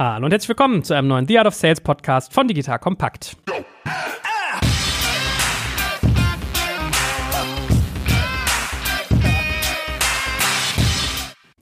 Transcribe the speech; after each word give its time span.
Hallo 0.00 0.26
und 0.26 0.30
herzlich 0.30 0.50
willkommen 0.50 0.84
zu 0.84 0.94
einem 0.94 1.08
neuen 1.08 1.26
The 1.26 1.38
Art 1.40 1.48
of 1.48 1.54
Sales 1.54 1.80
Podcast 1.80 2.32
von 2.32 2.46
Digital 2.46 2.78
Kompakt. 2.78 3.36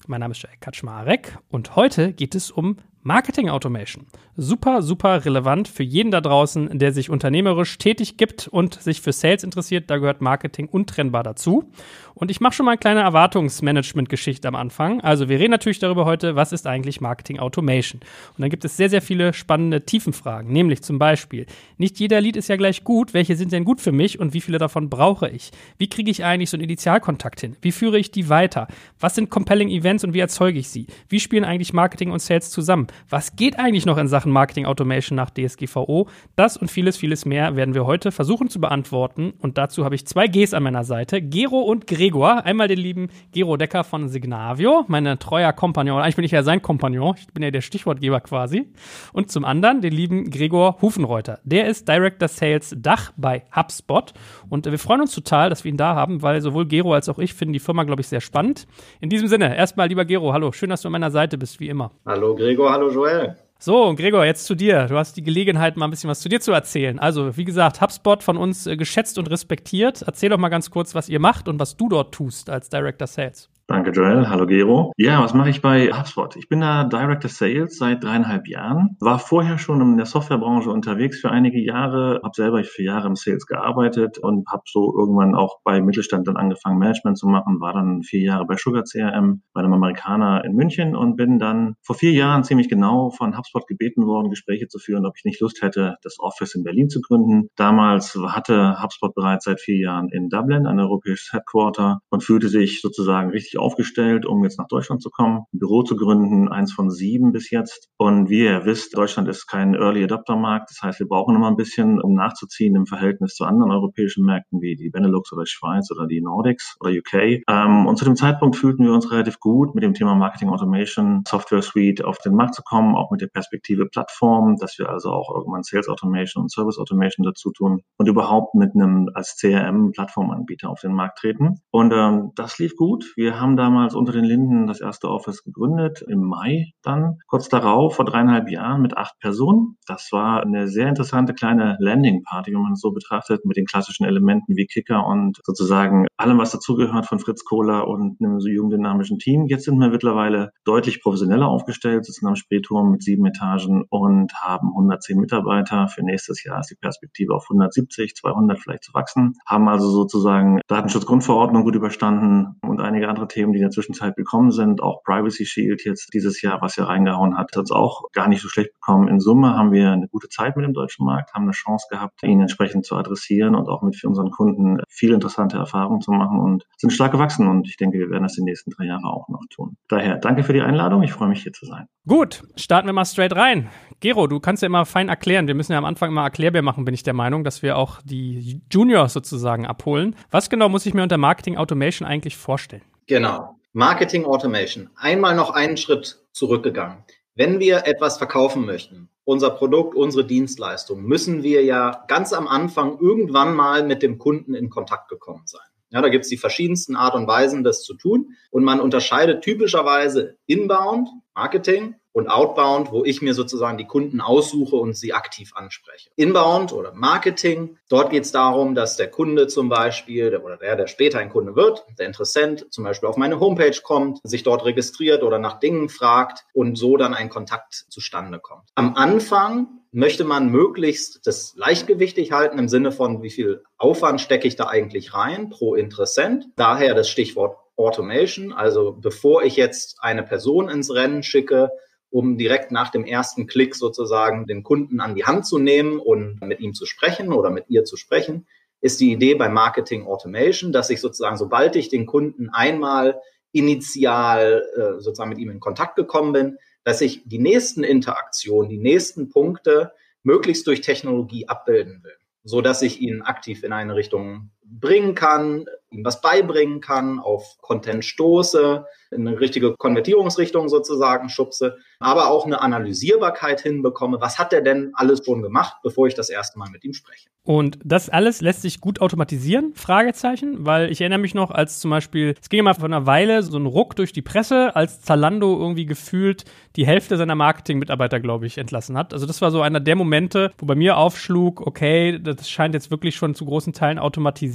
Mein 0.06 0.20
Name 0.20 0.32
ist 0.32 0.42
Jay 0.42 0.50
Kaczmarek 0.60 1.38
und 1.48 1.76
heute 1.76 2.12
geht 2.12 2.34
es 2.34 2.50
um 2.50 2.76
Marketing 3.06 3.48
Automation. 3.48 4.04
Super, 4.36 4.82
super 4.82 5.24
relevant 5.24 5.68
für 5.68 5.84
jeden 5.84 6.10
da 6.10 6.20
draußen, 6.20 6.76
der 6.76 6.90
sich 6.90 7.08
unternehmerisch 7.08 7.78
tätig 7.78 8.16
gibt 8.16 8.48
und 8.48 8.82
sich 8.82 9.00
für 9.00 9.12
Sales 9.12 9.44
interessiert. 9.44 9.88
Da 9.88 9.98
gehört 9.98 10.20
Marketing 10.20 10.66
untrennbar 10.66 11.22
dazu. 11.22 11.70
Und 12.14 12.30
ich 12.30 12.40
mache 12.40 12.54
schon 12.54 12.64
mal 12.64 12.72
eine 12.72 12.78
kleine 12.78 13.00
Erwartungsmanagement-Geschichte 13.00 14.48
am 14.48 14.54
Anfang. 14.54 15.02
Also 15.02 15.28
wir 15.28 15.38
reden 15.38 15.50
natürlich 15.50 15.78
darüber 15.78 16.04
heute, 16.04 16.34
was 16.34 16.50
ist 16.50 16.66
eigentlich 16.66 17.00
Marketing 17.00 17.38
Automation? 17.38 18.00
Und 18.00 18.40
dann 18.40 18.50
gibt 18.50 18.64
es 18.64 18.76
sehr, 18.76 18.88
sehr 18.90 19.02
viele 19.02 19.34
spannende 19.34 19.84
Tiefenfragen. 19.84 20.50
Nämlich 20.50 20.82
zum 20.82 20.98
Beispiel, 20.98 21.46
nicht 21.76 22.00
jeder 22.00 22.20
Lied 22.20 22.34
ist 22.36 22.48
ja 22.48 22.56
gleich 22.56 22.84
gut. 22.84 23.14
Welche 23.14 23.36
sind 23.36 23.52
denn 23.52 23.64
gut 23.64 23.80
für 23.80 23.92
mich 23.92 24.18
und 24.18 24.34
wie 24.34 24.40
viele 24.40 24.58
davon 24.58 24.90
brauche 24.90 25.28
ich? 25.28 25.52
Wie 25.78 25.88
kriege 25.88 26.10
ich 26.10 26.24
eigentlich 26.24 26.50
so 26.50 26.56
einen 26.56 26.64
Initialkontakt 26.64 27.40
hin? 27.40 27.56
Wie 27.60 27.70
führe 27.70 27.98
ich 27.98 28.10
die 28.10 28.30
weiter? 28.30 28.66
Was 28.98 29.14
sind 29.14 29.30
Compelling 29.30 29.68
Events 29.68 30.02
und 30.02 30.14
wie 30.14 30.20
erzeuge 30.20 30.58
ich 30.58 30.70
sie? 30.70 30.86
Wie 31.08 31.20
spielen 31.20 31.44
eigentlich 31.44 31.74
Marketing 31.74 32.10
und 32.10 32.22
Sales 32.22 32.50
zusammen? 32.50 32.88
Was 33.08 33.36
geht 33.36 33.58
eigentlich 33.58 33.86
noch 33.86 33.98
in 33.98 34.08
Sachen 34.08 34.32
Marketing 34.32 34.66
Automation 34.66 35.16
nach 35.16 35.30
DSGVO? 35.30 36.08
Das 36.36 36.56
und 36.56 36.70
vieles, 36.70 36.96
vieles 36.96 37.24
mehr 37.24 37.56
werden 37.56 37.74
wir 37.74 37.86
heute 37.86 38.12
versuchen 38.12 38.48
zu 38.48 38.60
beantworten. 38.60 39.34
Und 39.38 39.58
dazu 39.58 39.84
habe 39.84 39.94
ich 39.94 40.06
zwei 40.06 40.26
Gs 40.26 40.54
an 40.54 40.62
meiner 40.62 40.84
Seite, 40.84 41.22
Gero 41.22 41.60
und 41.60 41.86
Gregor. 41.86 42.44
Einmal 42.44 42.68
den 42.68 42.78
lieben 42.78 43.08
Gero 43.32 43.56
Decker 43.56 43.84
von 43.84 44.08
Signavio, 44.08 44.84
mein 44.88 45.18
treuer 45.18 45.52
Kompagnon. 45.52 46.02
Eigentlich 46.02 46.16
bin 46.16 46.24
ich 46.24 46.32
ja 46.32 46.42
sein 46.42 46.62
Kompagnon. 46.62 47.14
Ich 47.18 47.26
bin 47.28 47.42
ja 47.42 47.50
der 47.50 47.60
Stichwortgeber 47.60 48.20
quasi. 48.20 48.68
Und 49.12 49.30
zum 49.30 49.44
anderen 49.44 49.80
den 49.80 49.92
lieben 49.92 50.30
Gregor 50.30 50.78
Hufenreuter. 50.82 51.38
Der 51.44 51.66
ist 51.66 51.88
Director 51.88 52.28
Sales 52.28 52.74
Dach 52.78 53.12
bei 53.16 53.42
HubSpot. 53.54 54.12
Und 54.48 54.66
wir 54.66 54.78
freuen 54.78 55.00
uns 55.00 55.14
total, 55.14 55.50
dass 55.50 55.64
wir 55.64 55.70
ihn 55.70 55.76
da 55.76 55.94
haben, 55.94 56.22
weil 56.22 56.40
sowohl 56.40 56.66
Gero 56.66 56.92
als 56.92 57.08
auch 57.08 57.18
ich 57.18 57.34
finden 57.34 57.52
die 57.52 57.60
Firma, 57.60 57.84
glaube 57.84 58.00
ich, 58.00 58.08
sehr 58.08 58.20
spannend. 58.20 58.66
In 59.00 59.08
diesem 59.08 59.28
Sinne, 59.28 59.56
erstmal, 59.56 59.88
lieber 59.88 60.04
Gero, 60.04 60.32
hallo. 60.32 60.52
Schön, 60.52 60.70
dass 60.70 60.82
du 60.82 60.88
an 60.88 60.92
meiner 60.92 61.10
Seite 61.10 61.38
bist, 61.38 61.60
wie 61.60 61.68
immer. 61.68 61.92
Hallo 62.04 62.34
Gregor, 62.34 62.70
hallo 62.70 62.85
Joel. 62.90 63.36
So, 63.58 63.94
Gregor, 63.94 64.24
jetzt 64.24 64.44
zu 64.44 64.54
dir. 64.54 64.86
Du 64.86 64.96
hast 64.96 65.16
die 65.16 65.22
Gelegenheit, 65.22 65.76
mal 65.76 65.86
ein 65.86 65.90
bisschen 65.90 66.10
was 66.10 66.20
zu 66.20 66.28
dir 66.28 66.40
zu 66.40 66.52
erzählen. 66.52 66.98
Also, 66.98 67.36
wie 67.36 67.44
gesagt, 67.44 67.80
HubSpot 67.80 68.22
von 68.22 68.36
uns 68.36 68.66
äh, 68.66 68.76
geschätzt 68.76 69.18
und 69.18 69.30
respektiert. 69.30 70.02
Erzähl 70.02 70.28
doch 70.28 70.38
mal 70.38 70.50
ganz 70.50 70.70
kurz, 70.70 70.94
was 70.94 71.08
ihr 71.08 71.20
macht 71.20 71.48
und 71.48 71.58
was 71.58 71.76
du 71.76 71.88
dort 71.88 72.14
tust 72.14 72.50
als 72.50 72.68
Director 72.68 73.06
Sales. 73.06 73.48
Danke, 73.68 73.90
Joel. 73.90 74.28
Hallo, 74.28 74.46
Gero. 74.46 74.92
Ja, 74.96 75.20
was 75.24 75.34
mache 75.34 75.50
ich 75.50 75.60
bei 75.60 75.90
HubSpot? 75.92 76.36
Ich 76.36 76.48
bin 76.48 76.60
da 76.60 76.84
Director 76.84 77.28
Sales 77.28 77.76
seit 77.76 78.04
dreieinhalb 78.04 78.46
Jahren. 78.46 78.96
War 79.00 79.18
vorher 79.18 79.58
schon 79.58 79.80
in 79.80 79.96
der 79.96 80.06
Softwarebranche 80.06 80.70
unterwegs 80.70 81.18
für 81.18 81.32
einige 81.32 81.58
Jahre. 81.58 82.20
Habe 82.22 82.30
selber 82.32 82.62
für 82.62 82.84
Jahre 82.84 83.08
im 83.08 83.16
Sales 83.16 83.44
gearbeitet 83.44 84.18
und 84.18 84.46
habe 84.48 84.62
so 84.66 84.94
irgendwann 84.96 85.34
auch 85.34 85.58
bei 85.64 85.80
Mittelstand 85.80 86.28
dann 86.28 86.36
angefangen, 86.36 86.78
Management 86.78 87.18
zu 87.18 87.26
machen. 87.26 87.60
War 87.60 87.72
dann 87.72 88.04
vier 88.04 88.20
Jahre 88.20 88.46
bei 88.46 88.54
Sugar 88.56 88.84
CRM, 88.84 89.42
bei 89.52 89.62
einem 89.62 89.72
Amerikaner 89.72 90.44
in 90.44 90.54
München 90.54 90.94
und 90.94 91.16
bin 91.16 91.40
dann 91.40 91.74
vor 91.82 91.96
vier 91.96 92.12
Jahren 92.12 92.44
ziemlich 92.44 92.68
genau 92.68 93.10
von 93.10 93.36
HubSpot 93.36 93.66
gebeten 93.66 94.06
worden, 94.06 94.30
Gespräche 94.30 94.68
zu 94.68 94.78
führen, 94.78 95.06
ob 95.06 95.14
ich 95.16 95.24
nicht 95.24 95.40
Lust 95.40 95.60
hätte, 95.62 95.96
das 96.02 96.20
Office 96.20 96.54
in 96.54 96.62
Berlin 96.62 96.88
zu 96.88 97.00
gründen. 97.00 97.48
Damals 97.56 98.16
hatte 98.28 98.80
HubSpot 98.80 99.12
bereits 99.12 99.46
seit 99.46 99.60
vier 99.60 99.78
Jahren 99.78 100.08
in 100.08 100.28
Dublin 100.28 100.68
ein 100.68 100.78
europäisches 100.78 101.32
Headquarter 101.32 101.98
und 102.10 102.22
fühlte 102.22 102.48
sich 102.48 102.80
sozusagen 102.80 103.30
richtig 103.30 103.55
aufgestellt, 103.58 104.26
um 104.26 104.44
jetzt 104.44 104.58
nach 104.58 104.68
Deutschland 104.68 105.02
zu 105.02 105.10
kommen, 105.10 105.44
ein 105.52 105.58
Büro 105.58 105.82
zu 105.82 105.96
gründen, 105.96 106.48
eins 106.48 106.72
von 106.72 106.90
sieben 106.90 107.32
bis 107.32 107.50
jetzt. 107.50 107.88
Und 107.96 108.28
wie 108.28 108.44
ihr 108.44 108.64
wisst, 108.64 108.96
Deutschland 108.96 109.28
ist 109.28 109.46
kein 109.46 109.74
Early 109.74 110.04
Adopter 110.04 110.36
Markt. 110.36 110.70
Das 110.70 110.82
heißt, 110.82 111.00
wir 111.00 111.08
brauchen 111.08 111.36
immer 111.36 111.48
ein 111.48 111.56
bisschen, 111.56 112.00
um 112.00 112.14
nachzuziehen 112.14 112.76
im 112.76 112.86
Verhältnis 112.86 113.34
zu 113.34 113.44
anderen 113.44 113.72
europäischen 113.72 114.24
Märkten 114.24 114.60
wie 114.60 114.76
die 114.76 114.90
Benelux 114.90 115.32
oder 115.32 115.46
Schweiz 115.46 115.90
oder 115.90 116.06
die 116.06 116.20
Nordics 116.20 116.76
oder 116.80 116.90
UK. 116.90 117.42
Ähm, 117.48 117.86
und 117.86 117.96
zu 117.96 118.04
dem 118.04 118.16
Zeitpunkt 118.16 118.56
fühlten 118.56 118.84
wir 118.84 118.92
uns 118.92 119.10
relativ 119.10 119.40
gut 119.40 119.74
mit 119.74 119.84
dem 119.84 119.94
Thema 119.94 120.14
Marketing 120.14 120.48
Automation, 120.50 121.22
Software 121.26 121.62
Suite 121.62 122.04
auf 122.04 122.18
den 122.18 122.34
Markt 122.34 122.54
zu 122.54 122.62
kommen, 122.62 122.94
auch 122.94 123.10
mit 123.10 123.20
der 123.20 123.28
Perspektive 123.28 123.86
Plattform, 123.86 124.56
dass 124.58 124.78
wir 124.78 124.88
also 124.88 125.10
auch 125.10 125.34
irgendwann 125.34 125.62
Sales 125.62 125.88
Automation 125.88 126.44
und 126.44 126.50
Service 126.50 126.78
Automation 126.78 127.24
dazu 127.24 127.50
tun 127.52 127.82
und 127.96 128.08
überhaupt 128.08 128.54
mit 128.54 128.74
einem 128.74 129.10
als 129.14 129.36
CRM 129.36 129.92
Plattformanbieter 129.92 130.68
auf 130.68 130.80
den 130.80 130.92
Markt 130.92 131.18
treten. 131.18 131.60
Und 131.70 131.92
ähm, 131.92 132.32
das 132.34 132.58
lief 132.58 132.76
gut. 132.76 133.12
Wir 133.16 133.40
haben 133.40 133.45
damals 133.54 133.94
unter 133.94 134.12
den 134.12 134.24
Linden 134.24 134.66
das 134.66 134.80
erste 134.80 135.08
Office 135.08 135.44
gegründet, 135.44 136.02
im 136.08 136.24
Mai 136.24 136.72
dann. 136.82 137.18
Kurz 137.28 137.48
darauf, 137.48 137.94
vor 137.94 138.06
dreieinhalb 138.06 138.50
Jahren, 138.50 138.82
mit 138.82 138.96
acht 138.96 139.18
Personen. 139.20 139.76
Das 139.86 140.08
war 140.10 140.42
eine 140.42 140.66
sehr 140.66 140.88
interessante 140.88 141.34
kleine 141.34 141.76
Landing-Party, 141.78 142.52
wenn 142.52 142.62
man 142.62 142.72
es 142.72 142.80
so 142.80 142.92
betrachtet, 142.92 143.44
mit 143.44 143.56
den 143.56 143.66
klassischen 143.66 144.06
Elementen 144.06 144.56
wie 144.56 144.66
Kicker 144.66 145.06
und 145.06 145.38
sozusagen 145.44 146.06
allem, 146.16 146.38
was 146.38 146.52
dazugehört 146.52 147.06
von 147.06 147.18
Fritz 147.18 147.44
Kohler 147.44 147.86
und 147.86 148.20
einem 148.20 148.40
so 148.40 148.48
jungen 148.48 148.70
dynamischen 148.70 149.18
Team. 149.18 149.46
Jetzt 149.48 149.64
sind 149.64 149.78
wir 149.78 149.90
mittlerweile 149.90 150.50
deutlich 150.64 151.02
professioneller 151.02 151.46
aufgestellt, 151.46 152.06
sitzen 152.06 152.26
am 152.26 152.36
Spähturm 152.36 152.90
mit 152.90 153.02
sieben 153.02 153.26
Etagen 153.26 153.84
und 153.88 154.32
haben 154.34 154.68
110 154.68 155.18
Mitarbeiter. 155.18 155.88
Für 155.88 156.02
nächstes 156.02 156.42
Jahr 156.44 156.60
ist 156.60 156.70
die 156.70 156.76
Perspektive 156.76 157.34
auf 157.34 157.44
170, 157.44 158.14
200 158.14 158.58
vielleicht 158.58 158.84
zu 158.84 158.94
wachsen. 158.94 159.34
Haben 159.46 159.68
also 159.68 159.88
sozusagen 159.90 160.60
Datenschutzgrundverordnung 160.68 161.64
gut 161.64 161.74
überstanden 161.74 162.56
und 162.62 162.80
einige 162.80 163.08
andere 163.08 163.28
Themen, 163.28 163.35
die 163.36 163.58
in 163.58 163.62
der 163.62 163.70
Zwischenzeit 163.70 164.16
gekommen 164.16 164.50
sind. 164.50 164.82
Auch 164.82 165.02
Privacy 165.02 165.46
Shield 165.46 165.84
jetzt 165.84 166.12
dieses 166.14 166.42
Jahr, 166.42 166.60
was 166.60 166.76
ja 166.76 166.84
reingehauen 166.84 167.36
hat, 167.36 167.56
hat 167.56 167.64
es 167.64 167.70
auch 167.70 168.10
gar 168.12 168.28
nicht 168.28 168.42
so 168.42 168.48
schlecht 168.48 168.72
bekommen. 168.74 169.08
In 169.08 169.20
Summe 169.20 169.54
haben 169.54 169.72
wir 169.72 169.90
eine 169.90 170.08
gute 170.08 170.28
Zeit 170.28 170.56
mit 170.56 170.64
dem 170.64 170.72
deutschen 170.72 171.04
Markt, 171.04 171.34
haben 171.34 171.44
eine 171.44 171.52
Chance 171.52 171.86
gehabt, 171.90 172.22
ihn 172.22 172.40
entsprechend 172.40 172.84
zu 172.86 172.96
adressieren 172.96 173.54
und 173.54 173.68
auch 173.68 173.82
mit 173.82 173.96
für 173.96 174.08
unseren 174.08 174.30
Kunden 174.30 174.78
viel 174.88 175.12
interessante 175.12 175.56
Erfahrungen 175.56 176.00
zu 176.00 176.12
machen 176.12 176.38
und 176.40 176.64
sind 176.76 176.90
stark 176.90 177.12
gewachsen. 177.12 177.48
Und 177.48 177.68
ich 177.68 177.76
denke, 177.76 177.98
wir 177.98 178.10
werden 178.10 178.24
das 178.24 178.34
die 178.34 178.42
nächsten 178.42 178.70
drei 178.70 178.84
Jahre 178.84 179.04
auch 179.04 179.28
noch 179.28 179.42
tun. 179.50 179.76
Daher 179.88 180.16
danke 180.16 180.42
für 180.42 180.52
die 180.52 180.62
Einladung. 180.62 181.02
Ich 181.02 181.12
freue 181.12 181.28
mich 181.28 181.42
hier 181.42 181.52
zu 181.52 181.66
sein. 181.66 181.86
Gut, 182.06 182.42
starten 182.56 182.86
wir 182.86 182.92
mal 182.92 183.04
straight 183.04 183.34
rein. 183.34 183.68
Gero, 184.00 184.26
du 184.26 184.40
kannst 184.40 184.62
ja 184.62 184.66
immer 184.66 184.84
fein 184.84 185.08
erklären. 185.08 185.46
Wir 185.48 185.54
müssen 185.54 185.72
ja 185.72 185.78
am 185.78 185.84
Anfang 185.84 186.12
mal 186.12 186.24
Erklärbär 186.24 186.62
machen, 186.62 186.84
bin 186.84 186.94
ich 186.94 187.02
der 187.02 187.14
Meinung, 187.14 187.44
dass 187.44 187.62
wir 187.62 187.76
auch 187.76 188.00
die 188.02 188.62
Juniors 188.70 189.12
sozusagen 189.12 189.66
abholen. 189.66 190.14
Was 190.30 190.50
genau 190.50 190.68
muss 190.68 190.86
ich 190.86 190.94
mir 190.94 191.02
unter 191.02 191.18
Marketing 191.18 191.56
Automation 191.56 192.06
eigentlich 192.06 192.36
vorstellen? 192.36 192.82
Genau. 193.06 193.60
Marketing 193.72 194.24
Automation. 194.24 194.90
Einmal 194.96 195.36
noch 195.36 195.50
einen 195.50 195.76
Schritt 195.76 196.24
zurückgegangen. 196.32 197.04
Wenn 197.34 197.60
wir 197.60 197.86
etwas 197.86 198.18
verkaufen 198.18 198.64
möchten, 198.64 199.10
unser 199.24 199.50
Produkt, 199.50 199.94
unsere 199.94 200.24
Dienstleistung, 200.24 201.02
müssen 201.02 201.42
wir 201.42 201.62
ja 201.64 202.04
ganz 202.08 202.32
am 202.32 202.48
Anfang 202.48 202.98
irgendwann 202.98 203.54
mal 203.54 203.84
mit 203.84 204.02
dem 204.02 204.18
Kunden 204.18 204.54
in 204.54 204.70
Kontakt 204.70 205.08
gekommen 205.08 205.42
sein. 205.44 205.66
Ja, 205.90 206.00
da 206.02 206.08
gibt 206.08 206.24
es 206.24 206.30
die 206.30 206.36
verschiedensten 206.36 206.96
Art 206.96 207.14
und 207.14 207.28
Weisen, 207.28 207.62
das 207.62 207.82
zu 207.82 207.94
tun. 207.94 208.30
Und 208.50 208.64
man 208.64 208.80
unterscheidet 208.80 209.42
typischerweise 209.42 210.36
Inbound, 210.46 211.08
Marketing 211.34 211.94
und 212.16 212.28
Outbound, 212.28 212.92
wo 212.92 213.04
ich 213.04 213.20
mir 213.20 213.34
sozusagen 213.34 213.76
die 213.76 213.84
Kunden 213.84 214.22
aussuche 214.22 214.76
und 214.76 214.96
sie 214.96 215.12
aktiv 215.12 215.52
anspreche. 215.54 216.08
Inbound 216.16 216.72
oder 216.72 216.94
Marketing, 216.94 217.76
dort 217.90 218.08
geht 218.08 218.24
es 218.24 218.32
darum, 218.32 218.74
dass 218.74 218.96
der 218.96 219.10
Kunde 219.10 219.48
zum 219.48 219.68
Beispiel 219.68 220.34
oder 220.34 220.56
der, 220.56 220.76
der 220.76 220.86
später 220.86 221.18
ein 221.18 221.28
Kunde 221.28 221.56
wird, 221.56 221.84
der 221.98 222.06
Interessent 222.06 222.72
zum 222.72 222.84
Beispiel 222.84 223.06
auf 223.06 223.18
meine 223.18 223.38
Homepage 223.38 223.78
kommt, 223.82 224.20
sich 224.24 224.42
dort 224.44 224.64
registriert 224.64 225.22
oder 225.22 225.38
nach 225.38 225.60
Dingen 225.60 225.90
fragt 225.90 226.46
und 226.54 226.78
so 226.78 226.96
dann 226.96 227.12
ein 227.12 227.28
Kontakt 227.28 227.84
zustande 227.90 228.38
kommt. 228.38 228.62
Am 228.76 228.94
Anfang 228.94 229.68
möchte 229.92 230.24
man 230.24 230.48
möglichst 230.48 231.26
das 231.26 231.52
leichtgewichtig 231.56 232.32
halten 232.32 232.58
im 232.58 232.70
Sinne 232.70 232.92
von, 232.92 233.22
wie 233.22 233.30
viel 233.30 233.62
Aufwand 233.76 234.22
stecke 234.22 234.48
ich 234.48 234.56
da 234.56 234.68
eigentlich 234.68 235.12
rein 235.12 235.50
pro 235.50 235.74
Interessent. 235.74 236.46
Daher 236.56 236.94
das 236.94 237.10
Stichwort 237.10 237.58
Automation. 237.76 238.52
Also 238.52 238.96
bevor 238.98 239.42
ich 239.42 239.56
jetzt 239.56 239.98
eine 240.00 240.22
Person 240.22 240.68
ins 240.68 240.92
Rennen 240.92 241.22
schicke, 241.22 241.70
um 242.16 242.38
direkt 242.38 242.72
nach 242.72 242.88
dem 242.88 243.04
ersten 243.04 243.46
Klick 243.46 243.74
sozusagen 243.74 244.46
den 244.46 244.62
Kunden 244.62 245.00
an 245.00 245.14
die 245.14 245.26
Hand 245.26 245.44
zu 245.44 245.58
nehmen 245.58 245.98
und 245.98 246.40
mit 246.40 246.60
ihm 246.60 246.72
zu 246.72 246.86
sprechen 246.86 247.30
oder 247.30 247.50
mit 247.50 247.66
ihr 247.68 247.84
zu 247.84 247.98
sprechen, 247.98 248.46
ist 248.80 249.00
die 249.00 249.12
Idee 249.12 249.34
bei 249.34 249.50
Marketing 249.50 250.06
Automation, 250.06 250.72
dass 250.72 250.88
ich 250.88 251.02
sozusagen, 251.02 251.36
sobald 251.36 251.76
ich 251.76 251.90
den 251.90 252.06
Kunden 252.06 252.48
einmal 252.48 253.20
initial 253.52 254.64
äh, 254.76 254.98
sozusagen 254.98 255.28
mit 255.28 255.38
ihm 255.38 255.50
in 255.50 255.60
Kontakt 255.60 255.94
gekommen 255.94 256.32
bin, 256.32 256.56
dass 256.84 257.02
ich 257.02 257.20
die 257.26 257.38
nächsten 257.38 257.84
Interaktionen, 257.84 258.70
die 258.70 258.78
nächsten 258.78 259.28
Punkte 259.28 259.92
möglichst 260.22 260.66
durch 260.66 260.80
Technologie 260.80 261.48
abbilden 261.48 262.02
will, 262.02 262.16
so 262.44 262.62
dass 262.62 262.80
ich 262.80 262.98
ihn 262.98 263.20
aktiv 263.20 263.62
in 263.62 263.74
eine 263.74 263.94
Richtung 263.94 264.52
bringen 264.68 265.14
kann, 265.14 265.66
ihm 265.90 266.04
was 266.04 266.20
beibringen 266.20 266.80
kann, 266.80 267.18
auf 267.18 267.56
Content 267.60 268.04
stoße, 268.04 268.84
in 269.10 269.26
eine 269.26 269.38
richtige 269.38 269.74
Konvertierungsrichtung 269.74 270.68
sozusagen 270.68 271.28
schubse, 271.28 271.76
aber 272.00 272.28
auch 272.28 272.44
eine 272.44 272.60
Analysierbarkeit 272.60 273.60
hinbekomme. 273.60 274.20
Was 274.20 274.38
hat 274.38 274.52
er 274.52 274.62
denn 274.62 274.92
alles 274.94 275.24
schon 275.24 275.42
gemacht, 275.42 275.76
bevor 275.82 276.06
ich 276.06 276.14
das 276.14 276.28
erste 276.28 276.58
Mal 276.58 276.70
mit 276.70 276.84
ihm 276.84 276.92
spreche? 276.92 277.28
Und 277.44 277.78
das 277.84 278.08
alles 278.08 278.40
lässt 278.40 278.62
sich 278.62 278.80
gut 278.80 279.00
automatisieren? 279.00 279.72
Fragezeichen, 279.74 280.66
weil 280.66 280.90
ich 280.90 281.00
erinnere 281.00 281.20
mich 281.20 281.32
noch, 281.32 281.52
als 281.52 281.78
zum 281.78 281.92
Beispiel, 281.92 282.34
es 282.40 282.48
ging 282.48 282.58
ja 282.58 282.64
mal 282.64 282.74
vor 282.74 282.86
einer 282.86 283.06
Weile 283.06 283.44
so 283.44 283.56
ein 283.56 283.66
Ruck 283.66 283.94
durch 283.94 284.12
die 284.12 284.22
Presse, 284.22 284.74
als 284.74 285.00
Zalando 285.00 285.56
irgendwie 285.56 285.86
gefühlt 285.86 286.44
die 286.74 286.86
Hälfte 286.86 287.16
seiner 287.16 287.36
Marketing-Mitarbeiter, 287.36 288.18
glaube 288.18 288.46
ich, 288.46 288.58
entlassen 288.58 288.98
hat. 288.98 289.14
Also 289.14 289.26
das 289.26 289.40
war 289.42 289.52
so 289.52 289.62
einer 289.62 289.78
der 289.78 289.94
Momente, 289.94 290.50
wo 290.58 290.66
bei 290.66 290.74
mir 290.74 290.96
aufschlug, 290.96 291.64
okay, 291.64 292.18
das 292.20 292.50
scheint 292.50 292.74
jetzt 292.74 292.90
wirklich 292.90 293.14
schon 293.14 293.36
zu 293.36 293.44
großen 293.46 293.72
Teilen 293.72 294.00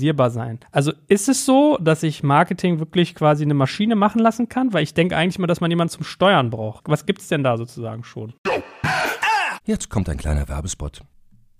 automatisierbar 0.01 0.29
sein. 0.31 0.59
Also 0.71 0.91
ist 1.07 1.29
es 1.29 1.45
so, 1.45 1.77
dass 1.79 2.03
ich 2.03 2.23
Marketing 2.23 2.79
wirklich 2.79 3.15
quasi 3.15 3.43
eine 3.43 3.53
Maschine 3.53 3.95
machen 3.95 4.19
lassen 4.19 4.49
kann? 4.49 4.73
Weil 4.73 4.83
ich 4.83 4.93
denke 4.93 5.15
eigentlich 5.15 5.39
mal, 5.39 5.47
dass 5.47 5.61
man 5.61 5.71
jemanden 5.71 5.91
zum 5.91 6.03
Steuern 6.03 6.49
braucht. 6.49 6.89
Was 6.89 7.05
gibt 7.05 7.21
es 7.21 7.27
denn 7.27 7.43
da 7.43 7.57
sozusagen 7.57 8.03
schon? 8.03 8.33
Jetzt 9.65 9.89
kommt 9.89 10.09
ein 10.09 10.17
kleiner 10.17 10.49
Werbespot. 10.49 11.01